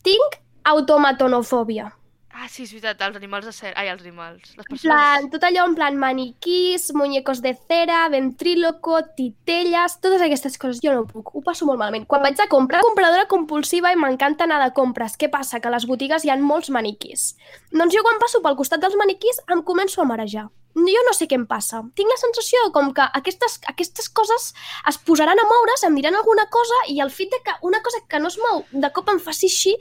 Tinc 0.03 0.39
automatonofòbia. 0.63 1.91
Ah, 2.33 2.47
sí, 2.47 2.63
és 2.63 2.71
veritat, 2.71 3.01
els 3.03 3.17
animals 3.19 3.45
de 3.47 3.51
cer... 3.51 3.71
Ai, 3.75 3.89
els 3.91 4.03
animals. 4.05 4.53
Les 4.55 4.67
persones... 4.67 4.85
plan, 4.85 5.27
tot 5.33 5.43
allò 5.47 5.65
en 5.67 5.75
plan 5.75 5.97
maniquís, 5.99 6.87
muñecos 6.95 7.41
de 7.43 7.51
cera, 7.67 8.05
ventríloco, 8.13 9.01
titelles, 9.17 9.97
totes 10.03 10.23
aquestes 10.23 10.55
coses 10.61 10.79
jo 10.83 10.93
no 10.95 11.03
puc, 11.09 11.33
ho 11.35 11.43
passo 11.43 11.67
molt 11.67 11.81
malament. 11.81 12.07
Quan 12.07 12.23
vaig 12.23 12.39
a 12.39 12.47
comprar, 12.51 12.83
compradora 12.87 13.27
compulsiva 13.31 13.91
i 13.91 13.99
m'encanta 13.99 14.47
anar 14.47 14.61
de 14.63 14.71
compres. 14.77 15.17
Què 15.19 15.27
passa? 15.33 15.59
Que 15.59 15.67
a 15.67 15.75
les 15.75 15.87
botigues 15.89 16.23
hi 16.23 16.31
ha 16.31 16.39
molts 16.39 16.71
maniquís. 16.71 17.33
Doncs 17.75 17.97
jo 17.97 18.03
quan 18.07 18.21
passo 18.21 18.39
pel 18.45 18.55
costat 18.59 18.83
dels 18.83 18.95
maniquís 18.99 19.43
em 19.51 19.63
començo 19.67 20.01
a 20.01 20.07
marejar. 20.07 20.47
Jo 20.71 21.01
no 21.03 21.11
sé 21.11 21.27
què 21.27 21.35
em 21.35 21.43
passa. 21.49 21.81
Tinc 21.99 22.07
la 22.07 22.19
sensació 22.19 22.69
com 22.71 22.93
que 22.95 23.03
aquestes, 23.19 23.57
aquestes 23.67 24.07
coses 24.07 24.53
es 24.87 24.99
posaran 25.03 25.39
a 25.41 25.47
moure's, 25.49 25.83
em 25.83 25.97
diran 25.99 26.15
alguna 26.15 26.47
cosa 26.53 26.77
i 26.87 27.01
el 27.03 27.11
fet 27.11 27.33
de 27.33 27.41
que 27.43 27.57
una 27.67 27.81
cosa 27.83 27.99
que 28.07 28.21
no 28.23 28.31
es 28.31 28.39
mou 28.39 28.63
de 28.71 28.91
cop 28.95 29.11
em 29.11 29.19
faci 29.19 29.51
així, 29.51 29.75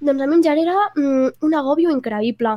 doncs 0.00 0.22
a 0.22 0.26
mi 0.26 0.34
em 0.38 0.42
genera 0.42 0.74
mm, 0.96 1.28
un 1.42 1.54
agòbio 1.54 1.90
increïble. 1.90 2.56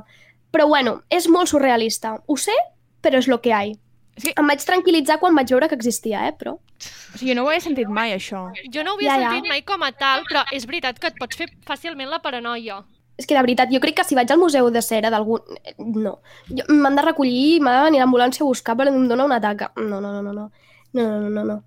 Però 0.52 0.68
bueno, 0.68 1.02
és 1.10 1.28
molt 1.30 1.50
surrealista. 1.52 2.16
Ho 2.26 2.38
sé, 2.38 2.56
però 3.02 3.18
és 3.20 3.28
lo 3.28 3.42
que 3.42 3.52
hi 3.54 3.76
Sí. 4.18 4.32
Em 4.36 4.48
vaig 4.50 4.64
tranquil·litzar 4.66 5.20
quan 5.22 5.36
vaig 5.38 5.52
veure 5.52 5.68
que 5.70 5.76
existia, 5.76 6.24
eh, 6.28 6.32
però... 6.34 6.56
O 6.58 7.18
sigui, 7.20 7.36
no 7.38 7.44
ho 7.46 7.52
he 7.54 7.60
sentit 7.62 7.86
mai, 7.88 8.16
això. 8.16 8.48
Jo 8.74 8.82
no 8.84 8.96
ho 8.96 8.98
havia 8.98 9.12
Ja, 9.14 9.20
ja. 9.22 9.30
sentit 9.30 9.48
mai 9.52 9.62
com 9.62 9.84
a 9.86 9.92
tal, 9.92 10.24
però 10.26 10.42
és 10.52 10.66
veritat 10.66 10.98
que 10.98 11.12
et 11.12 11.20
pots 11.20 11.38
fer 11.38 11.46
fàcilment 11.68 12.10
la 12.10 12.18
paranoia. 12.24 12.80
És 13.18 13.28
que 13.30 13.36
de 13.38 13.44
veritat, 13.46 13.70
jo 13.70 13.80
crec 13.80 13.94
que 14.00 14.04
si 14.04 14.16
vaig 14.18 14.32
al 14.34 14.40
museu 14.42 14.72
de 14.74 14.82
cera 14.82 15.12
d'algun... 15.14 15.42
eh, 15.64 15.76
No. 15.78 16.16
Jo- 16.50 16.66
M'han 16.74 16.98
de 16.98 17.04
recollir, 17.06 17.62
m'ha 17.62 17.76
de 17.78 17.84
venir 17.92 18.02
l'ambulància 18.02 18.42
a 18.42 18.48
buscar 18.50 18.74
perquè 18.76 18.90
em 18.96 19.06
dóna 19.08 19.26
un 19.30 19.38
atac. 19.38 19.68
No, 19.78 20.02
no, 20.02 20.10
no, 20.12 20.24
no, 20.24 20.34
no. 20.34 20.50
No, 20.94 21.04
no, 21.04 21.20
no, 21.22 21.30
no, 21.30 21.44
no. 21.54 21.62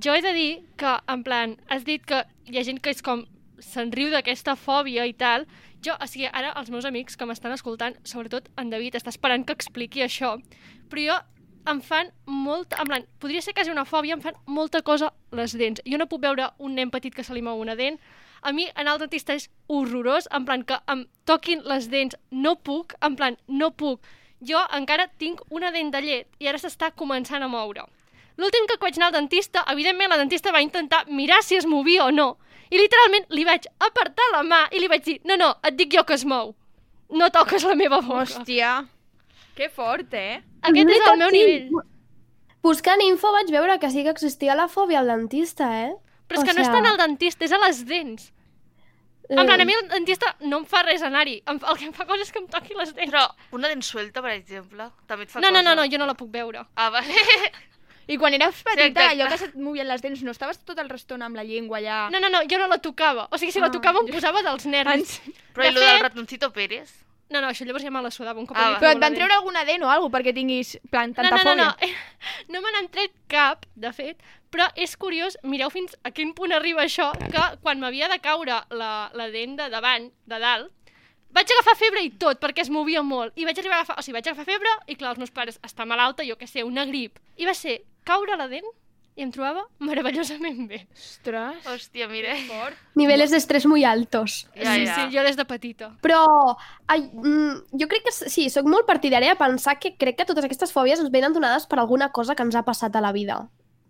Jo 0.00 0.14
he 0.14 0.22
de 0.22 0.32
dir 0.32 0.50
que, 0.76 0.94
en 1.08 1.24
plan, 1.24 1.56
has 1.68 1.82
dit 1.84 2.06
que 2.06 2.22
hi 2.46 2.58
ha 2.60 2.62
gent 2.70 2.78
que 2.78 2.90
és 2.94 3.02
com 3.02 3.24
se'n 3.62 3.92
riu 3.92 4.10
d'aquesta 4.12 4.56
fòbia 4.56 5.06
i 5.06 5.14
tal. 5.14 5.46
Jo, 5.84 5.94
o 5.94 6.06
sigui, 6.08 6.26
ara 6.32 6.52
els 6.58 6.70
meus 6.70 6.86
amics 6.88 7.16
que 7.16 7.26
m'estan 7.28 7.54
escoltant, 7.54 7.96
sobretot 8.04 8.50
en 8.58 8.70
David, 8.70 8.96
està 8.98 9.12
esperant 9.12 9.44
que 9.46 9.56
expliqui 9.56 10.02
això, 10.04 10.36
però 10.90 11.06
jo 11.06 11.16
em 11.70 11.80
fan 11.82 12.12
molt... 12.26 12.74
En 12.78 12.86
plan, 12.88 13.06
podria 13.18 13.42
ser 13.42 13.54
quasi 13.54 13.72
una 13.72 13.84
fòbia, 13.84 14.16
em 14.16 14.22
fan 14.22 14.38
molta 14.46 14.82
cosa 14.86 15.12
les 15.34 15.56
dents. 15.58 15.82
Jo 15.86 15.98
no 15.98 16.08
puc 16.10 16.22
veure 16.22 16.52
un 16.58 16.76
nen 16.78 16.92
petit 16.94 17.14
que 17.14 17.24
se 17.26 17.34
li 17.34 17.42
mou 17.42 17.60
una 17.60 17.76
dent. 17.78 17.98
A 18.42 18.52
mi 18.52 18.68
anar 18.74 18.94
al 18.94 19.02
dentista 19.02 19.34
és 19.34 19.48
horrorós, 19.66 20.28
en 20.30 20.46
plan 20.46 20.62
que 20.62 20.78
em 20.92 21.06
toquin 21.26 21.64
les 21.66 21.90
dents, 21.90 22.16
no 22.30 22.54
puc, 22.56 22.94
en 23.02 23.16
plan, 23.18 23.38
no 23.48 23.72
puc. 23.74 24.04
Jo 24.46 24.60
encara 24.76 25.08
tinc 25.18 25.40
una 25.50 25.72
dent 25.72 25.90
de 25.90 26.02
llet 26.04 26.42
i 26.42 26.48
ara 26.48 26.60
s'està 26.60 26.92
començant 26.94 27.42
a 27.42 27.50
moure. 27.50 27.86
L'últim 28.36 28.66
que 28.68 28.76
vaig 28.80 28.98
anar 28.98 29.08
al 29.08 29.16
dentista, 29.16 29.64
evidentment 29.72 30.12
la 30.12 30.20
dentista 30.20 30.52
va 30.52 30.60
intentar 30.60 31.06
mirar 31.08 31.40
si 31.42 31.56
es 31.56 31.66
movia 31.66 32.04
o 32.04 32.10
no. 32.12 32.36
I 32.70 32.78
literalment 32.80 33.26
li 33.30 33.44
vaig 33.46 33.66
apartar 33.78 34.26
la 34.32 34.42
mà 34.42 34.62
i 34.74 34.80
li 34.82 34.88
vaig 34.90 35.04
dir, 35.06 35.18
no, 35.24 35.36
no, 35.40 35.52
et 35.66 35.76
dic 35.78 35.92
jo 35.94 36.04
que 36.04 36.14
es 36.18 36.24
mou. 36.24 36.54
No 37.10 37.28
toques 37.30 37.62
la 37.64 37.76
meva 37.78 38.00
boca. 38.02 38.24
Hòstia, 38.24 38.72
que 39.54 39.68
fort, 39.70 40.14
eh? 40.14 40.40
Aquest 40.66 40.90
és 40.90 41.06
el 41.12 41.20
meu 41.20 41.30
nivell. 41.30 41.82
Buscant 42.66 43.00
info 43.04 43.30
vaig 43.30 43.52
veure 43.54 43.78
que 43.78 43.90
sí 43.94 44.02
que 44.02 44.10
existia 44.10 44.56
la 44.58 44.66
fòbia 44.68 44.98
al 45.04 45.06
dentista, 45.12 45.68
eh? 45.86 45.92
Però 46.26 46.40
és 46.40 46.48
que 46.48 46.56
no 46.56 46.64
és 46.64 46.72
tant 46.74 46.88
al 46.90 46.96
dentista, 46.98 47.46
és 47.46 47.52
a 47.54 47.60
les 47.62 47.84
dents. 47.86 48.32
En 49.28 49.42
plan, 49.46 49.60
a 49.60 49.64
mi 49.66 49.74
el 49.74 49.88
dentista 49.90 50.32
no 50.40 50.60
em 50.62 50.66
fa 50.70 50.82
res 50.86 51.02
anar-hi. 51.02 51.40
El 51.50 51.58
que 51.78 51.86
em 51.86 51.92
fa 51.94 52.06
cosa 52.06 52.22
és 52.22 52.30
que 52.34 52.38
em 52.42 52.46
toqui 52.50 52.74
les 52.78 52.92
dents. 52.94 53.10
Però 53.12 53.24
una 53.58 53.70
dent 53.70 53.82
suelta, 53.82 54.22
per 54.22 54.32
exemple, 54.34 54.90
també 55.06 55.26
et 55.26 55.30
fa 55.30 55.40
No, 55.40 55.50
no, 55.50 55.60
cosa. 55.60 55.68
no, 55.68 55.74
no, 55.78 55.86
jo 55.90 55.98
no 55.98 56.06
la 56.06 56.14
puc 56.18 56.30
veure. 56.34 56.66
Ah, 56.74 56.90
vale. 56.90 57.14
I 58.08 58.16
quan 58.18 58.34
eres 58.34 58.62
petita, 58.62 58.86
exacte. 58.86 59.06
allò 59.16 59.28
que 59.32 59.38
se't 59.38 59.54
movien 59.58 59.88
les 59.88 60.02
dents, 60.02 60.22
no 60.22 60.30
estaves 60.30 60.60
tota 60.64 60.84
l'estona 60.86 61.26
amb 61.26 61.34
la 61.36 61.42
llengua 61.42 61.78
allà... 61.80 62.08
No, 62.10 62.20
no, 62.20 62.28
no, 62.30 62.42
jo 62.48 62.58
no 62.58 62.68
la 62.70 62.78
tocava. 62.78 63.26
O 63.32 63.38
sigui, 63.38 63.50
si 63.52 63.58
la 63.58 63.66
Ah, 63.66 63.70
tocava 63.74 63.98
em 64.04 64.06
posava 64.12 64.42
dels 64.46 64.66
nervis. 64.66 65.16
Però 65.54 65.66
i 65.66 65.72
De 65.74 65.80
del 65.80 65.88
fet- 65.90 66.02
ratoncito 66.02 66.52
Pérez? 66.52 66.92
No, 67.28 67.40
no, 67.40 67.48
això 67.50 67.64
llavors 67.66 67.82
ja 67.82 67.90
me 67.90 67.98
la 68.00 68.12
sudava 68.14 68.38
un 68.38 68.46
cop 68.46 68.54
Ah, 68.56 68.76
Però 68.78 68.92
et 68.92 69.00
van 69.02 69.10
la 69.10 69.16
treure 69.18 69.34
alguna 69.34 69.64
dent 69.66 69.82
o 69.82 69.88
alguna 69.90 70.14
perquè 70.14 70.32
tinguis, 70.32 70.76
plan, 70.92 71.10
No, 71.10 71.14
tanta 71.16 71.30
no, 71.42 71.42
no, 71.42 71.50
fòbia? 71.50 71.88
no. 71.90 72.54
No 72.54 72.60
me 72.62 72.70
n'han 72.70 72.86
tret 72.94 73.10
cap, 73.26 73.66
de 73.74 73.90
fet, 73.92 74.22
però 74.54 74.68
és 74.76 74.94
curiós, 74.96 75.34
mireu 75.42 75.68
fins 75.74 75.96
a 76.04 76.12
quin 76.14 76.30
punt 76.38 76.52
arriba 76.54 76.84
això, 76.84 77.10
que 77.18 77.42
quan 77.62 77.80
m'havia 77.82 78.06
de 78.08 78.20
caure 78.22 78.60
la, 78.70 79.10
la 79.12 79.26
dent 79.34 79.56
de 79.58 79.66
davant, 79.74 80.06
de 80.26 80.38
dalt, 80.38 80.70
vaig 81.34 81.50
agafar 81.50 81.74
febre 81.76 82.00
i 82.06 82.10
tot, 82.14 82.38
perquè 82.40 82.62
es 82.62 82.70
movia 82.70 83.02
molt. 83.02 83.34
I 83.34 83.44
vaig 83.44 83.58
arribar 83.58 83.80
a 83.80 83.80
agafar, 83.82 83.98
o 83.98 84.02
sigui, 84.06 84.14
vaig 84.20 84.28
agafar 84.30 84.46
febre, 84.46 84.76
i 84.86 84.94
clar, 84.94 85.10
els 85.10 85.18
meus 85.18 85.34
pares 85.34 85.58
està 85.66 85.84
malalta, 85.84 86.22
jo 86.24 86.38
que 86.38 86.46
sé, 86.46 86.62
una 86.62 86.86
grip. 86.86 87.18
I 87.36 87.44
va 87.50 87.54
ser 87.58 87.80
caure 88.06 88.38
la 88.38 88.48
dent 88.50 88.66
i 89.16 89.24
em 89.24 89.30
trobava 89.32 89.62
meravellosament 89.80 90.66
bé. 90.68 90.82
Ostres. 90.92 91.64
Hòstia, 91.66 92.08
mira. 92.10 92.34
Niveles 93.00 93.32
d'estrès 93.32 93.64
muy 93.66 93.84
altos. 93.88 94.42
Ja, 94.54 94.74
sí, 94.74 94.84
ja. 94.84 94.94
sí, 94.94 95.16
jo 95.16 95.24
des 95.24 95.38
de 95.38 95.46
petita. 95.48 95.90
Però 96.04 96.20
ai, 96.86 97.06
mm, 97.08 97.78
jo 97.80 97.88
crec 97.88 98.04
que 98.04 98.12
sí, 98.16 98.50
sóc 98.52 98.68
molt 98.68 98.86
partidària 98.88 99.32
de 99.32 99.40
pensar 99.40 99.78
que 99.80 99.94
crec 99.96 100.20
que 100.20 100.28
totes 100.28 100.44
aquestes 100.44 100.74
fòbies 100.74 101.00
ens 101.00 101.12
venen 101.14 101.32
donades 101.32 101.64
per 101.66 101.80
alguna 101.80 102.10
cosa 102.12 102.36
que 102.36 102.44
ens 102.44 102.56
ha 102.56 102.64
passat 102.68 102.96
a 102.96 103.00
la 103.04 103.12
vida. 103.16 103.46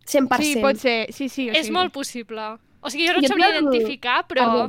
100%. 0.07 0.47
Sí, 0.47 0.63
pot 0.63 0.79
ser, 0.79 0.99
sí, 1.11 1.29
sí. 1.29 1.49
O 1.51 1.53
És 1.53 1.67
sigui. 1.67 1.75
molt 1.75 1.93
possible. 1.93 2.47
O 2.87 2.91
sigui, 2.93 3.09
jo 3.09 3.17
no 3.17 3.21
et 3.25 3.27
sabria 3.27 3.49
identificar, 3.51 4.21
però... 4.31 4.69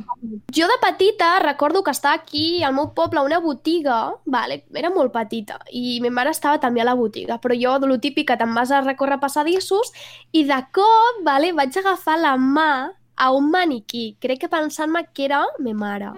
Jo 0.54 0.66
de 0.66 0.76
petita 0.82 1.28
recordo 1.44 1.84
que 1.86 1.92
estava 1.94 2.18
aquí 2.18 2.64
al 2.66 2.74
meu 2.74 2.88
poble 2.96 3.20
a 3.20 3.26
una 3.26 3.38
botiga, 3.38 3.98
vale, 4.26 4.64
era 4.74 4.90
molt 4.90 5.12
petita, 5.14 5.60
i 5.70 6.00
ma 6.02 6.10
mare 6.16 6.32
estava 6.34 6.58
també 6.58 6.82
a 6.82 6.88
la 6.88 6.96
botiga, 6.98 7.38
però 7.38 7.54
jo, 7.54 7.76
de 7.78 7.86
lo 7.86 8.00
típic 8.02 8.26
que 8.32 8.38
te'n 8.40 8.56
vas 8.56 8.72
a 8.74 8.80
recórrer 8.82 9.20
passadissos, 9.22 9.92
i 10.32 10.42
de 10.48 10.58
cop, 10.74 11.22
vale, 11.26 11.52
vaig 11.54 11.78
agafar 11.78 12.18
la 12.18 12.34
mà 12.40 12.72
a 13.18 13.30
un 13.34 13.52
maniquí, 13.52 14.16
crec 14.18 14.42
que 14.42 14.50
pensant-me 14.50 15.04
que 15.12 15.28
era 15.28 15.44
ma 15.62 15.76
mare. 15.84 16.10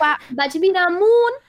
Va, 0.00 0.12
vaig 0.36 0.58
mirar 0.60 0.90
amunt 0.90 1.40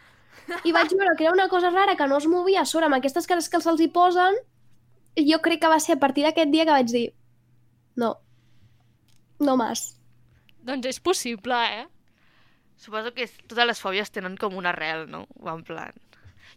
i 0.64 0.72
vaig 0.72 0.94
veure 0.96 1.18
que 1.18 1.28
era 1.28 1.36
una 1.36 1.50
cosa 1.52 1.70
rara 1.74 1.98
que 2.00 2.08
no 2.08 2.22
es 2.22 2.28
movia 2.32 2.64
a 2.64 2.66
sobre 2.66 2.88
amb 2.88 2.96
aquestes 2.96 3.28
cares 3.28 3.52
que 3.52 3.60
se'ls 3.60 3.84
hi 3.84 3.92
posen, 3.92 4.40
i 5.20 5.28
jo 5.28 5.42
crec 5.44 5.66
que 5.66 5.72
va 5.72 5.80
ser 5.84 5.98
a 5.98 6.00
partir 6.00 6.24
d'aquest 6.24 6.52
dia 6.54 6.64
que 6.64 6.76
vaig 6.76 6.92
dir 6.92 7.08
no, 7.98 8.16
no 9.40 9.58
más. 9.58 9.97
Doncs 10.68 10.90
és 10.92 11.00
possible, 11.00 11.58
eh? 11.82 11.86
Suposo 12.78 13.14
que 13.16 13.26
totes 13.50 13.66
les 13.70 13.80
fòbies 13.82 14.12
tenen 14.14 14.36
com 14.38 14.56
una 14.60 14.70
arrel, 14.76 15.08
no? 15.10 15.26
O 15.42 15.50
en 15.54 15.64
plan... 15.68 15.94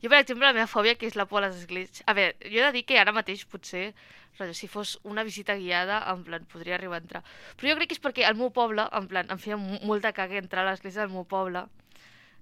Jo, 0.00 0.08
per 0.08 0.20
exemple, 0.22 0.46
la 0.46 0.54
meva 0.56 0.68
fòbia, 0.70 0.94
que 0.96 1.08
és 1.10 1.16
la 1.18 1.26
por 1.28 1.42
a 1.42 1.48
les 1.48 1.58
esglésies... 1.62 2.02
A 2.08 2.14
veure, 2.16 2.36
jo 2.48 2.60
he 2.60 2.64
de 2.64 2.72
dir 2.78 2.82
que 2.88 2.96
ara 3.00 3.12
mateix, 3.12 3.42
potser, 3.50 3.90
rotllo, 4.38 4.54
si 4.56 4.68
fos 4.70 4.94
una 5.04 5.24
visita 5.26 5.56
guiada, 5.58 5.98
en 6.12 6.22
plan, 6.24 6.46
podria 6.48 6.76
arribar 6.78 6.96
a 7.00 7.02
entrar. 7.04 7.22
Però 7.58 7.68
jo 7.72 7.76
crec 7.80 7.90
que 7.90 7.96
és 7.98 8.02
perquè 8.04 8.24
al 8.24 8.38
meu 8.38 8.48
poble, 8.56 8.86
en 8.96 9.08
plan, 9.10 9.28
em 9.34 9.40
feia 9.42 9.58
mo- 9.60 9.80
molta 9.90 10.14
caga 10.16 10.38
entrar 10.40 10.64
a 10.64 10.70
l'església 10.70 11.02
del 11.04 11.12
meu 11.12 11.26
poble. 11.28 11.66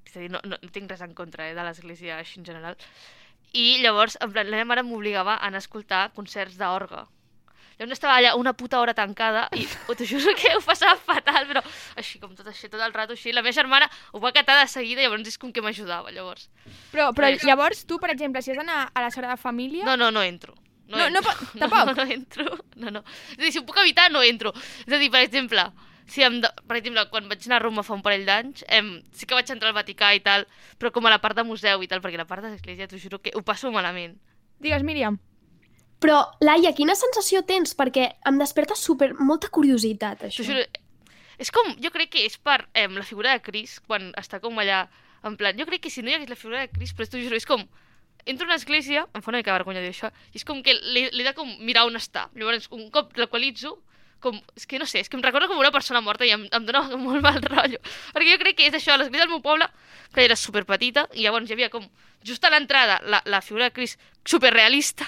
És 0.06 0.14
a 0.16 0.22
dir, 0.22 0.30
no, 0.30 0.42
no, 0.44 0.58
no 0.62 0.70
tinc 0.74 0.90
res 0.92 1.02
en 1.04 1.16
contra 1.18 1.48
eh, 1.50 1.54
de 1.58 1.64
l'església 1.66 2.20
així 2.20 2.38
en 2.38 2.46
general. 2.46 2.78
I 3.58 3.80
llavors, 3.82 4.18
en 4.22 4.30
plan, 4.36 4.46
la 4.46 4.60
meva 4.60 4.70
mare 4.74 4.86
m'obligava 4.86 5.34
a 5.38 5.48
anar 5.48 5.58
a 5.58 5.64
escoltar 5.66 6.04
concerts 6.14 6.60
d'orga. 6.60 7.06
Llavors 7.78 7.94
estava 7.94 8.16
allà 8.18 8.34
una 8.34 8.52
puta 8.58 8.80
hora 8.80 8.94
tancada 8.94 9.46
i 9.54 9.62
t'ho 9.86 10.04
juro 10.04 10.34
que 10.34 10.50
ho 10.56 10.60
passava 10.66 10.96
fatal, 10.98 11.46
però 11.46 11.62
així 11.96 12.18
com 12.18 12.34
tot 12.34 12.46
així, 12.50 12.68
tot 12.68 12.80
el 12.82 12.92
rato 12.92 13.14
així. 13.14 13.32
La 13.32 13.42
meva 13.42 13.54
germana 13.54 13.88
ho 14.12 14.18
va 14.22 14.32
catar 14.34 14.58
de 14.60 14.66
seguida 14.70 15.00
i 15.02 15.06
llavors 15.06 15.28
és 15.30 15.38
com 15.38 15.52
que 15.54 15.62
m'ajudava, 15.62 16.10
llavors. 16.10 16.48
Però, 16.92 17.12
però 17.14 17.30
Res. 17.30 17.44
llavors 17.46 17.84
tu, 17.86 18.00
per 18.02 18.10
exemple, 18.10 18.42
si 18.42 18.50
has 18.50 18.58
d'anar 18.58 18.88
a 18.92 19.04
la 19.04 19.10
Sagrada 19.14 19.36
Família... 19.38 19.84
No, 19.86 19.96
no, 19.96 20.10
no 20.10 20.22
entro. 20.26 20.56
No, 20.88 20.96
no, 20.98 21.04
entro. 21.06 21.22
po- 21.22 21.58
tampoc? 21.60 21.84
No, 21.86 21.94
no 21.94 22.08
entro. 22.12 22.58
No, 22.76 22.90
no. 22.98 23.04
És 23.36 23.38
a 23.38 23.42
dir, 23.44 23.52
si 23.52 23.60
ho 23.62 23.66
puc 23.68 23.78
evitar, 23.84 24.08
no 24.10 24.22
entro. 24.26 24.54
És 24.86 24.92
a 24.96 24.98
dir, 24.98 25.10
per 25.14 25.22
exemple, 25.22 25.68
si 26.08 26.24
em 26.24 26.40
de... 26.42 26.50
per 26.66 26.80
exemple, 26.80 27.04
quan 27.12 27.28
vaig 27.30 27.44
anar 27.46 27.60
a 27.60 27.64
Roma 27.66 27.84
fa 27.86 27.94
un 27.94 28.02
parell 28.02 28.24
d'anys, 28.26 28.64
em... 28.72 28.94
sí 29.12 29.28
que 29.28 29.36
vaig 29.38 29.50
entrar 29.54 29.70
al 29.70 29.76
Vaticà 29.76 30.14
i 30.16 30.22
tal, 30.24 30.48
però 30.80 30.90
com 30.90 31.06
a 31.06 31.12
la 31.12 31.20
part 31.22 31.36
de 31.36 31.44
museu 31.46 31.84
i 31.84 31.88
tal, 31.90 32.00
perquè 32.02 32.18
la 32.18 32.26
part 32.26 32.42
de 32.42 32.54
l'església, 32.54 32.88
t'ho 32.88 32.98
juro 32.98 33.20
que 33.22 33.34
ho 33.36 33.44
passo 33.44 33.70
malament. 33.70 34.16
Digues, 34.58 34.82
Míriam. 34.82 35.20
Però, 36.02 36.20
Laia, 36.44 36.70
quina 36.78 36.94
sensació 36.94 37.42
tens? 37.46 37.74
Perquè 37.78 38.04
em 38.30 38.38
desperta 38.38 38.76
super, 38.78 39.12
molta 39.18 39.50
curiositat, 39.50 40.28
això. 40.28 40.44
T'ho 40.44 40.52
juro, 40.52 40.62
és 41.38 41.50
com, 41.54 41.74
jo 41.82 41.90
crec 41.94 42.12
que 42.14 42.24
és 42.26 42.38
per 42.38 42.60
em, 42.74 42.94
la 42.98 43.06
figura 43.06 43.34
de 43.34 43.42
Cris, 43.42 43.78
quan 43.86 44.12
està 44.18 44.40
com 44.42 44.58
allà, 44.58 44.84
en 45.26 45.36
plan, 45.38 45.58
jo 45.58 45.66
crec 45.66 45.84
que 45.86 45.92
si 45.94 46.02
no 46.02 46.10
hi 46.10 46.16
hagués 46.18 46.30
la 46.30 46.38
figura 46.38 46.64
de 46.64 46.70
Cris, 46.74 46.94
però 46.94 47.10
t'ho 47.10 47.22
juro, 47.22 47.38
és 47.38 47.46
com, 47.46 47.62
entro 48.26 48.46
a 48.46 48.50
una 48.50 48.58
església, 48.58 49.06
em 49.14 49.22
fa 49.22 49.32
una 49.32 49.42
mica 49.42 49.54
vergonya 49.54 49.82
dir 49.82 49.92
això, 49.92 50.10
i 50.34 50.40
és 50.40 50.46
com 50.46 50.62
que 50.62 50.74
l'he 50.74 51.26
de 51.26 51.34
com 51.34 51.50
mirar 51.62 51.86
on 51.88 51.98
està. 51.98 52.28
Llavors, 52.38 52.66
un 52.74 52.88
cop 52.94 53.14
l'equalitzo, 53.18 53.76
com, 54.22 54.38
és 54.58 54.66
que 54.66 54.80
no 54.82 54.86
sé, 54.90 55.04
és 55.04 55.10
que 55.10 55.16
em 55.18 55.22
recordo 55.22 55.46
com 55.46 55.60
una 55.62 55.70
persona 55.74 56.02
morta 56.02 56.26
i 56.26 56.32
em, 56.34 56.48
em 56.50 56.66
dona 56.66 56.82
molt 57.06 57.22
mal 57.22 57.38
rotllo. 57.44 57.78
Perquè 58.14 58.34
jo 58.34 58.42
crec 58.42 58.58
que 58.58 58.66
és 58.70 58.74
això, 58.74 58.96
a 58.96 59.00
l'església 59.00 59.26
del 59.26 59.34
meu 59.34 59.42
poble, 59.44 59.70
que 60.14 60.26
era 60.26 60.36
superpetita, 60.38 61.06
i 61.14 61.26
llavors 61.26 61.50
hi 61.50 61.54
havia 61.54 61.70
com, 61.70 61.86
just 62.26 62.44
a 62.44 62.50
l'entrada, 62.50 62.98
la, 63.06 63.22
la 63.26 63.42
figura 63.44 63.70
de 63.70 63.76
Cris 63.78 63.94
superrealista, 64.26 65.06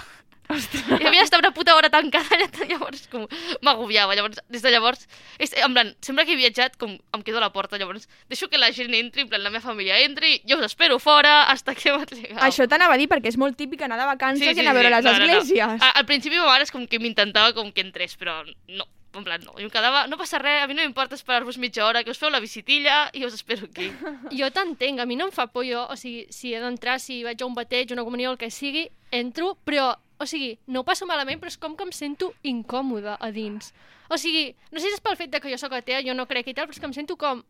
i 0.51 1.07
havia 1.07 1.21
d'estar 1.23 1.39
una 1.41 1.53
puta 1.55 1.75
hora 1.77 1.91
tancada 1.91 2.37
allà, 2.37 2.49
llavors 2.69 3.07
com 3.13 3.27
m'agobiava. 3.63 4.15
Llavors, 4.19 4.41
des 4.49 4.63
de 4.63 4.71
llavors, 4.75 5.07
és, 5.39 5.53
en 5.57 5.75
plan, 5.75 5.93
sempre 6.05 6.27
que 6.27 6.35
he 6.35 6.39
viatjat, 6.41 6.77
com 6.81 6.97
em 6.97 7.23
quedo 7.27 7.39
a 7.39 7.45
la 7.45 7.53
porta, 7.55 7.79
llavors 7.81 8.09
deixo 8.29 8.49
que 8.51 8.59
la 8.59 8.71
gent 8.73 8.95
entri, 8.95 9.23
en 9.27 9.29
plan, 9.33 9.43
la 9.43 9.51
meva 9.51 9.63
família 9.65 9.99
entri, 10.05 10.41
jo 10.49 10.59
us 10.59 10.67
espero 10.71 10.99
fora 10.99 11.45
hasta 11.51 11.75
que 11.75 11.93
m'atllegau. 11.97 12.39
Això 12.47 12.67
t'anava 12.69 12.95
a 12.95 13.01
dir 13.01 13.09
perquè 13.11 13.29
és 13.33 13.39
molt 13.41 13.57
típic 13.59 13.83
anar 13.87 13.99
de 14.01 14.07
vacances 14.11 14.47
i 14.57 14.61
anar 14.61 14.73
a 14.75 14.79
veure 14.81 14.91
les 14.97 15.05
no, 15.05 15.13
no, 15.13 15.19
no. 15.19 15.25
esglésies. 15.25 15.83
A- 15.83 15.93
Al 16.01 16.07
principi 16.07 16.37
ma 16.41 16.47
mare 16.51 16.65
és 16.67 16.73
com 16.75 16.87
que 16.87 16.99
m'intentava 17.03 17.53
com 17.55 17.71
que 17.73 17.81
entrés, 17.85 18.17
però 18.19 18.41
no, 18.69 18.87
en 19.15 19.25
plan, 19.27 19.43
no. 19.43 19.57
I 19.59 19.65
em 19.67 19.71
quedava, 19.71 20.05
no 20.07 20.17
passa 20.19 20.39
res, 20.39 20.63
a 20.63 20.69
mi 20.71 20.75
no 20.79 20.83
m'importa 20.87 21.17
esperar-vos 21.19 21.59
mitja 21.59 21.85
hora, 21.87 22.05
que 22.05 22.11
us 22.15 22.19
feu 22.19 22.31
la 22.31 22.39
visitilla 22.41 23.09
i 23.13 23.25
us 23.27 23.35
espero 23.35 23.67
aquí. 23.67 23.91
Jo 24.39 24.51
t'entenc, 24.55 25.01
a 25.03 25.07
mi 25.07 25.17
no 25.19 25.27
em 25.29 25.33
fa 25.35 25.49
por 25.51 25.65
jo, 25.67 25.83
o 25.91 25.97
sigui, 25.99 26.27
si 26.31 26.55
he 26.55 26.61
d'entrar, 26.63 27.01
si 27.03 27.23
vaig 27.27 27.43
a 27.43 27.47
un 27.49 27.55
bateig, 27.59 27.91
una 27.93 28.05
comunió, 28.07 28.31
el 28.33 28.39
que 28.39 28.51
sigui, 28.55 28.87
entro, 29.11 29.57
però, 29.67 29.97
o 30.21 30.27
sigui, 30.29 30.59
no 30.69 30.83
ho 30.83 30.85
passo 30.85 31.09
malament, 31.09 31.41
però 31.41 31.49
és 31.49 31.57
com 31.61 31.73
que 31.77 31.87
em 31.87 31.93
sento 31.97 32.35
incòmoda 32.45 33.17
a 33.17 33.31
dins. 33.33 33.73
O 34.13 34.19
sigui, 34.21 34.51
no 34.69 34.79
sé 34.79 34.91
si 34.91 34.99
és 34.99 35.03
pel 35.03 35.17
fet 35.17 35.33
de 35.33 35.41
que 35.41 35.49
jo 35.49 35.57
sóc 35.61 35.73
atea, 35.73 36.03
jo 36.05 36.15
no 36.15 36.29
crec 36.29 36.51
i 36.51 36.55
tal, 36.55 36.69
però 36.69 36.77
és 36.77 36.83
que 36.83 36.89
em 36.91 36.97
sento 36.97 37.17
com... 37.21 37.43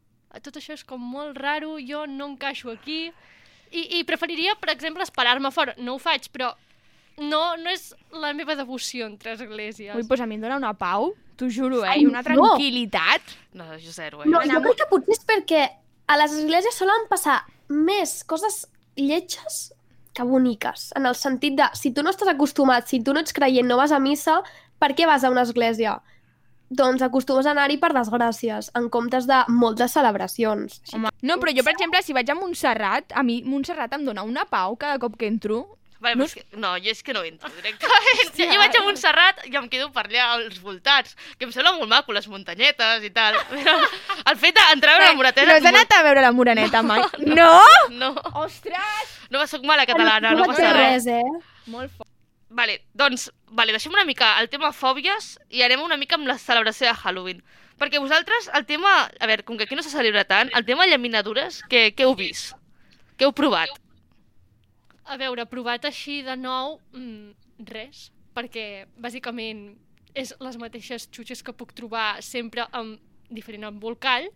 Tot 0.44 0.60
això 0.60 0.76
és 0.76 0.84
com 0.86 1.02
molt 1.02 1.34
raro, 1.42 1.74
jo 1.82 2.06
no 2.06 2.30
encaixo 2.32 2.70
aquí... 2.70 3.10
I, 3.70 4.00
i 4.00 4.02
preferiria, 4.02 4.56
per 4.58 4.72
exemple, 4.72 5.04
esperar-me 5.06 5.52
fora. 5.54 5.76
No 5.78 5.92
ho 5.94 6.00
faig, 6.02 6.24
però 6.34 6.48
no, 7.22 7.54
no 7.54 7.70
és 7.70 7.92
la 8.10 8.32
meva 8.34 8.56
devoció 8.58 9.06
entre 9.06 9.36
esglésies. 9.36 9.94
Ui, 9.94 10.02
doncs 10.02 10.24
a 10.24 10.26
mi 10.26 10.38
em 10.38 10.42
dóna 10.42 10.56
una 10.58 10.72
pau, 10.74 11.12
t'ho 11.38 11.46
juro, 11.54 11.84
eh? 11.84 11.92
Ai, 11.92 12.02
I 12.02 12.08
una 12.08 12.18
no. 12.18 12.26
tranquil·litat. 12.26 13.36
No, 13.54 13.68
jo 13.78 13.94
zero, 13.94 14.24
eh? 14.24 14.30
No, 14.30 14.42
jo 14.42 14.62
crec 14.66 14.82
que 14.82 14.88
potser 14.90 15.14
és 15.14 15.22
perquè 15.28 15.62
a 16.10 16.18
les 16.18 16.34
esglésies 16.34 16.80
solen 16.82 17.06
passar 17.10 17.44
més 17.70 18.20
coses 18.26 18.64
lletges 18.98 19.68
que 20.16 20.26
boniques, 20.26 20.90
en 20.98 21.06
el 21.06 21.16
sentit 21.18 21.56
de, 21.58 21.68
si 21.78 21.92
tu 21.94 22.02
no 22.02 22.12
estàs 22.14 22.30
acostumat, 22.32 22.88
si 22.90 23.02
tu 23.04 23.14
no 23.14 23.22
ets 23.22 23.34
creient, 23.36 23.68
no 23.68 23.78
vas 23.80 23.92
a 23.94 24.00
missa, 24.02 24.40
per 24.80 24.94
què 24.98 25.06
vas 25.06 25.24
a 25.24 25.30
una 25.30 25.44
església? 25.46 25.98
Doncs 26.70 27.02
acostumes 27.02 27.46
a 27.46 27.52
anar-hi 27.54 27.80
per 27.82 27.90
desgràcies, 27.94 28.70
en 28.78 28.86
comptes 28.94 29.26
de 29.26 29.40
moltes 29.50 29.96
celebracions. 29.96 30.78
Home, 30.94 31.10
no, 31.26 31.38
però 31.42 31.54
jo, 31.56 31.64
per 31.66 31.74
exemple, 31.74 32.02
si 32.06 32.14
vaig 32.14 32.30
a 32.30 32.38
Montserrat, 32.38 33.10
a 33.14 33.24
mi 33.26 33.40
Montserrat 33.46 33.96
em 33.98 34.06
dona 34.06 34.26
una 34.26 34.46
pau 34.50 34.78
cada 34.78 35.00
cop 35.02 35.18
que 35.18 35.30
entro. 35.30 35.64
Vale, 36.00 36.16
No 36.16 36.24
no, 36.24 36.24
és 36.24 36.34
que, 36.34 36.44
no, 36.56 36.70
jo 36.80 36.92
és 36.94 37.02
que 37.04 37.12
no 37.12 37.22
entro 37.28 37.50
directament. 37.52 38.30
jo 38.52 38.58
vaig 38.62 38.76
a 38.78 38.82
Montserrat 38.86 39.42
i 39.44 39.56
em 39.60 39.66
quedo 39.68 39.90
per 39.92 40.06
allà 40.06 40.28
als 40.38 40.60
voltats, 40.64 41.12
que 41.36 41.44
em 41.44 41.52
sembla 41.52 41.74
molt 41.76 41.90
maco, 41.92 42.14
les 42.16 42.28
muntanyetes 42.32 43.04
i 43.04 43.10
tal. 43.12 43.36
Però 43.52 43.74
el 43.76 44.38
fet 44.40 44.56
d'entrar 44.56 44.96
a 44.96 45.02
veure 45.02 45.10
la 45.12 45.18
Moratena... 45.18 45.50
No 45.52 45.58
has 45.58 45.68
anat 45.72 45.92
a 45.96 46.02
veure 46.06 46.22
la 46.24 46.32
Moreneta 46.32 46.80
mai? 46.82 47.04
No? 47.28 47.52
No. 47.92 48.14
Ostres! 48.40 49.16
No 49.30 49.44
soc 49.46 49.66
mala 49.68 49.84
catalana, 49.88 50.32
no, 50.32 50.46
vaig 50.46 50.56
passa 50.56 50.72
res. 50.72 51.04
res, 51.04 51.10
eh? 51.20 51.68
Molt 51.70 51.92
fort. 51.92 52.08
Vale, 52.50 52.80
doncs, 52.98 53.28
vale, 53.54 53.76
deixem 53.76 53.92
una 53.94 54.06
mica 54.08 54.32
el 54.40 54.48
tema 54.50 54.72
fòbies 54.74 55.36
i 55.54 55.62
anem 55.62 55.84
una 55.84 56.00
mica 56.00 56.16
amb 56.18 56.26
la 56.26 56.38
celebració 56.40 56.88
de 56.88 56.96
Halloween. 56.96 57.44
Perquè 57.80 58.00
vosaltres, 58.02 58.48
el 58.56 58.66
tema... 58.66 59.04
A 59.20 59.28
veure, 59.28 59.44
com 59.44 59.60
que 59.60 59.68
aquí 59.68 59.76
no 59.78 59.84
se 59.84 59.92
celebra 59.92 60.24
tant, 60.28 60.50
el 60.56 60.66
tema 60.66 60.88
llaminadures, 60.88 61.60
què, 61.70 61.90
què 61.96 62.08
heu 62.08 62.16
vist? 62.18 62.56
Què 63.16 63.28
heu 63.28 63.36
provat? 63.36 63.70
A 65.10 65.16
veure, 65.18 65.42
provat 65.50 65.88
així 65.88 66.20
de 66.22 66.36
nou, 66.38 66.76
mm, 66.94 67.64
res, 67.66 68.10
perquè 68.34 68.86
bàsicament 68.94 69.64
és 70.14 70.30
les 70.38 70.58
mateixes 70.62 71.08
xutxes 71.10 71.42
que 71.42 71.54
puc 71.54 71.72
trobar 71.74 72.22
sempre 72.22 72.66
amb 72.70 73.00
diferent 73.28 73.66
embolcall, 73.66 74.28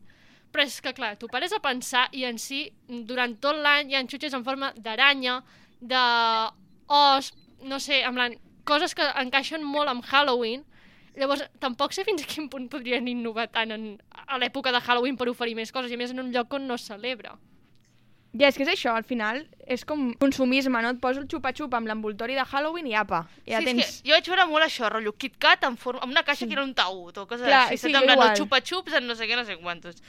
però 0.51 0.65
és 0.67 0.81
que, 0.81 0.93
clar, 0.95 1.15
tu 1.19 1.29
pares 1.31 1.55
a 1.55 1.63
pensar 1.63 2.09
i 2.13 2.25
en 2.27 2.39
si, 2.39 2.73
durant 2.89 3.37
tot 3.39 3.55
l'any 3.55 3.91
hi 3.91 3.95
ha 3.95 4.03
xutxes 4.03 4.35
en 4.35 4.43
forma 4.43 4.73
d'aranya, 4.75 5.41
d'os, 5.81 7.33
no 7.63 7.79
sé, 7.79 8.03
en 8.03 8.15
plan, 8.19 8.37
coses 8.65 8.95
que 8.99 9.07
encaixen 9.23 9.63
molt 9.63 9.89
amb 9.89 10.05
Halloween, 10.11 10.65
Llavors, 11.15 11.45
tampoc 11.63 11.93
sé 11.95 12.03
fins 12.03 12.25
a 12.25 12.27
quin 12.27 12.49
punt 12.51 12.65
podrien 12.67 13.07
innovar 13.07 13.47
tant 13.55 13.71
en, 13.71 13.83
a 14.11 14.39
l'època 14.43 14.73
de 14.75 14.81
Halloween 14.83 15.15
per 15.15 15.29
oferir 15.31 15.55
més 15.55 15.71
coses, 15.71 15.93
i 15.93 15.95
a 15.95 16.01
més 16.01 16.11
en 16.11 16.19
un 16.25 16.33
lloc 16.35 16.57
on 16.59 16.67
no 16.67 16.75
es 16.75 16.87
celebra. 16.91 17.37
Ja, 18.35 18.49
és 18.49 18.57
que 18.59 18.65
és 18.67 18.71
això, 18.73 18.97
al 18.99 19.05
final 19.07 19.45
és 19.71 19.85
com 19.87 20.09
consumisme, 20.19 20.81
no? 20.83 20.91
Et 20.91 21.01
poso 21.01 21.23
el 21.23 21.29
xupa-xupa 21.31 21.79
amb 21.79 21.87
l'envoltori 21.87 22.35
de 22.35 22.43
Halloween 22.43 22.89
i 22.91 22.97
apa, 22.99 23.23
ja 23.47 23.61
sí, 23.63 23.69
tens... 23.69 23.83
és 23.85 24.01
que 24.03 24.11
jo 24.11 24.17
vaig 24.17 24.31
veure 24.33 24.47
molt 24.51 24.67
això, 24.67 24.91
rotllo 24.91 25.15
KitKat 25.15 25.69
en 25.69 25.77
forma, 25.79 26.03
amb 26.03 26.17
una 26.17 26.25
caixa 26.27 26.43
sí. 26.43 26.49
que 26.51 26.59
era 26.59 26.65
un 26.67 26.75
taüt 26.75 27.21
o 27.23 27.29
coses 27.31 27.47
Clar, 27.47 27.69
així, 27.69 27.79
sí, 27.79 27.93
saps? 27.93 28.01
en 28.01 28.09
plan, 28.09 28.19
igual. 28.19 28.33
o 28.35 28.41
xupa-xups 28.43 28.99
en 28.99 29.07
no 29.07 29.15
sé 29.15 29.31
què, 29.31 29.39
no 29.39 29.47
sé 29.47 29.57
quantos. 29.63 30.03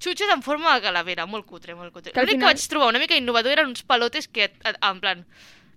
Xutxes 0.00 0.32
en 0.32 0.42
forma 0.46 0.72
de 0.76 0.86
calavera, 0.86 1.26
molt 1.26 1.44
cutre, 1.44 1.74
molt 1.74 1.92
cutre. 1.92 2.14
L'únic 2.14 2.38
final- 2.38 2.48
que 2.48 2.54
vaig 2.54 2.66
trobar 2.72 2.88
una 2.94 3.04
mica 3.04 3.20
innovador 3.20 3.52
eren 3.52 3.68
uns 3.68 3.82
palotes 3.82 4.28
que, 4.28 4.48
eh, 4.48 4.74
en 4.80 5.00
plan, 5.04 5.24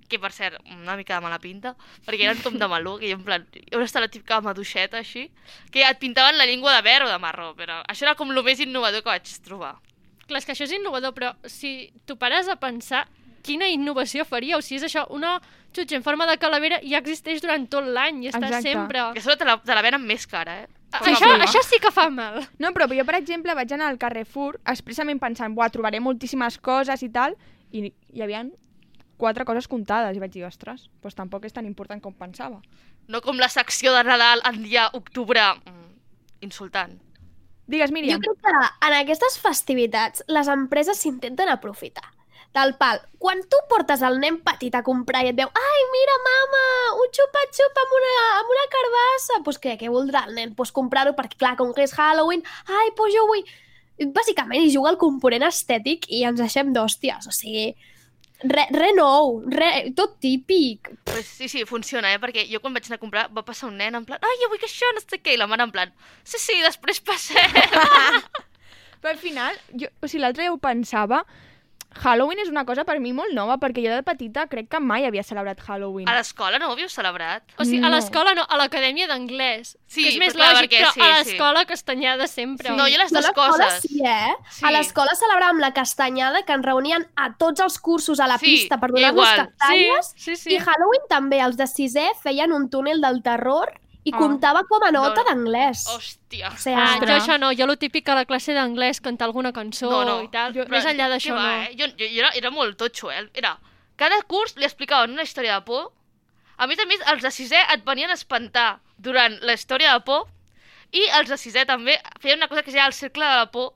que 0.07 0.19
per 0.19 0.31
cert, 0.31 0.59
una 0.71 0.95
mica 0.95 1.15
de 1.15 1.21
mala 1.27 1.39
pinta, 1.39 1.75
perquè 2.05 2.27
eren 2.27 2.41
com 2.43 2.57
de 2.59 2.67
meló, 2.67 2.97
que 2.99 3.11
jo 3.11 3.19
en 3.19 3.23
plan, 3.27 3.47
on 3.75 3.83
està 3.83 3.99
la 3.99 4.11
típica 4.11 4.39
maduixeta 4.39 4.99
així, 4.99 5.29
que 5.71 5.83
et 5.87 5.99
pintaven 5.99 6.37
la 6.37 6.45
llengua 6.45 6.75
de 6.75 6.81
verd 6.87 7.07
o 7.07 7.11
de 7.11 7.19
marró, 7.19 7.53
però 7.55 7.81
això 7.87 8.07
era 8.07 8.15
com 8.15 8.31
el 8.31 8.43
més 8.43 8.59
innovador 8.59 9.03
que 9.03 9.11
vaig 9.11 9.27
trobar. 9.43 9.79
Clar, 10.31 10.39
és 10.39 10.47
que 10.47 10.53
això 10.55 10.63
és 10.63 10.71
innovador, 10.77 11.11
però 11.11 11.33
si 11.43 11.91
tu 12.07 12.15
pares 12.15 12.47
a 12.47 12.55
pensar 12.55 13.03
quina 13.43 13.67
innovació 13.67 14.23
faríeu, 14.23 14.61
si 14.63 14.77
és 14.77 14.85
això, 14.87 15.03
una 15.11 15.39
xutxa 15.75 15.97
en 15.97 16.05
forma 16.05 16.27
de 16.29 16.37
calavera 16.39 16.77
ja 16.85 17.01
existeix 17.01 17.41
durant 17.43 17.65
tot 17.71 17.83
l'any 17.83 18.23
i 18.23 18.29
està 18.31 18.45
Exacte. 18.47 18.69
sempre... 18.69 19.03
Que 19.17 19.23
sobre 19.25 19.39
te 19.41 19.47
la, 19.49 19.57
te 19.59 19.75
la 19.75 19.83
venen 19.83 20.05
més 20.07 20.27
cara, 20.29 20.61
eh? 20.63 20.69
Això, 20.91 21.27
això 21.39 21.61
sí 21.63 21.79
que 21.83 21.91
fa 21.91 22.09
mal. 22.11 22.41
No, 22.59 22.71
però 22.75 22.87
jo, 22.91 23.03
per 23.07 23.15
exemple, 23.19 23.55
vaig 23.55 23.71
anar 23.75 23.89
al 23.91 23.99
Carrefour 23.99 24.59
expressament 24.67 25.19
pensant, 25.19 25.55
buah, 25.55 25.71
trobaré 25.71 26.01
moltíssimes 26.03 26.59
coses 26.63 27.03
i 27.03 27.11
tal, 27.11 27.35
i 27.71 27.87
hi 27.87 28.23
havia 28.23 28.43
quatre 29.21 29.45
coses 29.47 29.67
comptades, 29.71 30.17
i 30.17 30.23
vaig 30.23 30.33
dir, 30.33 30.43
ostres, 30.47 30.89
doncs 31.03 31.15
tampoc 31.15 31.45
és 31.47 31.55
tan 31.55 31.67
important 31.67 32.01
com 32.03 32.15
pensava. 32.15 32.59
No 33.07 33.21
com 33.23 33.39
la 33.39 33.51
secció 33.51 33.95
de 33.95 34.03
Nadal 34.07 34.43
en 34.47 34.63
dia 34.63 34.89
octubre 34.97 35.43
mm, 35.59 35.87
insultant. 36.47 36.99
Digues, 37.71 37.91
Míriam. 37.95 38.19
Jo 38.19 38.33
crec 38.33 38.41
que 38.43 38.87
en 38.87 38.97
aquestes 38.97 39.37
festivitats 39.39 40.25
les 40.27 40.49
empreses 40.51 40.99
s'intenten 40.99 41.51
aprofitar. 41.51 42.09
Del 42.51 42.73
pal, 42.75 42.99
quan 43.15 43.39
tu 43.47 43.61
portes 43.71 44.01
el 44.03 44.17
nen 44.19 44.41
petit 44.43 44.73
a 44.75 44.81
comprar 44.83 45.21
i 45.23 45.29
et 45.31 45.37
veu 45.37 45.47
ai, 45.47 45.83
mira, 45.93 46.17
mama, 46.25 46.63
un 46.99 47.13
xupa-xupa 47.15 47.85
amb 47.85 47.93
una, 47.95 48.15
amb 48.41 48.51
una 48.51 48.65
carbassa, 48.73 49.37
doncs 49.37 49.45
pues 49.45 49.59
què, 49.63 49.77
què 49.79 49.91
voldrà 49.93 50.25
el 50.27 50.35
nen? 50.35 50.51
Pues 50.57 50.73
comprar-ho 50.75 51.15
perquè, 51.15 51.39
clar, 51.39 51.53
com 51.61 51.71
que 51.77 51.85
és 51.87 51.95
Halloween, 51.95 52.43
ai, 52.67 52.91
doncs 52.97 53.15
jo 53.15 53.27
vull... 53.29 53.45
Bàsicament 54.01 54.65
hi 54.65 54.73
juga 54.73 54.91
el 54.91 54.99
component 54.99 55.45
estètic 55.45 56.09
i 56.09 56.23
ens 56.27 56.41
deixem 56.41 56.73
d'hòsties, 56.75 57.27
o 57.29 57.33
sigui, 57.35 57.69
re, 58.43 58.65
re 58.73 58.91
nou, 58.97 59.41
re, 59.51 59.91
tot 59.97 60.17
típic. 60.23 60.91
Pues 61.05 61.25
sí, 61.25 61.49
sí, 61.51 61.65
funciona, 61.69 62.13
eh? 62.13 62.19
Perquè 62.21 62.45
jo 62.49 62.61
quan 62.63 62.75
vaig 62.75 62.87
anar 62.89 62.99
a 62.99 63.03
comprar 63.03 63.27
va 63.35 63.45
passar 63.47 63.69
un 63.69 63.77
nen 63.79 63.97
en 63.97 64.07
plan 64.07 64.21
ai, 64.21 64.37
jo 64.41 64.51
vull 64.51 64.61
que 64.61 64.69
això, 64.69 64.89
no 64.95 65.03
sé 65.03 65.21
què, 65.21 65.35
i 65.35 65.41
la 65.41 65.49
mare 65.51 65.67
en 65.67 65.73
plan 65.73 65.93
sí, 66.23 66.39
sí, 66.41 66.57
després 66.63 67.01
passem. 67.05 67.57
Però 69.01 69.15
al 69.15 69.21
final, 69.21 69.57
jo, 69.73 69.89
o 70.01 70.07
sigui, 70.07 70.21
l'altre 70.21 70.45
dia 70.45 70.53
ho 70.53 70.59
pensava, 70.61 71.23
Halloween 71.93 72.39
és 72.39 72.47
una 72.49 72.63
cosa 72.65 72.85
per 72.87 72.99
mi 73.03 73.11
molt 73.13 73.33
nova, 73.35 73.57
perquè 73.59 73.83
jo 73.83 73.91
de 73.93 74.03
petita 74.03 74.45
crec 74.47 74.69
que 74.71 74.79
mai 74.79 75.03
havia 75.05 75.23
celebrat 75.23 75.59
Halloween. 75.67 76.07
A 76.07 76.13
l'escola 76.15 76.57
no 76.57 76.69
ho 76.69 76.71
havíeu 76.71 76.87
celebrat? 76.89 77.43
O 77.59 77.65
sigui, 77.65 77.79
a 77.83 77.89
No. 77.89 77.95
l'escola 77.97 78.33
no, 78.33 78.45
a 78.47 78.57
l'acadèmia 78.57 79.07
d'anglès. 79.07 79.75
Sí, 79.87 80.03
que 80.03 80.09
és 80.09 80.17
més 80.17 80.33
però 80.33 80.39
clar, 80.39 80.53
lògic, 80.55 80.71
perquè 80.71 80.79
però 80.85 80.91
sí, 80.93 81.01
a 81.01 81.23
sí. 81.23 81.29
l'escola 81.31 81.65
castanyada 81.65 82.27
sempre. 82.27 82.69
No, 82.71 82.87
jo 82.87 82.97
les 82.97 83.11
a 83.11 83.15
dues 83.15 83.25
l'escola 83.25 83.51
coses. 83.51 83.81
Sí, 83.81 83.99
eh? 84.05 84.33
Sí. 84.49 84.65
A 84.65 84.71
l'escola 84.71 85.11
celebràvem 85.19 85.59
la 85.59 85.73
castanyada, 85.73 86.43
que 86.43 86.53
ens 86.53 86.65
reunien 86.65 87.07
a 87.17 87.33
tots 87.37 87.59
els 87.59 87.77
cursos 87.79 88.19
a 88.19 88.27
la 88.27 88.37
Sí, 88.37 88.45
pista 88.45 88.79
per 88.79 88.91
donar-nos 88.91 89.27
igual. 89.27 89.47
castanyes. 89.51 90.13
Sí, 90.15 90.35
sí, 90.35 90.35
sí. 90.37 90.53
I 90.55 90.59
Halloween 90.59 91.07
també, 91.09 91.41
els 91.41 91.57
de 91.57 91.67
sisè 91.67 92.07
feien 92.23 92.53
un 92.53 92.69
túnel 92.69 93.01
del 93.01 93.21
terror 93.21 93.73
i 94.03 94.11
Ah. 94.13 94.17
comptava 94.17 94.63
com 94.65 94.83
a 94.83 94.91
nota 94.91 95.21
No. 95.21 95.29
d'anglès. 95.29 95.85
Hòstia. 95.87 96.49
O 96.53 96.57
sigui, 96.57 96.75
Ah, 96.75 96.97
jo 96.99 97.05
això 97.13 97.39
no, 97.39 97.51
jo 97.53 97.67
lo 97.67 97.75
típic 97.77 98.07
a 98.09 98.15
la 98.15 98.25
classe 98.25 98.53
d'anglès, 98.53 98.99
cantar 99.01 99.25
alguna 99.25 99.51
cançó 99.53 99.89
No, 99.91 100.03
no. 100.05 100.23
i 100.23 100.27
tal. 100.29 100.53
Jo- 100.53 100.65
Més 100.67 100.85
enllà 100.85 101.07
d'això 101.09 101.35
no. 101.35 101.49
Eh? 101.63 101.75
Jo, 101.77 101.85
jo, 101.87 102.05
jo 102.07 102.19
era, 102.19 102.29
era 102.33 102.49
molt 102.49 102.77
totxo, 102.77 103.11
eh? 103.11 103.29
Era, 103.33 103.59
cada 103.95 104.21
curs 104.23 104.55
li 104.57 104.65
explicaven 104.65 105.11
una 105.11 105.21
història 105.23 105.55
de 105.59 105.61
por. 105.61 105.91
A 106.57 106.67
més 106.67 106.79
a 106.79 106.85
més, 106.85 106.99
els 107.07 107.21
de 107.21 107.29
sisè 107.29 107.61
et 107.73 107.83
venien 107.85 108.09
a 108.09 108.13
espantar 108.13 108.79
durant 108.97 109.37
la 109.41 109.53
història 109.53 109.93
de 109.93 109.99
por 110.01 110.27
i 110.91 111.01
els 111.17 111.29
de 111.29 111.35
sisè 111.37 111.65
també 111.65 111.99
feien 112.19 112.37
una 112.37 112.47
cosa 112.47 112.63
que 112.63 112.69
es 112.69 112.73
deia 112.73 112.85
el 112.87 112.93
cercle 112.93 113.23
de 113.25 113.35
la 113.35 113.51
por, 113.51 113.73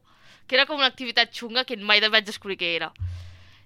que 0.47 0.55
era 0.55 0.65
com 0.65 0.77
una 0.77 0.87
activitat 0.87 1.31
xunga 1.33 1.63
que 1.65 1.77
mai 1.77 1.99
vaig 2.01 2.25
descobrir 2.25 2.57
què 2.57 2.75
era. 2.75 2.91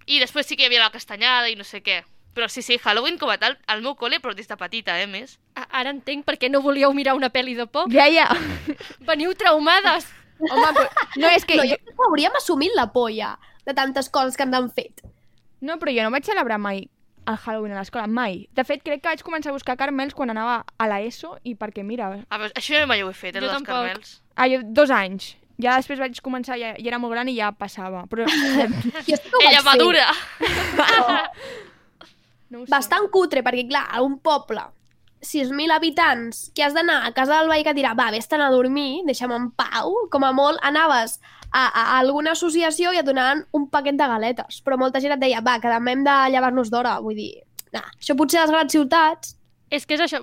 I 0.08 0.20
després 0.20 0.46
sí 0.48 0.56
que 0.56 0.64
hi 0.64 0.66
havia 0.68 0.80
la 0.80 0.90
castanyada 0.92 1.50
i 1.50 1.56
no 1.56 1.64
sé 1.64 1.82
què. 1.84 2.04
Però 2.34 2.48
sí, 2.48 2.62
sí, 2.62 2.78
Halloween 2.84 3.18
com 3.18 3.30
a 3.34 3.38
tal, 3.42 3.58
al 3.68 3.82
meu 3.82 3.96
col·le, 4.00 4.20
però 4.24 4.36
des 4.38 4.48
de 4.48 4.56
petita, 4.58 5.00
eh, 5.02 5.08
més. 5.10 5.38
A- 5.56 5.68
Ara 5.82 5.90
entenc 5.92 6.24
per 6.26 6.38
què 6.40 6.50
no 6.50 6.62
volíeu 6.62 6.94
mirar 6.94 7.16
una 7.18 7.30
pel·li 7.34 7.56
de 7.58 7.66
por. 7.68 7.90
Ja, 7.92 8.06
ja. 8.08 8.28
Veniu 9.10 9.34
traumades. 9.36 10.08
Home, 10.40 10.70
però... 10.78 10.86
No, 11.18 11.28
és 11.36 11.44
que... 11.46 11.58
No, 11.58 11.66
jo... 11.66 11.74
jo 11.76 11.82
crec 11.84 11.96
que 11.98 12.06
hauríem 12.08 12.38
assumit 12.40 12.72
la 12.78 12.88
por 12.94 13.10
ja, 13.12 13.34
de 13.66 13.74
tantes 13.76 14.08
coses 14.10 14.38
que 14.38 14.46
ens 14.48 14.56
han 14.56 14.70
fet. 14.72 15.02
No, 15.60 15.76
però 15.82 15.92
jo 15.92 16.06
no 16.06 16.14
vaig 16.16 16.24
celebrar 16.30 16.60
mai 16.62 16.86
el 17.30 17.36
Halloween 17.44 17.74
a 17.76 17.82
l'escola, 17.82 18.08
mai. 18.08 18.46
De 18.56 18.64
fet, 18.66 18.82
crec 18.86 19.04
que 19.04 19.10
vaig 19.12 19.22
començar 19.26 19.52
a 19.52 19.58
buscar 19.58 19.76
carmels 19.78 20.16
quan 20.18 20.32
anava 20.32 20.62
a 20.80 20.88
l'ESO 20.90 21.36
i 21.44 21.54
perquè, 21.60 21.84
mira... 21.86 22.08
A 22.30 22.40
veure, 22.42 22.54
això 22.58 22.80
jo 22.80 22.88
mai 22.90 23.04
ho 23.04 23.10
he 23.12 23.14
fet, 23.18 23.36
eh, 23.36 23.42
Jo 23.42 23.50
dels 23.50 23.58
tampoc. 23.60 23.76
carmels. 23.76 24.16
Ah, 24.40 24.48
jo, 24.50 24.62
dos 24.64 24.90
anys. 24.96 25.34
Ja 25.62 25.76
després 25.76 26.00
vaig 26.00 26.16
començar, 26.24 26.56
ja, 26.58 26.72
ja 26.80 26.88
era 26.94 26.98
molt 27.04 27.12
gran 27.14 27.28
i 27.30 27.36
ja 27.36 27.52
passava. 27.52 28.06
Però... 28.10 28.24
Jo 29.10 29.18
sí 29.20 29.28
que 29.28 29.36
ho 29.36 29.44
Ella 29.44 29.62
vaig 29.68 29.84
fer. 29.84 30.08
No. 32.50 32.66
Bastant 32.70 33.10
cutre, 33.14 33.44
perquè 33.46 33.68
clar, 33.70 33.86
a 33.92 34.04
un 34.06 34.20
poble 34.20 34.62
6.000 35.22 35.72
habitants, 35.76 36.52
que 36.56 36.64
has 36.64 36.74
d'anar 36.74 37.02
a 37.06 37.12
casa 37.14 37.40
del 37.40 37.50
veí 37.52 37.66
que 37.68 37.74
dirà, 37.76 37.92
va, 37.98 38.10
vés-te'n 38.14 38.42
a 38.42 38.52
dormir, 38.54 39.02
deixa'm 39.08 39.34
en 39.36 39.50
pau, 39.52 39.96
com 40.12 40.24
a 40.24 40.32
molt 40.36 40.62
anaves 40.64 41.18
a, 41.52 41.66
a, 41.66 41.82
a 41.82 41.98
alguna 42.00 42.32
associació 42.38 42.94
i 42.94 43.02
et 43.02 43.08
donaven 43.08 43.44
un 43.58 43.68
paquet 43.70 43.98
de 44.00 44.08
galetes, 44.08 44.62
però 44.64 44.78
molta 44.80 45.02
gent 45.04 45.18
et 45.18 45.20
deia, 45.20 45.42
va, 45.44 45.58
que 45.60 45.72
demà 45.72 45.92
hem 45.92 46.06
de 46.08 46.16
llevar-nos 46.32 46.72
d'hora, 46.72 47.00
vull 47.04 47.20
dir, 47.20 47.34
nah, 47.76 47.84
això 47.98 48.16
potser 48.16 48.40
a 48.40 48.48
les 48.48 48.56
grans 48.56 48.78
ciutats, 48.78 49.36
És 49.70 49.86
que 49.86 49.94
és 49.94 50.02
això, 50.02 50.18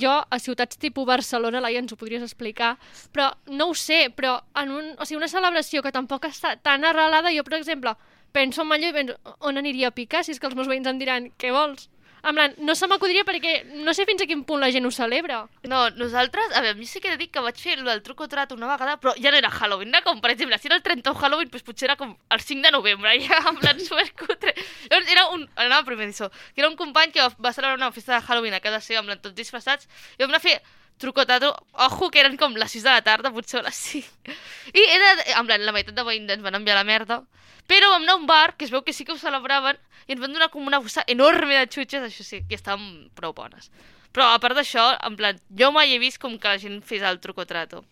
jo 0.00 0.12
a 0.30 0.38
ciutats 0.40 0.78
tipus 0.80 1.04
Barcelona, 1.04 1.60
Laia, 1.60 1.82
ens 1.82 1.92
ho 1.92 1.98
podries 2.00 2.22
explicar, 2.24 2.78
però 3.12 3.26
no 3.52 3.66
ho 3.68 3.74
sé, 3.76 4.06
però 4.16 4.38
en 4.56 4.72
un, 4.72 4.86
o 4.96 5.04
sigui, 5.04 5.18
una 5.18 5.28
celebració 5.28 5.82
que 5.84 5.92
tampoc 5.92 6.24
està 6.24 6.54
tan 6.64 6.84
arrelada, 6.88 7.28
jo, 7.34 7.44
per 7.44 7.58
exemple, 7.58 7.92
penso 8.32 8.62
en 8.62 8.70
Manlleu 8.70 8.90
i 8.90 8.96
penso, 8.96 9.36
on 9.40 9.60
aniria 9.60 9.92
a 9.92 9.96
picar 9.96 10.24
si 10.24 10.34
és 10.34 10.40
que 10.40 10.48
els 10.48 10.56
meus 10.56 10.70
veïns 10.70 10.88
em 10.90 10.98
diran, 10.98 11.30
què 11.38 11.52
vols? 11.54 11.88
En 12.26 12.34
plan, 12.34 12.54
no 12.58 12.74
se 12.74 12.88
m'acudiria 12.90 13.22
perquè 13.22 13.60
no 13.86 13.92
sé 13.94 14.02
fins 14.08 14.24
a 14.24 14.26
quin 14.26 14.40
punt 14.48 14.58
la 14.58 14.72
gent 14.74 14.88
ho 14.88 14.90
celebra. 14.90 15.44
No, 15.70 15.84
nosaltres, 15.94 16.48
a 16.50 16.62
veure, 16.64 16.72
a 16.74 16.78
mi 16.78 16.86
sí 16.90 16.98
que 16.98 17.06
he 17.06 17.12
de 17.14 17.20
dir 17.20 17.28
que 17.30 17.42
vaig 17.44 17.60
fer 17.62 17.76
el 17.78 18.02
truc 18.02 18.24
o 18.24 18.26
trat 18.26 18.50
una 18.56 18.66
vegada, 18.72 18.96
però 18.98 19.12
ja 19.14 19.30
no 19.30 19.38
era 19.38 19.52
Halloween, 19.52 19.92
era 19.94 20.02
com, 20.02 20.18
per 20.24 20.32
exemple, 20.32 20.58
si 20.58 20.66
era 20.66 20.74
el 20.74 20.82
31 20.82 21.20
Halloween, 21.20 21.52
doncs 21.52 21.62
potser 21.68 21.86
era 21.86 21.96
com 22.00 22.16
el 22.16 22.42
5 22.42 22.66
de 22.66 22.72
novembre, 22.74 23.12
ja, 23.28 23.38
en 23.52 23.60
plan 23.60 23.78
supercutre. 23.78 24.56
Llavors 24.90 25.12
era 25.12 25.28
un, 25.36 25.46
anava 25.54 25.86
primer 25.86 26.10
d'ISO, 26.10 26.32
que 26.56 26.64
era 26.64 26.72
un 26.72 26.74
company 26.80 27.14
que 27.14 27.22
va, 27.22 27.52
celebrar 27.52 27.78
una 27.78 27.92
festa 27.92 28.16
de 28.16 28.24
Halloween 28.26 28.58
a 28.58 28.62
casa 28.64 28.82
seva, 28.82 29.04
en 29.04 29.12
plan, 29.12 29.22
tots 29.22 29.38
disfressats, 29.38 29.86
i 30.16 30.24
vam 30.24 30.34
anar 30.34 30.42
a 30.42 30.46
fer 30.48 30.58
truc 30.98 31.18
o 31.18 31.26
trato, 31.26 31.52
ojo, 31.72 32.10
que 32.10 32.20
eren 32.22 32.36
com 32.40 32.56
les 32.56 32.72
6 32.72 32.84
de 32.86 32.92
la 32.94 33.02
tarda, 33.04 33.32
potser 33.34 33.62
les 33.64 33.74
5. 33.74 34.36
I 34.72 34.84
era, 34.94 35.10
en 35.40 35.48
plan, 35.48 35.64
la 35.64 35.74
meitat 35.76 35.96
de 35.96 36.04
veïns 36.06 36.32
ens 36.32 36.44
van 36.44 36.56
enviar 36.58 36.78
la 36.78 36.86
merda, 36.88 37.22
però 37.66 37.90
vam 37.92 38.06
anar 38.06 38.16
a 38.16 38.20
un 38.22 38.26
bar, 38.30 38.56
que 38.56 38.64
es 38.64 38.72
veu 38.72 38.82
que 38.86 38.94
sí 38.94 39.04
que 39.04 39.12
ho 39.12 39.20
celebraven, 39.20 39.78
i 40.06 40.14
ens 40.14 40.22
van 40.22 40.32
donar 40.32 40.50
com 40.52 40.66
una 40.66 40.80
bossa 40.80 41.04
enorme 41.10 41.58
de 41.58 41.66
xutxes, 41.66 42.04
això 42.06 42.24
sí, 42.24 42.42
que 42.48 42.56
estaven 42.58 43.10
prou 43.18 43.34
bones. 43.34 43.70
Però 44.14 44.30
a 44.32 44.40
part 44.40 44.56
d'això, 44.56 44.86
en 45.04 45.16
plan, 45.18 45.40
jo 45.60 45.72
mai 45.74 45.92
he 45.92 46.00
vist 46.00 46.20
com 46.22 46.38
que 46.38 46.48
la 46.48 46.60
gent 46.62 46.78
fes 46.86 47.02
el 47.04 47.20
truc 47.20 47.42
o 47.42 47.46
trato. 47.48 47.82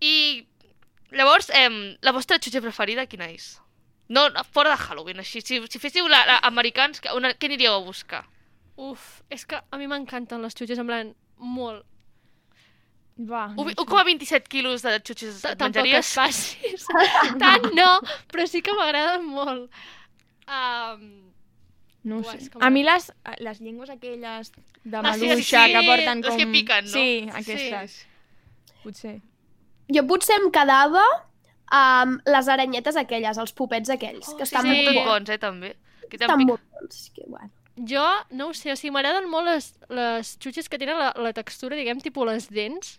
I 0.00 0.46
llavors, 1.10 1.50
eh, 1.50 1.68
la 2.00 2.14
vostra 2.14 2.38
xutxa 2.38 2.62
preferida 2.64 3.08
quina 3.10 3.28
és? 3.28 3.58
No, 4.08 4.24
fora 4.54 4.70
de 4.70 4.80
Halloween, 4.80 5.20
així. 5.20 5.42
Si, 5.44 5.60
si 5.68 5.82
féssiu 5.82 6.08
la, 6.08 6.22
la 6.24 6.38
americans, 6.48 7.02
una, 7.12 7.34
què 7.34 7.50
aniríeu 7.50 7.74
a 7.74 7.84
buscar? 7.84 8.22
Uf, 8.78 9.20
és 9.28 9.44
que 9.44 9.58
a 9.58 9.80
mi 9.80 9.90
m'encanten 9.90 10.40
les 10.40 10.56
xutxes, 10.56 10.80
en 10.80 10.88
plan, 10.88 11.12
molt. 11.36 11.84
Va, 13.18 13.48
Un, 13.58 13.72
1,27 13.74 14.46
quilos 14.46 14.82
de 14.86 14.92
xutxes 15.02 15.40
et 15.44 15.58
Tampoc 15.58 15.82
menjaries? 15.82 16.06
es 16.06 16.14
facis. 16.14 16.84
Tant 17.42 17.64
no, 17.74 17.88
però 18.30 18.46
sí 18.46 18.62
que 18.62 18.74
m'agraden 18.78 19.24
molt. 19.26 19.70
Um, 20.46 21.08
No 22.08 22.20
ho 22.20 22.22
Buah, 22.22 22.38
sé. 22.38 22.50
A 22.62 22.70
mi 22.70 22.84
les, 22.86 23.08
les 23.42 23.58
llengües 23.60 23.90
aquelles 23.90 24.52
de 24.84 24.96
Ah, 25.02 25.12
sí, 25.18 25.26
maluixa 25.26 25.64
sí, 25.66 25.72
que 25.74 25.82
porten 25.84 26.22
les 26.22 26.30
com... 26.30 26.38
que 26.38 26.46
piquen, 26.46 26.84
no? 26.86 26.90
Sí, 26.92 27.08
Sí. 27.26 27.32
aquestes. 27.42 27.96
Potser. 28.84 29.16
jo 29.92 30.02
potser 30.06 30.36
em 30.38 30.46
quedava 30.54 31.02
amb 31.74 32.22
les 32.24 32.48
aranyetes 32.48 32.96
aquelles, 32.96 33.36
els 33.42 33.52
pupets 33.52 33.90
aquells, 33.90 34.30
que 34.38 34.46
estan 34.46 34.62
sí, 34.62 34.68
molt 34.70 34.88
sí. 34.88 34.94
bons. 34.94 35.08
bons, 35.10 35.28
eh, 35.34 35.38
també. 35.42 35.74
Que 36.08 36.16
Estan 36.16 36.38
pic... 36.38 36.48
molt 36.48 36.62
bons, 36.78 37.02
que 37.18 37.24
bueno. 37.26 37.50
jo 37.92 38.06
no 38.30 38.46
ho 38.48 38.54
sé, 38.54 38.72
o 38.72 38.76
sigui, 38.78 38.94
m'agraden 38.94 39.28
molt 39.28 39.50
les, 39.50 39.68
les 39.90 40.32
xutxes 40.40 40.68
que 40.70 40.78
tenen 40.80 40.96
la, 41.02 41.10
la 41.18 41.32
textura, 41.36 41.76
diguem, 41.76 42.00
tipus 42.00 42.30
les 42.30 42.48
dents. 42.48 42.94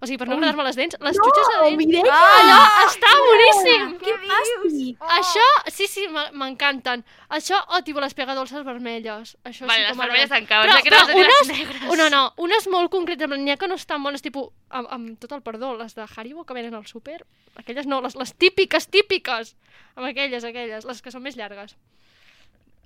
O 0.00 0.06
sigui, 0.06 0.16
per 0.20 0.28
no 0.28 0.36
agradar-me 0.36 0.62
les 0.62 0.76
dents, 0.78 0.94
les 1.02 1.16
No, 1.18 1.24
xutxes 1.26 1.48
de 1.50 1.56
dents... 1.64 1.78
Mireia! 1.80 2.12
Ah, 2.14 2.34
allò 2.38 2.58
està 2.86 3.08
boníssim! 3.18 3.86
Què 3.98 4.12
fàstic! 4.28 5.00
Això, 5.16 5.46
sí, 5.74 5.88
sí, 5.90 6.04
m'e- 6.14 6.28
m'encanten. 6.38 7.02
Això, 7.34 7.58
o 7.74 7.80
tipus 7.82 8.04
les 8.04 8.14
pegadolces 8.14 8.62
vermelles. 8.64 9.32
Això 9.42 9.66
Vale, 9.66 9.80
sí 9.80 9.88
les 9.88 9.96
que 9.96 9.98
vermelles 9.98 10.30
m'agraden. 10.30 10.44
encara, 10.44 10.68
Però, 10.68 10.76
ja 10.78 10.84
però 10.86 11.00
dir 11.08 11.16
les 11.26 11.40
unes, 11.42 11.50
negres. 11.58 11.98
no, 11.98 12.06
no, 12.14 12.22
unes 12.46 12.68
molt 12.70 12.92
concretes, 12.94 13.28
n'hi 13.34 13.50
ha 13.50 13.56
que 13.58 13.66
no 13.66 13.74
estan 13.74 14.02
bones, 14.06 14.22
tipus, 14.22 14.52
amb, 14.70 14.86
amb 14.94 15.18
tot 15.18 15.34
el 15.34 15.42
perdó, 15.42 15.72
les 15.76 15.96
de 15.98 16.06
Haribo 16.14 16.44
que 16.46 16.54
venen 16.54 16.78
al 16.78 16.86
súper, 16.86 17.24
aquelles 17.56 17.86
no, 17.90 17.98
les, 18.00 18.14
les 18.14 18.34
típiques, 18.38 18.86
típiques, 18.86 19.56
amb 19.96 20.06
aquelles, 20.06 20.44
aquelles, 20.46 20.84
les 20.86 21.02
que 21.02 21.10
són 21.10 21.22
més 21.26 21.34
llargues, 21.36 21.74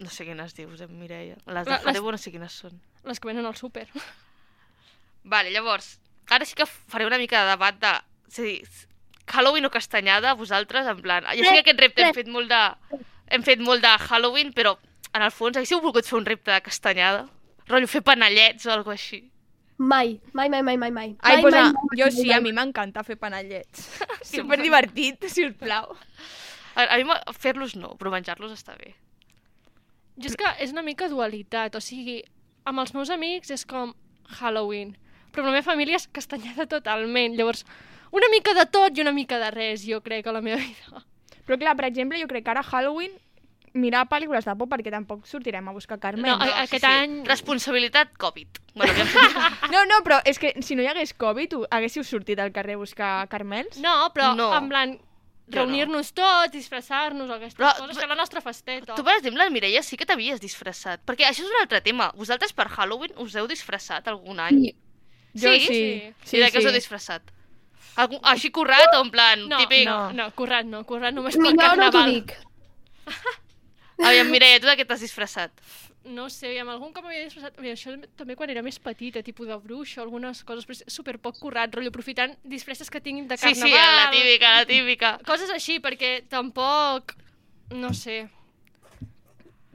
No 0.02 0.08
sé 0.10 0.24
quines 0.24 0.54
dius, 0.56 0.80
eh, 0.80 0.88
Mireia. 0.88 1.36
Les 1.46 1.64
de 1.66 1.70
La- 1.70 1.76
les- 1.76 1.86
Haribo 1.92 2.10
no 2.10 2.18
sé 2.18 2.32
quines 2.32 2.50
són. 2.56 2.80
les 3.04 3.20
que 3.20 3.28
venen 3.28 3.44
al 3.46 3.54
súper. 3.54 3.86
Vale, 5.24 5.50
llavors, 5.52 6.00
ara 6.30 6.44
sí 6.44 6.54
que 6.54 6.66
faré 6.66 7.06
una 7.06 7.18
mica 7.18 7.42
de 7.42 7.50
debat 7.54 7.78
de... 7.80 7.92
Dir, 8.36 8.62
Halloween 9.26 9.66
o 9.66 9.70
castanyada, 9.70 10.34
vosaltres, 10.34 10.86
en 10.86 11.02
plan... 11.02 11.24
Ja 11.24 11.44
sé 11.44 11.52
que 11.52 11.64
aquest 11.64 11.80
repte 11.80 12.06
hem 12.06 12.14
fet 12.16 12.28
molt 12.28 12.50
de... 12.50 12.62
Hem 13.32 13.44
fet 13.46 13.60
molt 13.64 13.84
de 13.84 13.92
Halloween, 14.08 14.52
però 14.52 14.76
en 15.12 15.22
el 15.22 15.30
fons 15.32 15.56
haguéssiu 15.56 15.80
volgut 15.80 16.08
fer 16.08 16.18
un 16.18 16.26
repte 16.26 16.52
de 16.52 16.60
castanyada? 16.64 17.26
Rotllo, 17.68 17.88
fer 17.88 18.02
panellets 18.04 18.66
o 18.66 18.72
alguna 18.74 18.98
així. 18.98 19.22
Mai, 19.78 20.18
mai, 20.32 20.48
mai, 20.52 20.62
mai, 20.62 20.76
mai, 20.76 20.90
mai. 20.90 21.14
Ai, 21.20 21.36
mai, 21.36 21.42
pues 21.42 21.54
mai, 21.54 21.62
a, 21.62 21.72
mai, 21.72 21.98
jo 21.98 22.08
mai, 22.08 22.16
sí, 22.16 22.26
mai. 22.26 22.36
a 22.36 22.40
mi 22.44 22.52
m'encanta 22.52 23.04
fer 23.06 23.16
panellets. 23.18 23.86
Super 24.34 24.60
divertit, 24.60 25.24
si 25.32 25.46
us 25.48 25.56
plau. 25.58 25.96
A, 26.74 26.84
a 26.84 26.98
mi 27.00 27.16
fer-los 27.38 27.74
no, 27.76 27.94
però 28.00 28.12
menjar-los 28.12 28.52
està 28.54 28.76
bé. 28.78 28.94
Jo 30.20 30.28
és 30.28 30.36
que 30.36 30.50
és 30.62 30.74
una 30.74 30.84
mica 30.84 31.08
dualitat, 31.08 31.74
o 31.78 31.80
sigui, 31.80 32.20
amb 32.68 32.82
els 32.84 32.92
meus 32.94 33.10
amics 33.10 33.50
és 33.54 33.64
com 33.68 33.94
Halloween, 34.38 34.94
però 35.32 35.46
la 35.46 35.52
meva 35.56 35.62
família 35.64 35.96
és 35.96 36.06
castanyada 36.12 36.66
totalment, 36.66 37.34
llavors 37.36 37.64
una 38.12 38.28
mica 38.30 38.52
de 38.54 38.66
tot 38.66 38.96
i 38.96 39.00
una 39.00 39.12
mica 39.12 39.38
de 39.40 39.50
res, 39.50 39.86
jo 39.88 40.02
crec, 40.04 40.26
a 40.26 40.32
la 40.32 40.40
meva 40.44 40.58
vida. 40.60 41.04
Però 41.46 41.58
clar, 41.58 41.74
per 41.76 41.86
exemple, 41.88 42.20
jo 42.20 42.28
crec 42.28 42.44
que 42.44 42.50
ara 42.52 42.62
Halloween 42.62 43.10
mirar 43.74 44.04
pel·lícules 44.06 44.44
de 44.44 44.52
por 44.60 44.68
perquè 44.68 44.90
tampoc 44.92 45.24
sortirem 45.26 45.66
a 45.68 45.72
buscar 45.72 45.98
Carmen. 45.98 46.26
No, 46.28 46.34
a- 46.36 46.62
aquest 46.66 46.84
any- 46.84 47.22
Responsabilitat 47.26 48.12
Covid. 48.20 48.58
Bueno, 48.74 48.92
ja 48.92 49.04
No, 49.72 49.86
no, 49.88 50.02
però 50.04 50.20
és 50.28 50.38
que 50.38 50.52
si 50.60 50.76
no 50.76 50.82
hi 50.84 50.86
hagués 50.92 51.14
Covid, 51.14 51.54
ho- 51.56 51.66
haguéssiu 51.70 52.04
sortit 52.04 52.38
al 52.38 52.52
carrer 52.52 52.74
a 52.74 52.82
buscar 52.82 53.28
carmels? 53.32 53.78
No, 53.80 54.12
però 54.14 54.34
No. 54.36 54.50
no. 54.50 54.58
en 54.58 54.68
plan, 54.68 54.92
Jo 55.48 55.56
no. 55.56 55.64
reunir-nos 55.64 56.12
tots, 56.12 56.52
disfressar-nos, 56.52 57.28
aquestes 57.30 57.58
Però- 57.58 57.72
coses, 57.80 57.98
fer 57.98 58.08
la 58.08 58.14
nostra 58.14 58.40
festeta. 58.40 58.94
Tu, 58.94 59.02
per 59.04 59.16
exemple, 59.16 59.48
Mireia, 59.50 59.82
sí 59.82 59.96
que 59.96 60.04
t'havies 60.06 60.40
disfressat. 60.40 61.00
Perquè 61.04 61.24
això 61.26 61.40
és 61.42 61.48
un 61.50 61.60
altre 61.62 61.80
tema. 61.80 62.12
Vosaltres 62.14 62.52
per 62.52 62.68
Halloween 62.68 63.12
us 63.16 63.34
heu 63.36 63.48
disfressat 63.48 64.06
algun 64.08 64.38
any? 64.38 64.60
Sí. 64.68 64.76
Jo 65.34 65.52
sí. 65.56 65.66
Sí, 65.66 66.14
Sí, 66.24 66.38
de 66.38 66.48
què 66.50 66.58
us 66.58 66.64
sí. 66.64 66.68
heu 66.68 66.74
disfressat? 66.74 67.22
Algun, 67.96 68.20
així 68.24 68.50
currat 68.50 68.94
o 68.96 69.02
en 69.04 69.10
plan 69.12 69.46
No, 69.48 69.58
típic? 69.58 69.84
no, 69.84 70.12
no, 70.16 70.30
currat 70.36 70.64
no, 70.64 70.82
currat 70.88 71.12
només 71.14 71.36
per 71.36 71.42
Millor 71.42 71.76
no 71.76 71.90
t'ho 71.90 71.98
carnaval. 72.00 72.12
dic. 72.14 72.36
Aviam, 74.02 74.30
Mireia, 74.32 74.58
tu 74.60 74.66
de 74.66 74.76
què 74.80 74.86
t'has 74.88 75.00
disfressat? 75.04 75.52
No 76.04 76.24
sé, 76.32 76.50
amb 76.58 76.72
algun 76.72 76.90
cop 76.92 77.04
m'havia 77.04 77.22
disfressat... 77.28 77.58
Mira, 77.62 77.76
això 77.76 77.92
també 78.18 78.34
quan 78.34 78.50
era 78.50 78.62
més 78.66 78.78
petita, 78.82 79.22
tipus 79.22 79.46
de 79.46 79.56
bruixa, 79.62 80.00
algunes 80.02 80.40
coses, 80.48 80.64
però 80.66 80.74
és 80.74 80.82
superpoc 80.90 81.38
currat, 81.38 81.70
rotllo, 81.76 81.92
aprofitant 81.92 82.34
disfresses 82.42 82.90
que 82.90 83.00
tinguin 83.00 83.28
de 83.30 83.36
Sí, 83.38 83.52
carnaval. 83.52 83.68
sí, 83.70 83.98
la 84.00 84.08
típica, 84.10 84.50
la 84.56 84.66
típica. 84.66 85.12
Coses 85.28 85.50
així, 85.54 85.78
perquè 85.84 86.24
tampoc... 86.28 87.14
No 87.70 87.92
sé. 87.94 88.24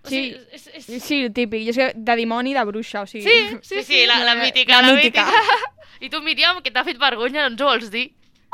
O 0.07 0.09
Sí, 0.09 0.21
sigui, 0.23 0.55
és, 0.55 0.67
és... 0.87 1.03
sí, 1.03 1.21
el 1.27 1.33
típic. 1.35 1.65
Jo 1.67 1.73
sé 1.75 1.89
de 1.95 2.15
dimoni 2.15 2.53
de 2.55 2.63
bruixa, 2.69 3.01
o 3.03 3.09
sigui... 3.09 3.25
Sí, 3.27 3.57
sí, 3.61 3.83
sí, 3.83 4.05
la, 4.07 4.21
la 4.23 4.35
mítica, 4.39 4.79
La 4.81 4.87
la, 4.87 4.93
mítica. 4.95 5.25
mítica. 5.27 5.73
I 6.05 6.09
tu, 6.13 6.21
Míriam, 6.21 6.61
que 6.63 6.71
t'ha 6.71 6.83
fet 6.87 6.99
vergonya, 7.01 7.43
no 7.47 7.53
ens 7.55 7.61
ho 7.61 7.67
vols 7.67 7.91
dir? 7.91 8.07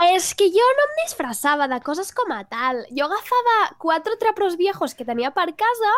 És 0.09 0.31
que 0.33 0.47
jo 0.49 0.65
no 0.77 0.83
em 0.89 0.93
disfressava 1.03 1.67
de 1.69 1.77
coses 1.85 2.09
com 2.17 2.31
a 2.33 2.41
tal. 2.49 2.79
Jo 2.97 3.05
agafava 3.05 3.57
quatre 3.77 4.15
trapos 4.17 4.55
viejos 4.57 4.95
que 4.97 5.05
tenia 5.05 5.29
per 5.35 5.51
casa, 5.59 5.91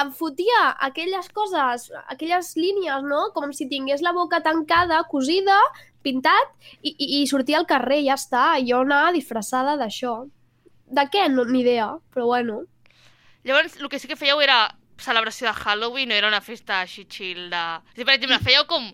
em 0.00 0.10
fotia 0.12 0.64
aquelles 0.88 1.28
coses, 1.32 1.86
aquelles 2.10 2.50
línies, 2.58 3.04
no? 3.06 3.28
Com 3.36 3.52
si 3.54 3.68
tingués 3.70 4.02
la 4.02 4.12
boca 4.16 4.40
tancada, 4.42 5.04
cosida, 5.12 5.56
pintat, 6.02 6.50
i, 6.82 6.90
i, 6.98 7.06
i 7.20 7.26
sortia 7.30 7.60
al 7.62 7.68
carrer, 7.70 8.00
ja 8.08 8.16
està. 8.18 8.48
Jo 8.66 8.82
anava 8.82 9.12
disfressada 9.14 9.76
d'això. 9.78 10.24
De 10.88 11.04
què? 11.12 11.28
No, 11.30 11.44
ni 11.46 11.60
idea, 11.62 11.92
però 12.12 12.26
bueno. 12.32 12.62
Llavors, 13.44 13.78
el 13.78 13.88
que 13.88 14.00
sí 14.02 14.08
que 14.10 14.16
fèieu 14.18 14.40
era 14.42 14.64
celebració 14.98 15.48
de 15.48 15.54
Halloween, 15.54 16.08
no 16.10 16.16
era 16.16 16.28
una 16.28 16.40
festa 16.40 16.82
així 16.82 17.06
chill 17.06 17.48
de... 17.52 17.64
Si, 17.94 18.04
per 18.04 18.16
exemple, 18.16 18.40
fèieu 18.44 18.66
com 18.70 18.88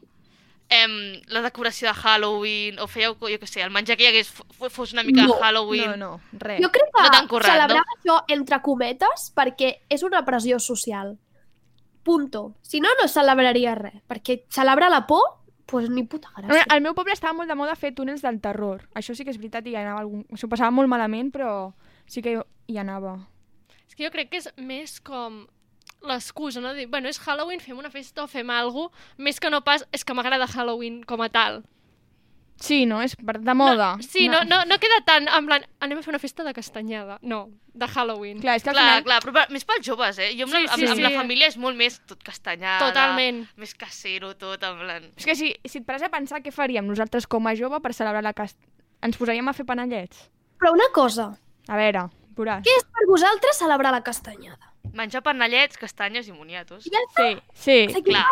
em, 0.69 0.95
la 1.29 1.43
decoració 1.45 1.89
de 1.89 1.95
Halloween, 1.95 2.79
o 2.81 2.87
fèieu, 2.89 3.17
jo 3.19 3.41
què 3.41 3.49
sé, 3.49 3.63
el 3.65 3.73
menjar 3.75 3.97
que 3.99 4.07
hi 4.07 4.11
hagués 4.13 4.31
fos 4.71 4.95
una 4.95 5.05
mica 5.05 5.25
No, 5.25 5.35
de 5.35 5.41
Halloween. 5.43 5.95
No, 5.95 6.19
no, 6.19 6.41
res. 6.41 6.63
Jo 6.63 6.71
crec 6.73 6.91
que 6.95 7.05
No 7.05 7.29
currat, 7.29 7.53
celebrava 7.53 7.99
això 7.99 8.19
entre 8.29 8.61
cometes 8.65 9.31
perquè 9.37 9.75
és 9.89 10.03
una 10.07 10.25
pressió 10.25 10.59
social. 10.59 11.17
Punto. 12.05 12.55
Si 12.61 12.81
no, 12.85 12.91
no 13.01 13.09
celebraria 13.09 13.75
res. 13.79 14.03
Perquè 14.09 14.43
celebrar 14.53 14.91
la 14.93 15.07
por, 15.09 15.41
pues 15.67 15.89
ni 15.89 16.05
puta 16.05 16.29
gràcia. 16.37 16.67
al 16.69 16.83
meu 16.85 16.95
poble 16.95 17.15
estava 17.17 17.33
molt 17.33 17.49
de 17.49 17.57
moda 17.57 17.77
fer 17.77 17.95
túnels 17.97 18.23
del 18.23 18.41
terror. 18.41 18.85
Això 18.95 19.15
sí 19.17 19.25
que 19.25 19.33
és 19.33 19.39
veritat 19.41 19.67
i 19.67 19.73
hi 19.73 19.81
anava 19.81 20.03
algun... 20.05 20.27
S'ho 20.37 20.49
passava 20.49 20.71
molt 20.71 20.89
malament, 20.89 21.33
però 21.33 21.73
sí 22.07 22.21
que 22.23 22.37
hi 22.69 22.79
anava. 22.79 23.17
És 23.89 23.97
que 23.97 24.05
jo 24.05 24.13
crec 24.13 24.31
que 24.31 24.43
és 24.43 24.51
més 24.57 24.99
com 25.01 25.47
l'excusa, 26.07 26.61
no? 26.61 26.73
Dir, 26.75 26.87
bueno, 26.89 27.09
és 27.09 27.19
Halloween, 27.25 27.61
fem 27.61 27.79
una 27.79 27.91
festa 27.91 28.25
o 28.25 28.27
fem 28.29 28.51
alguna 28.51 28.89
cosa, 28.91 29.15
més 29.19 29.41
que 29.41 29.51
no 29.51 29.63
pas 29.65 29.87
és 29.93 30.05
que 30.05 30.15
m'agrada 30.15 30.47
Halloween 30.47 31.03
com 31.05 31.23
a 31.23 31.29
tal. 31.29 31.63
Sí, 32.65 32.85
no? 32.87 33.01
És 33.03 33.17
per, 33.19 33.41
de 33.43 33.55
moda. 33.59 33.97
Sí, 34.01 34.29
no, 34.31 34.45
no, 34.47 34.61
no 34.65 34.77
queda 34.79 35.01
tant 35.05 35.27
en 35.27 35.47
plan, 35.49 35.65
anem 35.83 35.99
a 35.99 36.03
fer 36.05 36.13
una 36.13 36.21
festa 36.23 36.45
de 36.47 36.53
castanyada. 36.55 37.17
No, 37.27 37.49
de 37.75 37.89
Halloween. 37.91 38.39
Clar, 38.41 38.55
és 38.57 38.63
que 38.63 38.71
al 38.71 38.77
Clar, 38.77 38.85
final... 38.87 39.03
clar, 39.09 39.19
però 39.25 39.33
per- 39.35 39.51
més 39.53 39.65
pels 39.67 39.83
joves, 39.85 40.21
eh? 40.23 40.31
Jo 40.39 40.47
amb, 40.47 40.55
Sí, 40.55 40.61
la, 40.63 40.71
amb, 40.73 40.81
sí, 40.85 40.87
amb 40.93 41.01
sí. 41.01 41.03
la 41.03 41.11
família 41.17 41.49
és 41.51 41.57
molt 41.59 41.77
més 41.77 41.99
tot 42.07 42.23
castanyada. 42.25 42.79
Totalment. 42.87 43.43
Més 43.59 43.75
casero, 43.75 44.31
tot, 44.39 44.63
en 44.63 44.79
plan... 44.79 45.09
És 45.19 45.27
que 45.27 45.35
si, 45.35 45.51
si 45.67 45.81
et 45.83 45.87
pares 45.89 46.07
a 46.07 46.13
pensar 46.15 46.41
què 46.47 46.53
faríem 46.55 46.87
nosaltres 46.87 47.27
com 47.27 47.51
a 47.51 47.57
jove 47.59 47.81
per 47.83 47.93
celebrar 47.93 48.23
la 48.23 48.33
cast... 48.39 48.57
Ens 49.03 49.19
posaríem 49.21 49.51
a 49.51 49.53
fer 49.53 49.67
panellets? 49.69 50.29
Però 50.63 50.71
una 50.73 50.87
cosa, 50.95 51.33
A 51.69 51.77
veure, 51.77 52.07
veuràs. 52.39 52.63
què 52.65 52.79
és 52.79 52.87
per 52.87 53.05
vosaltres 53.11 53.59
celebrar 53.59 53.91
la 53.93 54.05
castanyada? 54.07 54.71
Menjar 54.95 55.23
panellets, 55.27 55.77
castanyes 55.81 56.29
i 56.31 56.33
moniatos. 56.33 56.87
Ja 56.87 57.01
està. 57.09 57.29
Sí, 57.29 57.39
sí, 57.67 57.79
O 57.91 57.95
sigui, 57.99 58.11
clar. 58.11 58.27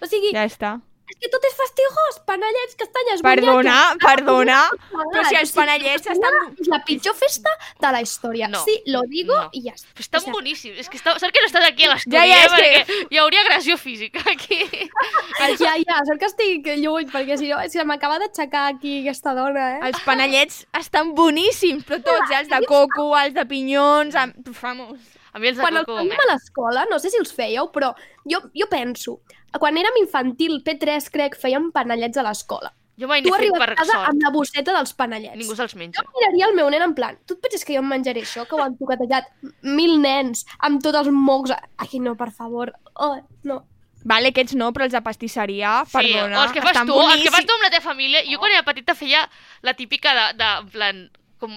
O 0.00 0.06
sigui, 0.08 0.32
ja 0.34 0.44
està. 0.48 0.78
és 1.08 1.16
que 1.22 1.28
tot 1.32 1.44
és 1.48 1.54
fastigós. 1.56 2.16
Panellets, 2.28 2.74
castanyes, 2.76 3.22
Perdona, 3.24 3.52
boniatos. 3.56 4.02
perdona, 4.04 4.56
però 4.92 5.22
si 5.24 5.36
els 5.40 5.48
sigui, 5.48 5.56
panellets 5.62 6.04
la 6.06 6.12
estan... 6.12 6.34
És 6.60 6.68
la 6.68 6.78
pitjor 6.84 7.14
festa 7.16 7.50
de 7.80 7.92
la 7.94 8.02
història. 8.04 8.48
No. 8.52 8.60
Sí, 8.64 8.74
lo 8.92 9.00
digo 9.08 9.32
No. 9.38 9.48
i 9.56 9.62
ja 9.64 9.72
està. 9.72 9.88
Però 9.96 10.04
estan 10.04 10.20
O 10.20 10.24
sea, 10.26 10.32
boníssims. 10.36 10.76
És 10.84 10.90
que 10.92 10.98
està... 11.00 11.14
sort 11.18 11.32
que 11.32 11.40
no 11.40 11.48
estàs 11.48 11.64
aquí 11.70 11.88
a 11.88 11.94
l'estudi, 11.94 12.14
Ja, 12.18 12.26
ja, 12.28 12.36
eh? 12.36 12.44
és 12.44 12.52
que- 12.52 12.84
Perquè 12.92 13.08
hi 13.14 13.20
hauria 13.24 13.40
agressió 13.46 13.78
física 13.80 14.20
aquí. 14.30 14.60
Ja, 15.64 15.74
ja, 15.80 16.00
sort 16.04 16.18
que 16.20 16.26
estic 16.28 16.66
lluny, 16.82 17.08
perquè 17.12 17.36
si 17.38 17.48
no, 17.48 17.60
és 17.64 17.72
que 17.72 17.84
m'acaba 17.88 18.18
d'aixecar 18.20 18.66
aquí 18.74 18.98
aquesta 19.00 19.32
dona, 19.34 19.68
eh? 19.78 19.80
Els 19.88 20.00
panellets 20.04 20.66
estan 20.76 21.14
boníssims, 21.14 21.84
però 21.88 22.02
tots, 22.04 22.30
eh? 22.32 22.40
els 22.42 22.48
de 22.52 22.60
coco, 22.66 23.12
els 23.16 23.32
de 23.34 23.46
pinyons, 23.48 24.14
amb... 24.14 24.34
Vamos. 24.60 24.98
A 25.32 25.42
mi 25.42 25.50
els 25.50 25.60
quan 25.60 25.76
els 25.80 25.88
fèiem 25.88 26.24
a 26.24 26.28
l'escola, 26.32 26.86
no 26.90 26.98
sé 27.02 27.12
si 27.12 27.20
els 27.20 27.32
fèieu, 27.34 27.70
però 27.74 27.92
jo, 28.28 28.42
jo 28.54 28.68
penso, 28.70 29.18
quan 29.58 29.78
érem 29.80 30.02
infantil, 30.02 30.60
P3, 30.64 31.10
crec, 31.14 31.38
fèiem 31.40 31.70
panellets 31.74 32.20
a 32.20 32.26
l'escola. 32.26 32.72
Jo 32.98 33.06
mai 33.06 33.22
n'he 33.22 33.30
fet 33.30 33.54
per 33.54 33.68
a 33.70 33.74
casa 33.78 33.94
sort. 33.94 34.08
amb 34.10 34.24
la 34.24 34.30
bosseta 34.34 34.74
dels 34.74 34.92
panellets. 34.98 35.38
Ningú 35.38 35.54
se'ls 35.54 35.76
menja. 35.78 36.02
Jo 36.02 36.16
miraria 36.16 36.48
el 36.48 36.56
meu 36.56 36.70
nen 36.74 36.82
en 36.82 36.94
plan, 36.98 37.18
tu 37.30 37.36
et 37.36 37.44
penses 37.44 37.62
que 37.64 37.76
jo 37.76 37.82
em 37.84 37.92
menjaré 37.92 38.24
això, 38.26 38.42
que 38.48 38.58
ho 38.58 38.62
han 38.64 38.74
toquetejat 38.80 39.28
mil 39.62 40.00
nens 40.02 40.42
amb 40.66 40.82
tots 40.82 41.04
els 41.04 41.10
mocs? 41.14 41.54
Ai, 41.54 42.00
no, 42.02 42.16
per 42.18 42.32
favor. 42.34 42.74
Oh, 42.98 43.14
no. 43.46 43.60
Vale, 44.08 44.32
aquests 44.32 44.56
no, 44.58 44.72
però 44.74 44.86
els 44.88 44.94
de 44.94 45.02
pastisseria, 45.04 45.76
Sí, 45.86 45.94
perdona, 45.94 46.42
els 46.42 46.54
que 46.54 46.62
fas 46.62 46.82
tu, 46.86 46.98
els 46.98 47.22
que 47.22 47.32
fas 47.34 47.46
tu 47.46 47.54
amb 47.54 47.66
la 47.66 47.70
teva 47.74 47.86
família. 47.86 48.24
Jo 48.26 48.42
quan 48.42 48.54
era 48.54 48.66
petita 48.66 48.98
feia 48.98 49.24
la 49.62 49.74
típica 49.78 50.14
de, 50.18 50.26
de 50.38 50.50
en 50.64 50.68
plan, 50.74 51.00
com, 51.38 51.54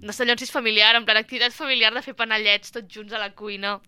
no 0.00 0.12
sé 0.12 0.24
si 0.24 0.44
és 0.44 0.50
familiar, 0.52 0.94
en 0.96 1.04
plan 1.04 1.16
activitat 1.20 1.52
familiar 1.52 1.92
de 1.94 2.02
fer 2.02 2.14
panellets 2.16 2.72
tots 2.72 2.88
junts 2.94 3.12
a 3.12 3.18
la 3.18 3.30
cuina. 3.34 3.80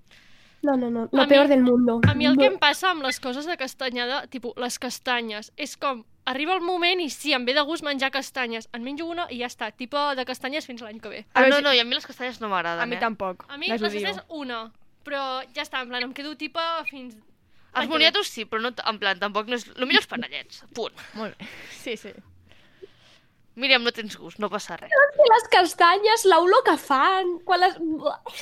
No, 0.63 0.77
no, 0.77 0.91
no, 0.91 1.09
A 1.11 1.17
lo 1.17 1.23
mi- 1.25 1.29
peor 1.29 1.49
del 1.49 1.63
mundo. 1.63 2.01
A 2.07 2.15
mi 2.15 2.27
el 2.27 2.37
que 2.39 2.47
em 2.47 2.59
passa 2.59 2.91
amb 2.93 3.03
les 3.03 3.19
coses 3.19 3.47
de 3.47 3.57
castanyada, 3.57 4.27
tipus, 4.29 4.53
les 4.57 4.79
castanyes, 4.79 5.51
és 5.57 5.77
com, 5.77 6.05
arriba 6.25 6.55
el 6.55 6.61
moment 6.63 7.01
i 7.03 7.09
sí, 7.11 7.33
em 7.35 7.45
ve 7.45 7.55
de 7.57 7.65
gust 7.67 7.83
menjar 7.83 8.13
castanyes. 8.15 8.69
En 8.73 8.85
menjo 8.85 9.07
una 9.11 9.27
i 9.29 9.41
ja 9.41 9.49
està, 9.51 9.73
tipo 9.75 9.99
de 10.15 10.25
castanyes 10.25 10.67
fins 10.67 10.81
l'any 10.83 11.01
que 11.03 11.09
ve. 11.09 11.25
Ah, 11.35 11.49
no, 11.49 11.59
no, 11.61 11.73
i 11.75 11.81
a 11.81 11.85
mi 11.85 11.95
les 11.99 12.07
castanyes 12.07 12.39
no 12.41 12.49
m'agraden, 12.49 12.83
A 12.85 12.87
mi 12.87 12.95
eh? 12.95 13.01
tampoc, 13.01 13.45
A 13.49 13.59
mi 13.59 13.69
les 13.73 13.83
castanyes 13.83 14.23
una, 14.29 14.71
però 15.03 15.43
ja 15.57 15.63
està, 15.67 15.83
en 15.83 15.89
plan, 15.89 16.03
em 16.05 16.13
quedo 16.15 16.37
tipo 16.37 16.61
fins... 16.91 17.17
Els 17.75 17.89
moniatos 17.89 18.29
sí, 18.29 18.45
però 18.45 18.61
no, 18.63 18.69
en 18.87 18.99
plan, 19.01 19.19
tampoc 19.19 19.49
no 19.49 19.57
és... 19.57 19.67
El 19.75 19.87
millor 19.89 20.03
els 20.05 20.07
panellets, 20.07 20.63
punt. 20.77 20.93
Molt 21.15 21.35
bé. 21.39 21.47
Sí, 21.73 21.97
sí. 21.97 22.13
Míriam, 23.55 23.83
no 23.85 23.93
tens 23.93 24.17
gust, 24.17 24.39
no 24.41 24.49
passa 24.49 24.79
res. 24.81 24.93
I 24.93 25.27
les 25.29 25.49
castanyes, 25.53 26.25
l'olor 26.31 26.63
que 26.65 26.77
fan, 26.81 27.35
quan 27.45 27.61
les... 27.61 27.75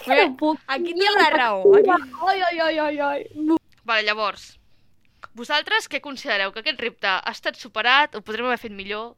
Que 0.05 0.19
no 0.21 0.27
puc. 0.39 0.61
Aquí 0.71 0.95
té 0.95 1.09
una 1.11 1.31
raó. 1.35 1.65
Aquí... 1.81 2.13
Ai, 2.31 2.39
ai, 2.47 2.79
ai, 2.79 3.01
ai. 3.09 3.25
Vale, 3.83 4.05
llavors, 4.07 4.53
vosaltres 5.35 5.91
què 5.91 5.99
considereu? 6.05 6.55
Que 6.55 6.63
aquest 6.63 6.85
repte 6.85 7.11
ha 7.11 7.35
estat 7.35 7.59
superat 7.59 8.15
o 8.15 8.23
podrem 8.23 8.47
haver 8.47 8.63
fet 8.63 8.77
millor? 8.77 9.17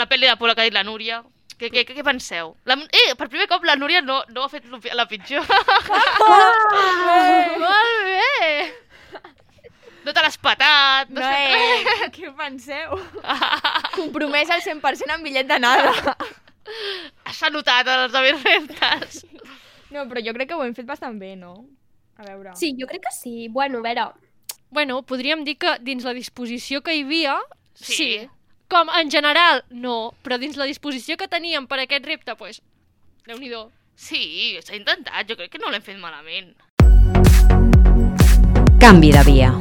La 0.00 0.08
pel·li 0.08 0.30
de 0.30 0.38
por 0.40 0.54
que 0.54 0.64
ha 0.64 0.68
dit 0.70 0.76
la 0.76 0.86
Núria. 0.86 1.20
Què, 1.60 1.68
què, 1.68 1.84
què, 1.84 1.98
què 1.98 2.04
penseu? 2.06 2.54
La, 2.64 2.78
eh, 2.88 3.12
per 3.20 3.28
primer 3.28 3.50
cop 3.50 3.66
la 3.68 3.76
Núria 3.76 4.00
no, 4.00 4.22
no 4.32 4.46
ha 4.46 4.48
fet 4.48 4.64
la 4.96 5.04
pitjor. 5.10 5.44
Ah! 5.44 7.60
Molt 7.66 8.00
bé! 8.08 8.48
No 10.10 10.14
te 10.14 10.22
l'has 10.24 10.38
patat, 10.42 11.10
no, 11.14 11.20
No, 11.20 11.26
sé 11.30 11.42
eh, 11.54 12.06
què 12.10 12.32
penseu? 12.34 12.96
Compromès 13.94 14.50
al 14.50 14.58
100% 14.64 15.12
amb 15.14 15.22
bitllet 15.22 15.46
d'anada. 15.46 16.16
S'ha 17.30 17.50
notat 17.54 17.86
en 17.86 18.08
els 18.08 18.16
altres 18.18 18.42
reptes. 18.42 19.20
No, 19.94 20.02
però 20.10 20.18
jo 20.26 20.34
crec 20.34 20.50
que 20.50 20.58
ho 20.58 20.64
hem 20.66 20.74
fet 20.74 20.88
bastant 20.88 21.14
bé, 21.22 21.36
no? 21.38 21.52
A 22.18 22.26
veure... 22.26 22.56
Sí, 22.58 22.72
jo 22.74 22.90
crec 22.90 23.06
que 23.06 23.14
sí. 23.14 23.46
Bueno, 23.54 23.78
a 23.78 23.86
veure... 23.86 24.08
Bueno, 24.74 24.98
podríem 25.06 25.46
dir 25.46 25.60
que 25.62 25.76
dins 25.78 26.02
la 26.02 26.16
disposició 26.18 26.82
que 26.82 26.98
hi 26.98 27.06
havia, 27.06 27.38
Sí. 27.78 27.94
sí. 27.94 28.10
Com 28.66 28.90
en 28.98 29.14
general, 29.14 29.62
no, 29.70 30.12
però 30.26 30.42
dins 30.42 30.58
la 30.58 30.66
disposició 30.66 31.14
que 31.16 31.30
teníem 31.30 31.70
per 31.70 31.78
a 31.78 31.86
aquest 31.86 32.06
repte, 32.10 32.34
pues, 32.34 32.62
déu-n'hi-do. 33.30 33.68
Sí, 33.94 34.58
s'ha 34.58 34.74
intentat, 34.74 35.22
jo 35.30 35.38
crec 35.38 35.54
que 35.54 35.62
no 35.62 35.70
l'hem 35.70 35.86
fet 35.86 36.02
malament. 36.02 36.56
Canvi 38.82 39.14
de 39.14 39.28
via. 39.30 39.54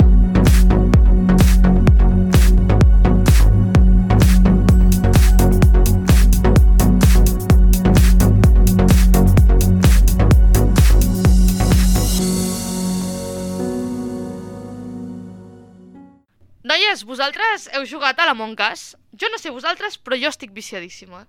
Noies, 16.70 17.02
vosaltres 17.08 17.68
heu 17.74 17.86
jugat 17.90 18.20
a 18.22 18.28
l'Among 18.30 18.56
Us? 18.72 18.94
Jo 19.18 19.30
no 19.34 19.40
sé 19.42 19.50
vosaltres, 19.50 19.98
però 19.98 20.18
jo 20.22 20.30
estic 20.30 20.52
viciadíssima. 20.54 21.24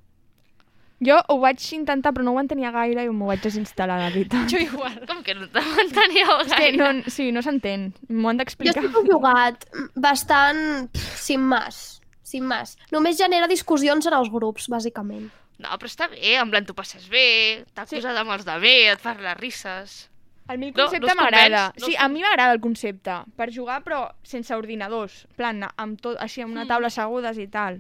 Jo 1.01 1.17
ho 1.33 1.39
vaig 1.41 1.63
intentar, 1.73 2.13
però 2.13 2.27
no 2.27 2.35
ho 2.37 2.41
entenia 2.43 2.69
gaire 2.75 3.07
i 3.07 3.09
m'ho 3.09 3.31
vaig 3.31 3.41
desinstal·lar, 3.41 3.97
la 4.03 4.11
veritat. 4.13 4.51
Jo 4.53 4.59
igual. 4.61 4.99
Com 5.09 5.23
que 5.25 5.33
no 5.39 5.47
t'enteníeu 5.49 6.35
És 6.43 6.51
que 6.53 6.59
gaire? 6.59 6.77
no, 6.77 6.91
sí, 7.09 7.31
no 7.33 7.41
s'entén. 7.41 7.95
M'ho 8.11 8.29
han 8.29 8.37
Jo 8.37 8.45
d'explicar. 8.45 8.75
sí 8.83 8.91
que 8.93 9.01
he 9.01 9.07
jugat 9.09 9.65
bastant 9.97 10.91
pff, 10.93 11.17
sin 11.25 11.41
más. 11.49 12.03
Sin 12.23 12.45
más. 12.45 12.77
Només 12.93 13.17
genera 13.17 13.49
discussions 13.49 14.07
en 14.07 14.13
els 14.15 14.29
grups, 14.31 14.69
bàsicament. 14.69 15.31
No, 15.61 15.73
però 15.81 15.89
està 15.89 16.07
bé, 16.13 16.37
en 16.41 16.51
plan, 16.53 16.65
tu 16.69 16.75
passes 16.77 17.09
bé, 17.09 17.65
t'acuses 17.75 18.05
sí. 18.05 18.21
amb 18.21 18.31
els 18.37 18.45
de 18.45 18.59
bé, 18.61 18.77
et 18.93 19.01
fas 19.01 19.17
les 19.21 19.37
risses. 19.41 20.10
A 20.51 20.57
mi 20.59 20.67
el 20.67 20.73
No, 20.75 20.89
concepte 20.89 21.07
no 21.07 21.13
us 21.13 21.17
m'agrada. 21.21 21.63
No 21.79 21.87
sí, 21.87 21.95
a 21.97 22.09
mi 22.11 22.25
m'agrada 22.25 22.57
el 22.57 22.61
concepte. 22.65 23.21
Per 23.39 23.47
jugar, 23.55 23.85
però 23.87 24.01
sense 24.27 24.57
ordinadors. 24.57 25.21
Plan, 25.39 25.63
amb 25.77 26.01
tot, 26.03 26.19
així, 26.19 26.43
amb 26.43 26.57
una 26.57 26.67
taula 26.67 26.91
assegudes 26.91 27.39
i 27.39 27.47
tal. 27.47 27.79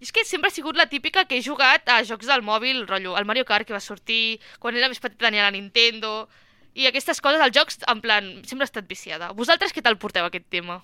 I 0.00 0.08
és 0.08 0.10
que 0.16 0.24
sempre 0.26 0.48
ha 0.50 0.54
sigut 0.54 0.78
la 0.80 0.88
típica 0.90 1.26
que 1.28 1.38
he 1.38 1.44
jugat 1.44 1.86
a 1.92 2.00
jocs 2.08 2.26
del 2.26 2.42
mòbil, 2.42 2.86
rotllo, 2.88 3.14
el 3.20 3.28
Mario 3.28 3.44
Kart 3.46 3.68
que 3.68 3.76
va 3.76 3.82
sortir, 3.84 4.40
quan 4.58 4.74
era 4.74 4.88
més 4.90 4.98
petita 4.98 5.28
tenia 5.28 5.44
la 5.46 5.54
Nintendo, 5.54 6.28
i 6.74 6.86
aquestes 6.88 7.20
coses, 7.20 7.42
els 7.44 7.54
jocs, 7.54 7.78
en 7.86 8.00
plan, 8.00 8.30
sempre 8.48 8.64
he 8.64 8.70
estat 8.70 8.88
viciada. 8.90 9.30
Vosaltres 9.36 9.74
què 9.76 9.82
tal 9.84 9.98
porteu 10.00 10.26
aquest 10.26 10.48
tema? 10.50 10.80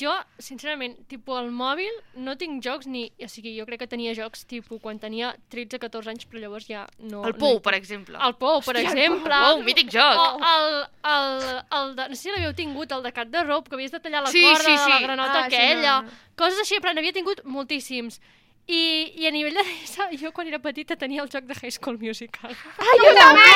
Jo, 0.00 0.14
sincerament, 0.40 0.94
tipus 1.12 1.36
al 1.36 1.50
mòbil 1.52 1.92
no 2.24 2.32
tinc 2.40 2.62
jocs 2.64 2.86
ni... 2.88 3.02
O 3.20 3.26
sigui, 3.28 3.50
jo 3.58 3.66
crec 3.68 3.82
que 3.82 3.88
tenia 3.90 4.14
jocs 4.16 4.46
tipus 4.48 4.80
quan 4.80 4.96
tenia 5.02 5.34
13-14 5.52 6.08
anys, 6.14 6.24
però 6.30 6.40
llavors 6.40 6.64
ja 6.70 6.86
no... 7.04 7.20
El 7.28 7.34
no 7.34 7.40
Pou, 7.42 7.58
hi 7.58 7.62
per 7.66 7.74
exemple. 7.76 8.16
El 8.16 8.32
Pou, 8.40 8.62
per 8.64 8.78
Hòstia, 8.78 8.80
el 8.80 8.88
exemple. 8.88 9.40
Pou, 9.44 9.60
mític 9.66 9.92
joc. 9.92 10.22
O 10.22 10.48
el, 10.54 10.78
el, 11.12 11.44
el 11.80 11.92
de... 11.98 12.08
No 12.14 12.16
sé 12.16 12.22
si 12.22 12.32
l'havíeu 12.32 12.54
tingut, 12.56 12.96
el 12.96 13.04
de 13.04 13.12
Cat 13.12 13.28
de 13.34 13.44
Rope, 13.44 13.68
que 13.68 13.76
havies 13.76 13.92
de 13.92 14.00
tallar 14.00 14.24
la 14.24 14.32
Sí, 14.32 14.40
corda 14.48 14.64
sí, 14.64 14.72
de 14.72 14.88
la 14.94 14.96
sí. 14.96 15.04
granota 15.04 15.38
Ah, 15.44 15.50
sí, 15.50 15.54
aquella. 15.60 15.94
no, 16.00 16.08
no. 16.08 16.18
Coses 16.40 16.64
així, 16.64 16.80
però 16.80 16.96
n'havia 16.96 17.12
tingut 17.20 17.44
moltíssims. 17.44 18.20
I, 18.64 18.80
I 19.20 19.26
a 19.28 19.30
nivell 19.36 19.58
de 19.60 19.68
risa, 19.68 20.08
jo 20.22 20.32
quan 20.32 20.48
era 20.48 20.62
petita 20.64 20.96
tenia 20.96 21.20
el 21.20 21.28
joc 21.28 21.44
de 21.44 21.52
High 21.60 21.76
School 21.76 22.00
Musical. 22.00 22.56
Ah, 22.80 22.94
jo 23.04 23.10
també! 23.20 23.50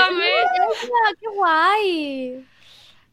també! 0.00 0.30
Ah, 1.04 1.10
que 1.20 1.34
guai! 1.36 1.90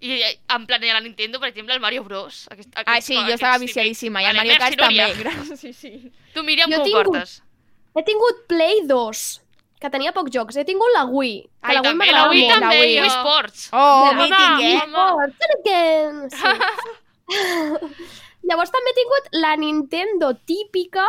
I 0.01 0.11
eh, 0.21 0.39
en 0.49 0.65
plan, 0.67 0.83
i 0.83 0.89
a 0.89 0.93
la 0.93 0.99
Nintendo, 1.01 1.39
per 1.39 1.49
exemple, 1.49 1.73
el 1.73 1.79
Mario 1.79 2.03
Bros. 2.03 2.47
Aquest, 2.51 2.69
aquest, 2.75 2.87
Ah, 2.89 3.01
sí, 3.01 3.15
jo 3.15 3.33
estava 3.33 3.57
viciadíssima, 3.57 4.21
i 4.21 4.25
el 4.25 4.35
Mario 4.37 4.57
Kart 4.59 4.77
també. 4.77 5.07
Gràcies, 5.23 5.55
sí, 5.57 5.73
sí. 5.73 6.11
Tu, 6.33 6.43
Míriam, 6.43 6.69
Jo 6.71 6.77
com 6.81 6.85
un- 6.87 6.91
portes? 6.91 7.41
He 7.95 8.03
tingut 8.03 8.45
Play 8.47 8.81
2, 8.85 9.41
que 9.79 9.89
tenia 9.89 10.11
pocs 10.11 10.31
jocs. 10.31 10.57
He 10.57 10.65
tingut 10.65 10.91
la 10.93 11.05
Wii, 11.05 11.41
que 11.43 11.49
Ai, 11.61 11.75
la 11.75 11.81
Wii 11.81 11.89
també, 11.89 12.05
la 12.05 12.11
m'agradava 12.11 12.29
Wii 12.33 12.41
molt. 12.41 12.53
també, 12.59 12.75
la 12.75 12.81
Wii. 12.85 12.99
Wii 13.01 13.09
Sports. 13.15 13.69
Oh, 13.71 14.09
Home, 14.09 14.21
mític, 14.23 14.59
eh? 14.59 14.81
again. 15.59 16.29
Sí. 16.29 17.95
Llavors 18.45 18.69
també 18.73 18.91
he 18.91 18.97
tingut 18.99 19.29
la 19.41 19.55
Nintendo 19.57 20.33
típica 20.45 21.05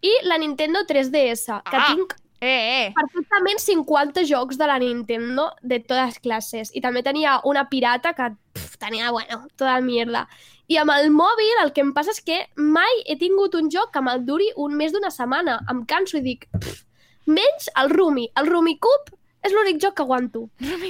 i 0.00 0.12
la 0.24 0.38
Nintendo 0.40 0.80
3DS, 0.88 1.44
que 1.68 1.76
Ah. 1.76 1.86
tinc 1.94 2.14
Eh, 2.40 2.86
eh. 2.86 2.92
perfectament 2.96 3.60
50 3.60 4.24
jocs 4.24 4.56
de 4.56 4.66
la 4.66 4.78
Nintendo 4.80 5.50
de 5.60 5.78
totes 5.84 6.18
classes. 6.24 6.70
I 6.72 6.80
també 6.80 7.02
tenia 7.04 7.38
una 7.44 7.66
pirata 7.68 8.14
que 8.16 8.30
pf, 8.56 8.78
tenia, 8.80 9.10
bueno, 9.12 9.42
tota 9.56 9.74
la 9.74 9.84
mierda. 9.84 10.24
I 10.70 10.78
amb 10.80 10.94
el 10.94 11.10
mòbil 11.12 11.60
el 11.64 11.74
que 11.76 11.84
em 11.84 11.92
passa 11.92 12.14
és 12.14 12.22
que 12.24 12.38
mai 12.56 13.04
he 13.04 13.18
tingut 13.20 13.54
un 13.58 13.68
joc 13.70 13.92
que 13.92 14.00
me'l 14.00 14.24
duri 14.24 14.48
un 14.56 14.76
mes 14.78 14.94
d'una 14.94 15.12
setmana. 15.12 15.58
Em 15.68 15.84
canso 15.84 16.16
i 16.16 16.24
dic, 16.24 16.48
pf, 16.56 16.84
menys 17.28 17.68
el 17.76 17.92
Rumi. 17.92 18.30
El 18.40 18.48
Rumi 18.48 18.78
Cube 18.80 19.18
és 19.44 19.52
l'únic 19.52 19.80
joc 19.82 19.98
que 19.98 20.06
aguanto. 20.06 20.48
No, 20.60 20.80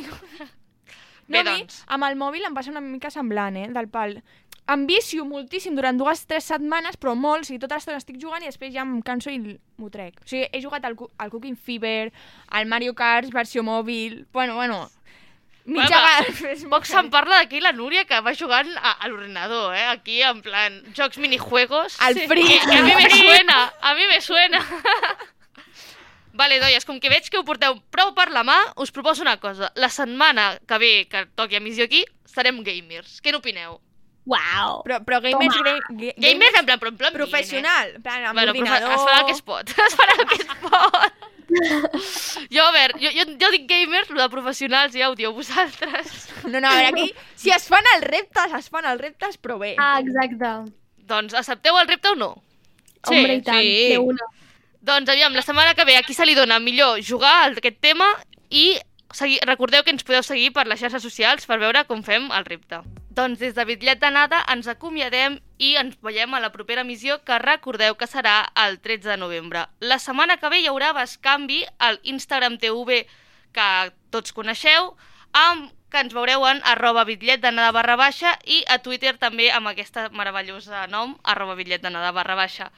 Bé, 1.31 1.39
a 1.39 1.45
mi, 1.47 1.61
doncs. 1.61 1.85
amb 1.87 2.03
el 2.09 2.17
mòbil 2.19 2.43
em 2.43 2.55
passa 2.57 2.73
una 2.73 2.81
mica 2.83 3.11
semblant, 3.15 3.55
eh, 3.57 3.69
del 3.71 3.87
pal. 3.89 4.17
Em 4.71 4.85
vicio 4.87 5.25
moltíssim 5.27 5.75
durant 5.75 5.99
dues 5.99 6.23
tres 6.31 6.47
setmanes, 6.47 6.99
però 7.01 7.17
molt, 7.19 7.43
o 7.43 7.49
sigui, 7.49 7.59
tota 7.63 7.79
l'estona 7.79 7.99
estic 7.99 8.21
jugant 8.23 8.45
i 8.45 8.51
després 8.51 8.71
ja 8.75 8.85
em 8.87 9.01
canso 9.03 9.33
i 9.33 9.41
m'ho 9.41 9.91
trec. 9.91 10.21
O 10.23 10.29
sigui, 10.31 10.47
he 10.47 10.63
jugat 10.63 10.87
al, 10.87 10.95
al 11.19 11.33
Cooking 11.33 11.59
Fever, 11.59 12.13
al 12.55 12.71
Mario 12.71 12.95
Kart 12.95 13.33
versió 13.35 13.65
mòbil, 13.67 14.27
bueno, 14.33 14.55
bueno, 14.61 14.85
mitja 15.65 15.99
Bueno, 15.99 16.71
Poc 16.77 16.87
se'n 16.87 17.11
parla 17.11 17.41
d'aquí 17.41 17.61
la 17.61 17.75
Núria 17.75 18.07
que 18.07 18.21
va 18.23 18.35
jugant 18.39 18.71
a, 18.79 18.95
a 18.95 19.11
l'ordinador, 19.11 19.75
eh? 19.75 19.89
Aquí, 19.91 20.23
en 20.23 20.41
plan, 20.47 20.79
jocs 20.95 21.19
minijuegos. 21.19 21.99
Al 22.07 22.23
free. 22.31 22.47
Que, 22.47 22.63
que 22.71 22.79
a 22.79 22.87
mi 22.87 22.95
me 22.95 23.11
suena, 23.11 23.59
a 23.81 23.95
mi 23.99 24.07
me 24.07 24.21
suena. 24.21 24.63
Vale, 26.41 26.63
noies, 26.63 26.87
com 26.87 27.03
que 27.03 27.11
veig 27.11 27.27
que 27.29 27.43
ho 27.43 27.45
porteu 27.45 27.75
prou 27.91 28.15
per 28.15 28.31
la 28.31 28.47
mà, 28.47 28.57
us 28.81 28.95
proposo 28.95 29.27
una 29.27 29.37
cosa. 29.43 29.75
La 29.75 29.91
setmana 29.91 30.53
que 30.63 30.79
ve, 30.79 30.95
que 31.11 31.27
toqui 31.35 31.59
emissió 31.59 31.91
aquí, 31.91 32.07
serem 32.31 32.63
gamers. 32.63 33.19
Què 33.21 33.35
n'opineu? 33.35 33.81
Uau! 34.27 34.83
Però, 34.85 34.99
però 35.05 35.21
gamers, 35.25 35.55
Toma. 35.57 35.65
gra- 35.65 35.97
ga- 36.03 36.15
Gamers 36.21 36.59
en 36.61 36.67
plan, 36.67 36.79
però 36.79 36.89
en 36.93 36.97
plan 37.01 37.13
professional, 37.15 37.95
en 37.97 38.03
plan, 38.03 38.25
amb 38.31 38.37
Bueno, 38.39 38.53
però 38.53 38.61
ordinador... 38.61 38.93
es 38.93 39.01
farà 39.01 39.19
el 39.21 39.27
que 39.27 39.33
es 39.33 39.43
pot. 39.43 39.73
Es 39.89 39.97
farà 39.97 40.17
el 40.19 40.27
que 40.29 40.41
es 40.43 40.51
pot. 40.61 41.27
jo, 42.51 42.63
a 42.63 42.73
veure, 42.77 42.95
jo, 43.03 43.11
jo, 43.17 43.25
jo 43.41 43.51
dic 43.57 43.65
gamers, 43.71 44.11
el 44.13 44.21
de 44.21 44.29
professionals 44.31 44.95
ja 44.95 45.09
ho 45.11 45.17
dieu 45.19 45.33
vosaltres. 45.35 46.29
No, 46.45 46.61
no, 46.61 46.69
a 46.69 46.77
veure, 46.77 46.93
aquí, 46.93 47.15
si 47.35 47.51
es 47.51 47.67
fan 47.67 47.85
els 47.97 48.05
reptes, 48.07 48.53
es 48.61 48.69
fan 48.71 48.87
els 48.87 49.01
reptes, 49.01 49.39
però 49.41 49.59
bé. 49.59 49.73
Ah, 49.79 49.99
exacte. 50.05 50.53
Doncs 51.11 51.35
accepteu 51.35 51.79
el 51.81 51.89
repte 51.89 52.13
o 52.13 52.15
no? 52.15 52.31
Hombre, 53.09 53.41
i 53.41 53.43
tant, 53.43 53.59
de 53.65 53.99
una. 53.99 54.29
Doncs 54.81 55.11
aviam, 55.13 55.35
la 55.35 55.43
setmana 55.43 55.75
que 55.75 55.85
ve 55.85 55.97
aquí 55.99 56.15
se 56.15 56.25
li 56.29 56.37
dona 56.39 56.61
millor 56.63 57.01
jugar 57.03 57.35
a 57.43 57.51
aquest 57.51 57.81
tema 57.83 58.07
i 58.49 58.79
segui... 59.13 59.41
recordeu 59.45 59.83
que 59.83 59.91
ens 59.91 60.05
podeu 60.07 60.23
seguir 60.23 60.53
per 60.55 60.67
les 60.71 60.79
xarxes 60.81 61.03
socials 61.03 61.45
per 61.51 61.59
veure 61.59 61.83
com 61.89 62.05
fem 62.07 62.31
el 62.31 62.47
repte. 62.47 62.79
Doncs 63.11 63.41
des 63.41 63.57
de 63.57 63.65
Bitllet 63.67 63.99
de 63.99 64.09
Nada 64.15 64.39
ens 64.53 64.69
acomiadem 64.71 65.41
i 65.59 65.73
ens 65.81 65.97
veiem 66.07 66.31
a 66.35 66.39
la 66.39 66.53
propera 66.55 66.85
missió 66.87 67.17
que 67.27 67.41
recordeu 67.43 67.97
que 67.99 68.07
serà 68.07 68.35
el 68.65 68.79
13 68.79 69.09
de 69.09 69.17
novembre. 69.19 69.65
La 69.81 69.99
setmana 69.99 70.37
que 70.39 70.51
ve 70.53 70.61
hi 70.63 70.69
haurà 70.71 70.93
bescanvi 70.95 71.65
al 71.83 71.99
Instagram 72.13 72.61
TV 72.63 73.01
que 73.51 73.67
tots 74.15 74.31
coneixeu, 74.37 74.93
amb 75.35 75.73
que 75.91 76.05
ens 76.05 76.15
veureu 76.15 76.47
en 76.47 76.63
arroba 76.71 77.03
bitllet 77.09 77.43
de 77.43 77.51
nada 77.51 77.75
barra 77.75 77.99
baixa 77.99 78.37
i 78.47 78.63
a 78.71 78.79
Twitter 78.79 79.17
també 79.19 79.51
amb 79.51 79.73
aquesta 79.73 80.07
meravellosa 80.15 80.87
nom, 80.87 81.19
arroba 81.25 81.59
bitllet 81.59 81.83
de 81.83 81.91
nada 81.91 82.15
barra 82.15 82.39
baixa. 82.39 82.71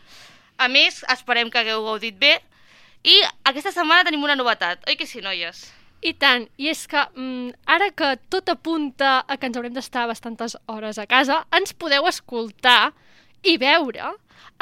A 0.57 0.73
més, 0.73 1.05
esperem 1.13 1.53
que 1.53 1.61
hagueu 1.61 1.85
gaudit 1.85 2.17
bé 2.17 2.39
i 3.05 3.21
aquesta 3.45 3.77
setmana 3.77 4.09
tenim 4.09 4.25
una 4.25 4.41
novetat, 4.41 4.81
oi 4.89 4.97
que 4.97 5.05
sí, 5.05 5.21
noies? 5.21 5.67
I 6.03 6.13
tant, 6.19 6.49
i 6.59 6.67
és 6.67 6.81
que 6.91 6.99
mm, 7.15 7.53
ara 7.71 7.93
que 7.95 8.17
tot 8.33 8.49
apunta 8.51 9.21
a 9.23 9.37
que 9.39 9.47
ens 9.47 9.59
haurem 9.59 9.75
d'estar 9.75 10.09
bastantes 10.11 10.57
hores 10.67 10.99
a 10.99 11.07
casa, 11.07 11.45
ens 11.55 11.71
podeu 11.79 12.09
escoltar 12.11 12.91
i 13.47 13.55
veure 13.63 14.11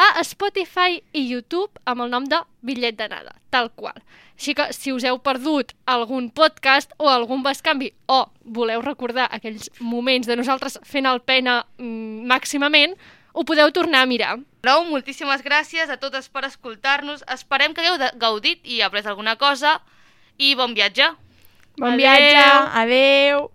a 0.01 0.25
Spotify 0.25 0.99
i 1.17 1.23
YouTube 1.31 1.81
amb 1.89 2.05
el 2.05 2.11
nom 2.13 2.27
de 2.29 2.43
Bitllet 2.61 2.99
de 2.99 3.09
Nada, 3.09 3.33
tal 3.49 3.71
qual. 3.73 3.97
Així 4.37 4.53
que 4.57 4.67
si 4.77 4.93
us 4.93 5.05
heu 5.05 5.17
perdut 5.25 5.73
algun 5.89 6.29
podcast 6.29 6.93
o 6.99 7.09
algun 7.09 7.41
bescanvi 7.45 7.91
o 8.09 8.23
voleu 8.45 8.85
recordar 8.85 9.31
aquells 9.33 9.69
moments 9.81 10.29
de 10.29 10.37
nosaltres 10.37 10.77
fent 10.85 11.09
el 11.09 11.23
pena 11.25 11.63
mm, 11.79 12.29
màximament, 12.29 12.97
ho 13.33 13.47
podeu 13.49 13.73
tornar 13.73 14.05
a 14.05 14.11
mirar. 14.11 14.37
Nou, 14.65 14.85
moltíssimes 14.89 15.41
gràcies 15.41 15.89
a 15.89 15.97
totes 15.97 16.29
per 16.29 16.45
escoltar-nos. 16.49 17.25
Esperem 17.33 17.73
que 17.73 17.81
hagueu 17.81 18.13
gaudit 18.21 18.61
i 18.65 18.81
après 18.85 19.09
alguna 19.09 19.37
cosa. 19.41 19.79
I 20.37 20.55
bon 20.57 20.77
viatge! 20.77 21.13
Bon 21.81 21.97
viatge, 21.97 22.45
adeu! 22.77 23.47